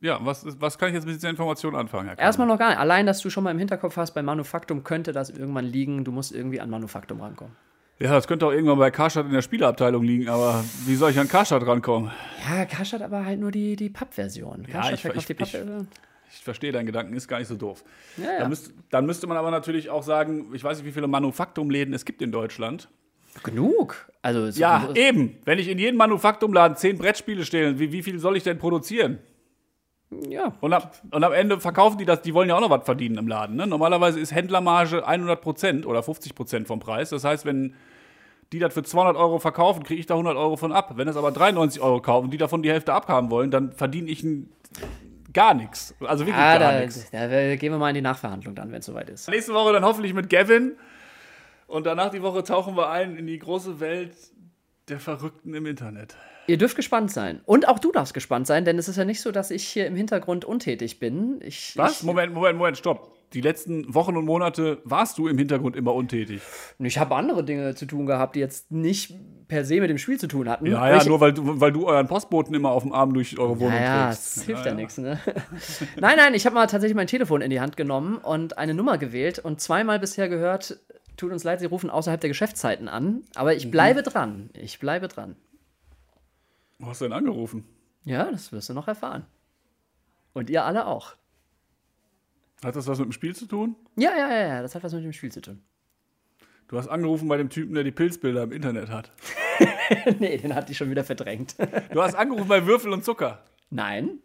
ja, 0.00 0.18
was, 0.22 0.44
was 0.60 0.78
kann 0.78 0.88
ich 0.88 0.94
jetzt 0.94 1.04
mit 1.06 1.14
dieser 1.16 1.28
Information 1.30 1.74
anfangen? 1.76 2.08
Herr? 2.08 2.18
Erstmal 2.18 2.46
noch 2.46 2.58
gar 2.58 2.70
nicht. 2.70 2.78
Allein, 2.78 3.04
dass 3.06 3.20
du 3.20 3.30
schon 3.30 3.44
mal 3.44 3.50
im 3.50 3.58
Hinterkopf 3.58 3.96
hast, 3.96 4.12
bei 4.12 4.22
Manufaktum 4.22 4.84
könnte 4.84 5.12
das 5.12 5.30
irgendwann 5.30 5.64
liegen. 5.66 6.04
Du 6.04 6.12
musst 6.12 6.32
irgendwie 6.32 6.60
an 6.60 6.70
Manufaktum 6.70 7.20
rankommen. 7.20 7.54
Ja, 8.02 8.10
das 8.12 8.26
könnte 8.26 8.46
auch 8.46 8.50
irgendwann 8.52 8.78
bei 8.78 8.90
Karstadt 8.90 9.26
in 9.26 9.32
der 9.32 9.42
Spieleabteilung 9.42 10.02
liegen, 10.02 10.28
aber 10.28 10.64
wie 10.86 10.94
soll 10.96 11.10
ich 11.12 11.18
an 11.18 11.28
Karstadt 11.28 11.64
rankommen? 11.66 12.10
Ja, 12.50 12.64
Karstadt 12.64 13.02
aber 13.02 13.24
halt 13.24 13.38
nur 13.38 13.50
die, 13.52 13.76
die 13.76 13.90
Pappversion. 13.90 14.66
Karstadt 14.66 14.94
ich- 14.94 15.00
verkauft 15.02 15.18
ich- 15.22 15.26
die 15.26 15.34
Pappversion. 15.34 15.88
Ich 16.34 16.42
verstehe 16.42 16.72
deinen 16.72 16.86
Gedanken, 16.86 17.14
ist 17.14 17.28
gar 17.28 17.38
nicht 17.38 17.48
so 17.48 17.56
doof. 17.56 17.84
Ja, 18.16 18.24
ja. 18.24 18.38
Dann, 18.40 18.48
müsst, 18.48 18.72
dann 18.90 19.04
müsste 19.06 19.26
man 19.26 19.36
aber 19.36 19.50
natürlich 19.50 19.90
auch 19.90 20.02
sagen, 20.02 20.46
ich 20.54 20.64
weiß 20.64 20.78
nicht, 20.78 20.86
wie 20.86 20.92
viele 20.92 21.06
Manufaktumläden 21.06 21.92
es 21.92 22.04
gibt 22.06 22.22
in 22.22 22.32
Deutschland. 22.32 22.88
Genug. 23.44 24.10
Also, 24.22 24.46
Ja, 24.58 24.88
eben. 24.94 25.36
Wenn 25.44 25.58
ich 25.58 25.68
in 25.68 25.78
jedem 25.78 25.96
Manufaktumladen 25.98 26.76
zehn 26.76 26.96
Brettspiele 26.98 27.44
stehe, 27.44 27.78
wie, 27.78 27.92
wie 27.92 28.02
viel 28.02 28.18
soll 28.18 28.36
ich 28.36 28.42
denn 28.42 28.58
produzieren? 28.58 29.18
ja. 30.28 30.54
Und, 30.60 30.72
ab, 30.72 31.00
und 31.10 31.22
am 31.24 31.32
Ende 31.32 31.58
verkaufen 31.60 31.98
die 31.98 32.04
das, 32.04 32.22
die 32.22 32.34
wollen 32.34 32.48
ja 32.48 32.56
auch 32.56 32.60
noch 32.60 32.70
was 32.70 32.84
verdienen 32.84 33.16
im 33.18 33.28
Laden. 33.28 33.56
Ne? 33.56 33.66
Normalerweise 33.66 34.18
ist 34.20 34.34
Händlermarge 34.34 35.06
100% 35.08 35.86
oder 35.86 36.00
50% 36.00 36.66
vom 36.66 36.80
Preis. 36.80 37.10
Das 37.10 37.24
heißt, 37.24 37.44
wenn 37.46 37.74
die 38.52 38.58
das 38.58 38.74
für 38.74 38.82
200 38.82 39.16
Euro 39.16 39.38
verkaufen, 39.38 39.82
kriege 39.82 39.98
ich 40.00 40.06
da 40.06 40.14
100 40.14 40.36
Euro 40.36 40.56
von 40.56 40.72
ab. 40.72 40.92
Wenn 40.96 41.06
das 41.06 41.16
aber 41.16 41.32
93 41.32 41.80
Euro 41.80 42.00
kaufen 42.00 42.24
und 42.26 42.30
die 42.30 42.38
davon 42.38 42.62
die 42.62 42.70
Hälfte 42.70 42.92
abhaben 42.92 43.30
wollen, 43.30 43.50
dann 43.50 43.72
verdiene 43.72 44.10
ich 44.10 44.24
gar 45.32 45.54
nichts. 45.54 45.94
Also 46.00 46.26
wirklich 46.26 46.36
Ah, 46.44 46.58
gar 46.58 46.72
da, 46.72 46.80
nichts. 46.80 47.10
da 47.10 47.26
gehen 47.56 47.72
wir 47.72 47.78
mal 47.78 47.88
in 47.88 47.94
die 47.94 48.02
Nachverhandlung 48.02 48.54
dann, 48.54 48.70
wenn 48.70 48.80
es 48.80 48.86
soweit 48.86 49.08
ist. 49.08 49.28
Nächste 49.28 49.54
Woche 49.54 49.72
dann 49.72 49.84
hoffentlich 49.84 50.12
mit 50.14 50.28
Gavin. 50.28 50.72
Und 51.66 51.86
danach 51.86 52.10
die 52.10 52.20
Woche 52.22 52.44
tauchen 52.44 52.76
wir 52.76 52.90
ein 52.90 53.16
in 53.16 53.26
die 53.26 53.38
große 53.38 53.80
Welt 53.80 54.12
der 54.88 55.00
Verrückten 55.00 55.54
im 55.54 55.64
Internet. 55.64 56.16
Ihr 56.48 56.58
dürft 56.58 56.76
gespannt 56.76 57.10
sein. 57.10 57.40
Und 57.46 57.66
auch 57.68 57.78
du 57.78 57.92
darfst 57.92 58.12
gespannt 58.12 58.46
sein, 58.46 58.64
denn 58.66 58.76
es 58.78 58.88
ist 58.88 58.96
ja 58.96 59.04
nicht 59.06 59.22
so, 59.22 59.30
dass 59.32 59.50
ich 59.50 59.66
hier 59.66 59.86
im 59.86 59.96
Hintergrund 59.96 60.44
untätig 60.44 60.98
bin. 60.98 61.40
Ich, 61.42 61.76
Was? 61.78 62.00
Ich, 62.00 62.02
Moment, 62.02 62.34
Moment, 62.34 62.58
Moment, 62.58 62.76
stopp. 62.76 63.16
Die 63.34 63.40
letzten 63.40 63.92
Wochen 63.94 64.16
und 64.16 64.24
Monate 64.24 64.80
warst 64.84 65.18
du 65.18 65.28
im 65.28 65.38
Hintergrund 65.38 65.74
immer 65.76 65.94
untätig. 65.94 66.42
ich 66.78 66.98
habe 66.98 67.14
andere 67.14 67.44
Dinge 67.44 67.74
zu 67.74 67.86
tun 67.86 68.06
gehabt, 68.06 68.36
die 68.36 68.40
jetzt 68.40 68.70
nicht 68.70 69.14
per 69.48 69.64
se 69.64 69.80
mit 69.80 69.90
dem 69.90 69.98
Spiel 69.98 70.18
zu 70.18 70.28
tun 70.28 70.48
hatten. 70.48 70.66
Ja, 70.66 70.88
ja, 70.88 70.96
ich, 70.98 71.06
nur 71.06 71.20
weil 71.20 71.32
du, 71.32 71.60
weil 71.60 71.72
du 71.72 71.86
euren 71.86 72.06
Postboten 72.06 72.54
immer 72.54 72.70
auf 72.70 72.82
dem 72.82 72.92
Arm 72.92 73.12
durch 73.14 73.38
eure 73.38 73.58
Wohnung 73.60 73.78
trägst. 73.78 74.36
das 74.38 74.42
hilft 74.44 74.66
ja, 74.66 74.74
nichts, 74.74 74.98
ne? 74.98 75.18
nein, 76.00 76.16
nein, 76.16 76.34
ich 76.34 76.46
habe 76.46 76.54
mal 76.54 76.66
tatsächlich 76.66 76.96
mein 76.96 77.06
Telefon 77.06 77.40
in 77.42 77.50
die 77.50 77.60
Hand 77.60 77.76
genommen 77.76 78.18
und 78.18 78.58
eine 78.58 78.74
Nummer 78.74 78.98
gewählt 78.98 79.38
und 79.38 79.60
zweimal 79.60 79.98
bisher 79.98 80.28
gehört, 80.28 80.78
tut 81.16 81.32
uns 81.32 81.44
leid, 81.44 81.60
sie 81.60 81.66
rufen 81.66 81.90
außerhalb 81.90 82.20
der 82.20 82.28
Geschäftszeiten 82.30 82.88
an, 82.88 83.22
aber 83.34 83.50
Mhm. 83.52 83.56
ich 83.58 83.70
bleibe 83.70 84.02
dran. 84.02 84.50
Ich 84.54 84.78
bleibe 84.78 85.08
dran. 85.08 85.36
Wo 86.78 86.88
hast 86.88 87.00
du 87.00 87.04
denn 87.04 87.12
angerufen? 87.12 87.64
Ja, 88.04 88.30
das 88.30 88.52
wirst 88.52 88.68
du 88.68 88.74
noch 88.74 88.88
erfahren. 88.88 89.24
Und 90.32 90.50
ihr 90.50 90.64
alle 90.64 90.86
auch. 90.86 91.14
Hat 92.64 92.76
das 92.76 92.86
was 92.86 92.98
mit 92.98 93.06
dem 93.08 93.12
Spiel 93.12 93.34
zu 93.34 93.46
tun? 93.46 93.76
Ja, 93.96 94.16
ja, 94.16 94.30
ja, 94.30 94.46
ja, 94.48 94.62
das 94.62 94.74
hat 94.74 94.82
was 94.84 94.92
mit 94.92 95.04
dem 95.04 95.12
Spiel 95.12 95.32
zu 95.32 95.40
tun. 95.40 95.62
Du 96.68 96.78
hast 96.78 96.88
angerufen 96.88 97.28
bei 97.28 97.36
dem 97.36 97.50
Typen, 97.50 97.74
der 97.74 97.84
die 97.84 97.90
Pilzbilder 97.90 98.44
im 98.44 98.52
Internet 98.52 98.88
hat. 98.88 99.12
nee, 100.20 100.38
den 100.38 100.54
hat 100.54 100.68
die 100.68 100.74
schon 100.74 100.88
wieder 100.90 101.04
verdrängt. 101.04 101.56
Du 101.92 102.00
hast 102.00 102.14
angerufen 102.14 102.48
bei 102.48 102.64
Würfel 102.66 102.92
und 102.92 103.04
Zucker. 103.04 103.42
Nein. 103.68 104.20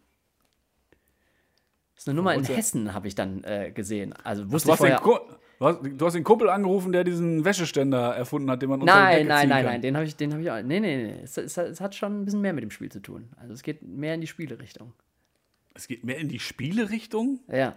Das 1.94 2.04
ist 2.04 2.08
eine 2.08 2.14
Nummer 2.14 2.34
in 2.34 2.44
Hessen, 2.44 2.94
habe 2.94 3.08
ich 3.08 3.14
dann 3.14 3.42
äh, 3.44 3.72
gesehen. 3.72 4.14
Also 4.24 4.44
Du 4.44 4.52
wusste 4.52 4.68
ich 4.68 4.72
hast, 4.72 4.82
den 4.82 4.96
vorher. 4.98 5.38
Du 5.58 5.66
hast, 5.66 5.80
du 5.82 6.06
hast 6.06 6.12
den 6.14 6.22
Kumpel 6.24 6.48
angerufen, 6.48 6.92
der 6.92 7.02
diesen 7.02 7.44
Wäscheständer 7.44 8.14
erfunden 8.14 8.48
hat, 8.50 8.62
den 8.62 8.70
man 8.70 8.80
unter 8.80 8.92
die 8.94 8.98
Nein, 8.98 9.16
Decke 9.16 9.28
nein, 9.28 9.48
nein, 9.48 9.64
kann. 9.64 9.72
nein, 9.72 9.82
den 9.82 9.96
habe 9.96 10.06
ich, 10.06 10.16
den 10.16 10.32
habe 10.32 10.42
ich 10.42 10.50
auch. 10.50 10.62
Nee, 10.62 10.78
nee, 10.80 10.96
nee. 10.96 11.20
Es, 11.24 11.36
es, 11.36 11.56
es 11.56 11.80
hat 11.80 11.96
schon 11.96 12.20
ein 12.20 12.24
bisschen 12.24 12.40
mehr 12.40 12.52
mit 12.52 12.62
dem 12.62 12.70
Spiel 12.70 12.90
zu 12.90 13.00
tun. 13.00 13.28
Also 13.36 13.52
es 13.52 13.62
geht 13.62 13.82
mehr 13.82 14.14
in 14.14 14.20
die 14.20 14.28
Spielerichtung. 14.28 14.94
Es 15.74 15.88
geht 15.88 16.04
mehr 16.04 16.18
in 16.18 16.28
die 16.28 16.38
Spielerichtung? 16.38 17.40
Ja, 17.52 17.76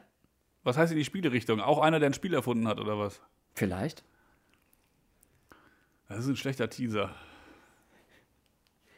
Was 0.64 0.78
heißt 0.78 0.92
in 0.92 0.98
die 0.98 1.06
Spielerichtung? 1.06 1.60
Auch 1.60 1.80
einer, 1.80 2.00
der 2.00 2.10
ein 2.10 2.14
Spiel 2.14 2.34
erfunden 2.34 2.68
hat, 2.68 2.80
oder 2.80 2.98
was? 3.00 3.22
vielleicht. 3.54 4.04
Das 6.08 6.20
ist 6.20 6.28
ein 6.28 6.36
schlechter 6.36 6.70
Teaser. 6.70 7.16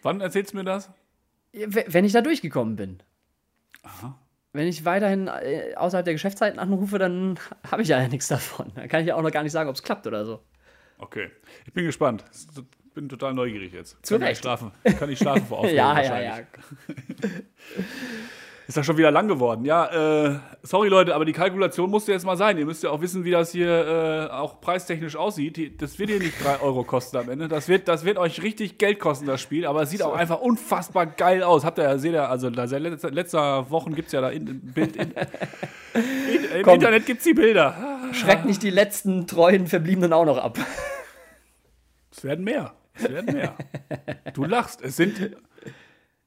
Wann 0.01 0.19
erzählst 0.19 0.53
du 0.53 0.57
mir 0.57 0.63
das? 0.63 0.89
Wenn 1.51 2.05
ich 2.05 2.11
da 2.11 2.21
durchgekommen 2.21 2.75
bin. 2.75 3.03
Wenn 4.51 4.67
ich 4.67 4.83
weiterhin 4.85 5.27
äh, 5.27 5.75
außerhalb 5.75 6.05
der 6.05 6.15
Geschäftszeiten 6.15 6.59
anrufe, 6.59 6.97
dann 6.97 7.39
habe 7.71 7.83
ich 7.83 7.89
ja 7.89 8.07
nichts 8.07 8.27
davon. 8.27 8.71
Dann 8.75 8.87
kann 8.87 9.01
ich 9.01 9.07
ja 9.07 9.15
auch 9.15 9.21
noch 9.21 9.31
gar 9.31 9.43
nicht 9.43 9.51
sagen, 9.51 9.69
ob 9.69 9.75
es 9.75 9.83
klappt 9.83 10.07
oder 10.07 10.25
so. 10.25 10.43
Okay. 10.97 11.29
Ich 11.65 11.73
bin 11.73 11.85
gespannt. 11.85 12.23
Bin 12.93 13.09
total 13.09 13.33
neugierig 13.33 13.73
jetzt. 13.73 14.03
Zu 14.05 14.15
kann 14.15 14.23
Recht. 14.23 14.33
Ich 14.33 14.39
schlafen. 14.39 14.71
Kann 14.97 15.09
ich 15.09 15.19
schlafen 15.19 15.45
vor 15.45 15.57
Aufregung 15.59 15.77
Ja, 15.77 16.01
ja, 16.01 16.19
ja. 16.19 16.37
Ist 18.65 18.77
das 18.77 18.85
schon 18.85 18.97
wieder 18.97 19.11
lang 19.11 19.27
geworden? 19.27 19.65
Ja, 19.65 20.25
äh, 20.25 20.39
sorry 20.61 20.87
Leute, 20.87 21.13
aber 21.13 21.25
die 21.25 21.33
Kalkulation 21.33 21.89
musste 21.89 22.13
jetzt 22.13 22.25
mal 22.25 22.37
sein. 22.37 22.57
Ihr 22.57 22.65
müsst 22.65 22.81
ja 22.81 22.91
auch 22.91 23.01
wissen, 23.01 23.25
wie 23.25 23.31
das 23.31 23.51
hier 23.51 24.29
äh, 24.29 24.33
auch 24.33 24.61
preistechnisch 24.61 25.17
aussieht. 25.17 25.81
Das 25.81 25.99
wird 25.99 26.09
hier 26.09 26.19
nicht 26.19 26.41
3 26.41 26.61
Euro 26.61 26.83
kosten 26.83 27.17
am 27.17 27.29
Ende. 27.29 27.49
Das 27.49 27.67
wird, 27.67 27.89
das 27.89 28.05
wird 28.05 28.17
euch 28.17 28.41
richtig 28.41 28.77
Geld 28.77 28.99
kosten, 28.99 29.25
das 29.25 29.41
Spiel. 29.41 29.65
Aber 29.65 29.81
es 29.81 29.89
sieht 29.89 30.01
auch 30.01 30.15
einfach 30.15 30.39
unfassbar 30.39 31.07
geil 31.07 31.43
aus. 31.43 31.65
Habt 31.65 31.77
ihr 31.77 31.83
ja, 31.83 31.97
seht 31.97 32.13
ihr, 32.13 32.29
also 32.29 32.49
seit 32.53 32.81
letzter, 32.81 33.11
letzter 33.11 33.69
Wochen 33.69 33.95
gibt 33.95 34.07
es 34.07 34.13
ja 34.13 34.21
da 34.21 34.29
in, 34.29 34.61
Bild. 34.61 34.95
In, 34.95 35.11
in, 35.93 36.61
Im. 36.61 36.69
Internet 36.69 37.05
gibt 37.05 37.19
es 37.19 37.25
die 37.25 37.33
Bilder. 37.33 37.75
Schreckt 38.13 38.45
nicht 38.45 38.63
die 38.63 38.69
letzten 38.69 39.27
treuen 39.27 39.67
Verbliebenen 39.67 40.13
auch 40.13 40.25
noch 40.25 40.37
ab. 40.37 40.57
Es 42.11 42.23
werden 42.23 42.45
mehr. 42.45 42.73
Es 42.93 43.09
werden 43.09 43.33
mehr. 43.33 43.55
Du 44.33 44.45
lachst. 44.45 44.81
Es 44.81 44.95
sind. 44.95 45.35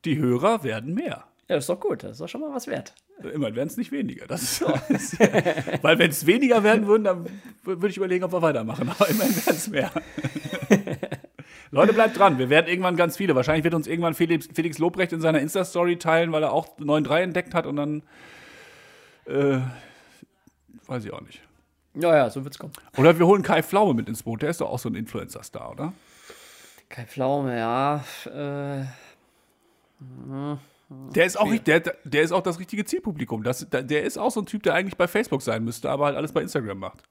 Die 0.05 0.18
Hörer 0.18 0.62
werden 0.62 0.95
mehr. 0.95 1.24
Ja, 1.49 1.57
ist 1.57 1.69
doch 1.69 1.79
gut. 1.79 2.03
Das 2.03 2.13
ist 2.13 2.21
doch 2.21 2.29
schon 2.29 2.41
mal 2.41 2.53
was 2.53 2.67
wert. 2.67 2.93
Immerhin 3.21 3.55
werden 3.55 3.69
es 3.69 3.77
nicht 3.77 3.93
weniger. 3.93 4.27
Das 4.27 4.43
ist, 4.43 4.63
das, 4.63 5.19
weil 5.83 5.99
wenn 5.99 6.11
es 6.11 6.27
weniger 6.27 6.65
werden 6.65 6.87
würden, 6.87 7.05
dann 7.05 7.27
würde 7.63 7.89
ich 7.89 7.97
überlegen, 7.97 8.25
ob 8.25 8.33
wir 8.33 8.43
weitermachen. 8.43 8.89
Aber 8.89 9.09
immerhin 9.09 9.35
werden 9.37 9.57
es 9.57 9.69
mehr. 9.69 9.91
Leute, 11.71 11.93
bleibt 11.93 12.19
dran. 12.19 12.39
Wir 12.39 12.51
werden 12.51 12.67
irgendwann 12.67 12.97
ganz 12.97 13.17
viele. 13.17 13.35
Wahrscheinlich 13.35 13.65
wird 13.65 13.75
uns 13.75 13.87
irgendwann 13.87 14.15
Felix, 14.15 14.49
Felix 14.53 14.79
Lobrecht 14.79 15.13
in 15.13 15.21
seiner 15.21 15.41
Insta-Story 15.41 15.99
teilen, 15.99 16.33
weil 16.33 16.43
er 16.43 16.53
auch 16.53 16.79
9.3 16.79 17.21
entdeckt 17.21 17.55
hat 17.55 17.67
und 17.67 17.77
dann. 17.77 18.03
Äh, 19.27 19.59
weiß 20.87 21.05
ich 21.05 21.13
auch 21.13 21.21
nicht. 21.21 21.43
Ja, 21.95 22.15
ja, 22.15 22.31
so 22.31 22.45
wird's 22.45 22.59
kommen. 22.59 22.73
Oder 22.97 23.19
wir 23.19 23.27
holen 23.27 23.43
Kai 23.43 23.63
Pflaume 23.63 23.95
mit 23.95 24.09
ins 24.09 24.23
Boot. 24.23 24.43
Der 24.43 24.51
ist 24.51 24.61
doch 24.61 24.71
auch 24.71 24.79
so 24.79 24.89
ein 24.89 24.95
Influencer-Star, 24.95 25.71
oder? 25.71 25.93
Kai 26.89 27.07
Pflaume, 27.07 27.57
ja. 27.57 28.05
Äh, 28.27 28.85
Der 30.89 31.26
ist 31.26 31.39
auch, 31.39 31.53
der, 31.57 31.80
der 31.80 32.22
ist 32.22 32.30
auch 32.32 32.43
das 32.43 32.59
richtige 32.61 32.84
Zielpublikum. 32.84 33.43
Das, 33.43 33.66
der 33.70 34.05
ist 34.05 34.18
auch 34.18 34.30
so 34.30 34.41
ein 34.41 34.47
Typ, 34.47 34.62
der 34.62 34.74
eigentlich 34.74 34.97
bei 34.97 35.09
Facebook 35.09 35.43
sein 35.43 35.64
müsste, 35.64 35.91
aber 35.91 36.07
halt 36.07 36.16
alles 36.16 36.32
bei 36.32 36.43
Instagram 36.43 36.78
macht. 36.78 37.03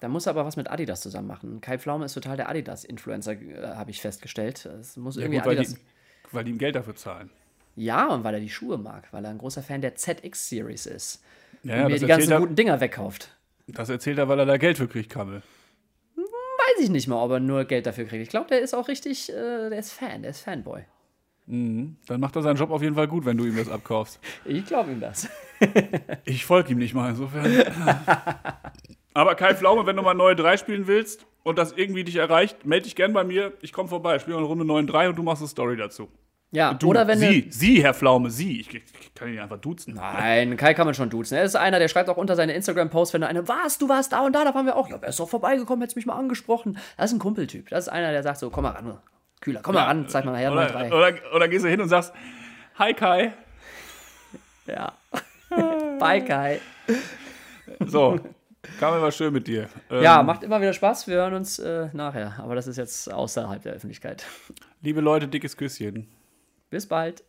da 0.00 0.08
muss 0.08 0.26
er 0.26 0.30
aber 0.30 0.44
was 0.44 0.56
mit 0.56 0.70
Adidas 0.70 1.00
zusammen 1.00 1.28
machen. 1.28 1.60
Kai 1.62 1.78
Pflaume 1.78 2.04
ist 2.04 2.12
total 2.12 2.36
der 2.36 2.48
Adidas-Influencer, 2.50 3.32
äh, 3.32 3.74
habe 3.74 3.90
ich 3.90 4.00
festgestellt. 4.02 4.66
Es 4.66 4.96
muss 4.98 5.16
Ja, 5.16 5.22
irgendwie 5.22 5.38
gut, 5.38 5.46
weil, 5.46 5.58
Adidas. 5.58 5.74
die, 5.76 5.80
weil 6.32 6.44
die 6.44 6.50
ihm 6.50 6.58
Geld 6.58 6.74
dafür 6.76 6.94
zahlen. 6.94 7.30
Ja, 7.74 8.08
und 8.08 8.22
weil 8.22 8.34
er 8.34 8.40
die 8.40 8.50
Schuhe 8.50 8.76
mag, 8.76 9.08
weil 9.12 9.24
er 9.24 9.30
ein 9.30 9.38
großer 9.38 9.62
Fan 9.62 9.80
der 9.80 9.94
ZX-Series 9.94 10.84
ist. 10.84 11.22
Ja, 11.62 11.72
und 11.74 11.78
ja, 11.78 11.84
mir 11.84 11.90
das, 11.92 12.00
die 12.00 12.06
ganzen 12.06 12.32
er, 12.32 12.38
guten 12.40 12.54
Dinger 12.56 12.80
wegkauft. 12.80 13.34
das 13.66 13.88
erzählt 13.88 14.18
er, 14.18 14.28
weil 14.28 14.38
er 14.40 14.44
da 14.46 14.58
Geld 14.58 14.76
für 14.76 14.88
kriegt, 14.88 15.08
Kammel. 15.10 15.42
Weiß 16.16 16.84
ich 16.84 16.90
nicht 16.90 17.08
mal, 17.08 17.22
ob 17.24 17.30
er 17.30 17.40
nur 17.40 17.64
Geld 17.64 17.86
dafür 17.86 18.04
kriegt. 18.04 18.22
Ich 18.22 18.28
glaube, 18.28 18.48
der 18.48 18.60
ist 18.60 18.74
auch 18.74 18.88
richtig, 18.88 19.30
äh, 19.30 19.70
der 19.70 19.78
ist 19.78 19.92
Fan, 19.92 20.20
der 20.22 20.32
ist 20.32 20.40
Fanboy. 20.40 20.84
Dann 21.46 21.96
macht 22.20 22.36
er 22.36 22.42
seinen 22.42 22.56
Job 22.56 22.70
auf 22.70 22.82
jeden 22.82 22.94
Fall 22.94 23.08
gut, 23.08 23.24
wenn 23.24 23.36
du 23.36 23.44
ihm 23.44 23.56
das 23.56 23.68
abkaufst. 23.68 24.20
Ich 24.44 24.64
glaube 24.64 24.92
ihm 24.92 25.00
das. 25.00 25.28
Ich 26.24 26.44
folge 26.44 26.72
ihm 26.72 26.78
nicht 26.78 26.94
mal, 26.94 27.10
insofern. 27.10 27.46
Aber 29.14 29.34
Kai 29.34 29.54
Pflaume, 29.54 29.86
wenn 29.86 29.96
du 29.96 30.02
mal 30.02 30.14
neue 30.14 30.34
3 30.34 30.56
spielen 30.56 30.86
willst 30.86 31.26
und 31.42 31.58
das 31.58 31.72
irgendwie 31.72 32.04
dich 32.04 32.16
erreicht, 32.16 32.64
melde 32.64 32.84
dich 32.84 32.96
gern 32.96 33.12
bei 33.12 33.24
mir. 33.24 33.52
Ich 33.60 33.72
komme 33.72 33.88
vorbei, 33.88 34.18
spiele 34.18 34.38
eine 34.38 34.46
Runde 34.46 34.64
9-3 34.64 35.10
und 35.10 35.16
du 35.16 35.22
machst 35.22 35.42
eine 35.42 35.48
Story 35.48 35.76
dazu. 35.76 36.08
Ja, 36.54 36.74
Du, 36.74 36.88
oder 36.88 37.06
wenn 37.06 37.18
Sie, 37.18 37.42
du. 37.42 37.52
Sie, 37.52 37.82
Herr 37.82 37.94
Pflaume, 37.94 38.30
Sie. 38.30 38.60
Ich, 38.60 38.74
ich 38.74 38.82
kann 39.14 39.32
ihn 39.32 39.38
einfach 39.38 39.58
duzen. 39.58 39.94
Nein, 39.94 40.56
Kai 40.58 40.74
kann 40.74 40.86
man 40.86 40.94
schon 40.94 41.08
duzen. 41.08 41.34
Er 41.34 41.44
ist 41.44 41.56
einer, 41.56 41.78
der 41.78 41.88
schreibt 41.88 42.10
auch 42.10 42.18
unter 42.18 42.36
seine 42.36 42.52
Instagram-Posts, 42.52 43.14
wenn 43.14 43.22
er 43.22 43.28
eine, 43.28 43.48
was, 43.48 43.78
du 43.78 43.88
warst 43.88 44.12
da 44.12 44.24
und 44.26 44.34
da, 44.34 44.44
da 44.44 44.54
waren 44.54 44.66
wir 44.66 44.76
auch. 44.76 44.88
Ja, 44.90 45.00
wer 45.00 45.08
ist 45.08 45.18
doch 45.18 45.28
vorbeigekommen, 45.30 45.80
hättest 45.80 45.96
mich 45.96 46.04
mal 46.06 46.16
angesprochen. 46.16 46.76
Das 46.98 47.10
ist 47.10 47.16
ein 47.16 47.20
Kumpeltyp. 47.20 47.70
Das 47.70 47.86
ist 47.86 47.88
einer, 47.88 48.12
der 48.12 48.22
sagt 48.22 48.38
so, 48.38 48.50
komm 48.50 48.64
mal 48.64 48.70
ran, 48.70 48.98
Kühler, 49.42 49.60
komm 49.62 49.74
mal 49.74 49.84
ran, 49.84 50.08
zeig 50.08 50.24
mal 50.24 50.36
her, 50.38 50.50
Oder, 50.52 50.66
3. 50.68 50.92
oder, 50.92 51.12
oder 51.34 51.48
gehst 51.48 51.64
du 51.64 51.68
hin 51.68 51.80
und 51.80 51.88
sagst, 51.88 52.14
Hi 52.78 52.94
Kai. 52.94 53.34
Ja. 54.66 54.92
Bye, 55.98 56.24
Kai. 56.24 56.60
So, 57.84 58.18
kam 58.78 58.96
immer 58.96 59.10
schön 59.10 59.32
mit 59.32 59.46
dir. 59.48 59.68
Ähm, 59.90 60.02
Ja, 60.02 60.22
macht 60.22 60.44
immer 60.44 60.60
wieder 60.60 60.72
Spaß. 60.72 61.08
Wir 61.08 61.16
hören 61.16 61.34
uns 61.34 61.58
äh, 61.58 61.88
nachher. 61.92 62.34
Aber 62.38 62.54
das 62.54 62.68
ist 62.68 62.76
jetzt 62.76 63.12
außerhalb 63.12 63.60
der 63.62 63.72
Öffentlichkeit. 63.74 64.24
Liebe 64.80 65.00
Leute, 65.00 65.26
dickes 65.26 65.56
Küsschen. 65.56 66.08
Bis 66.70 66.86
bald. 66.86 67.24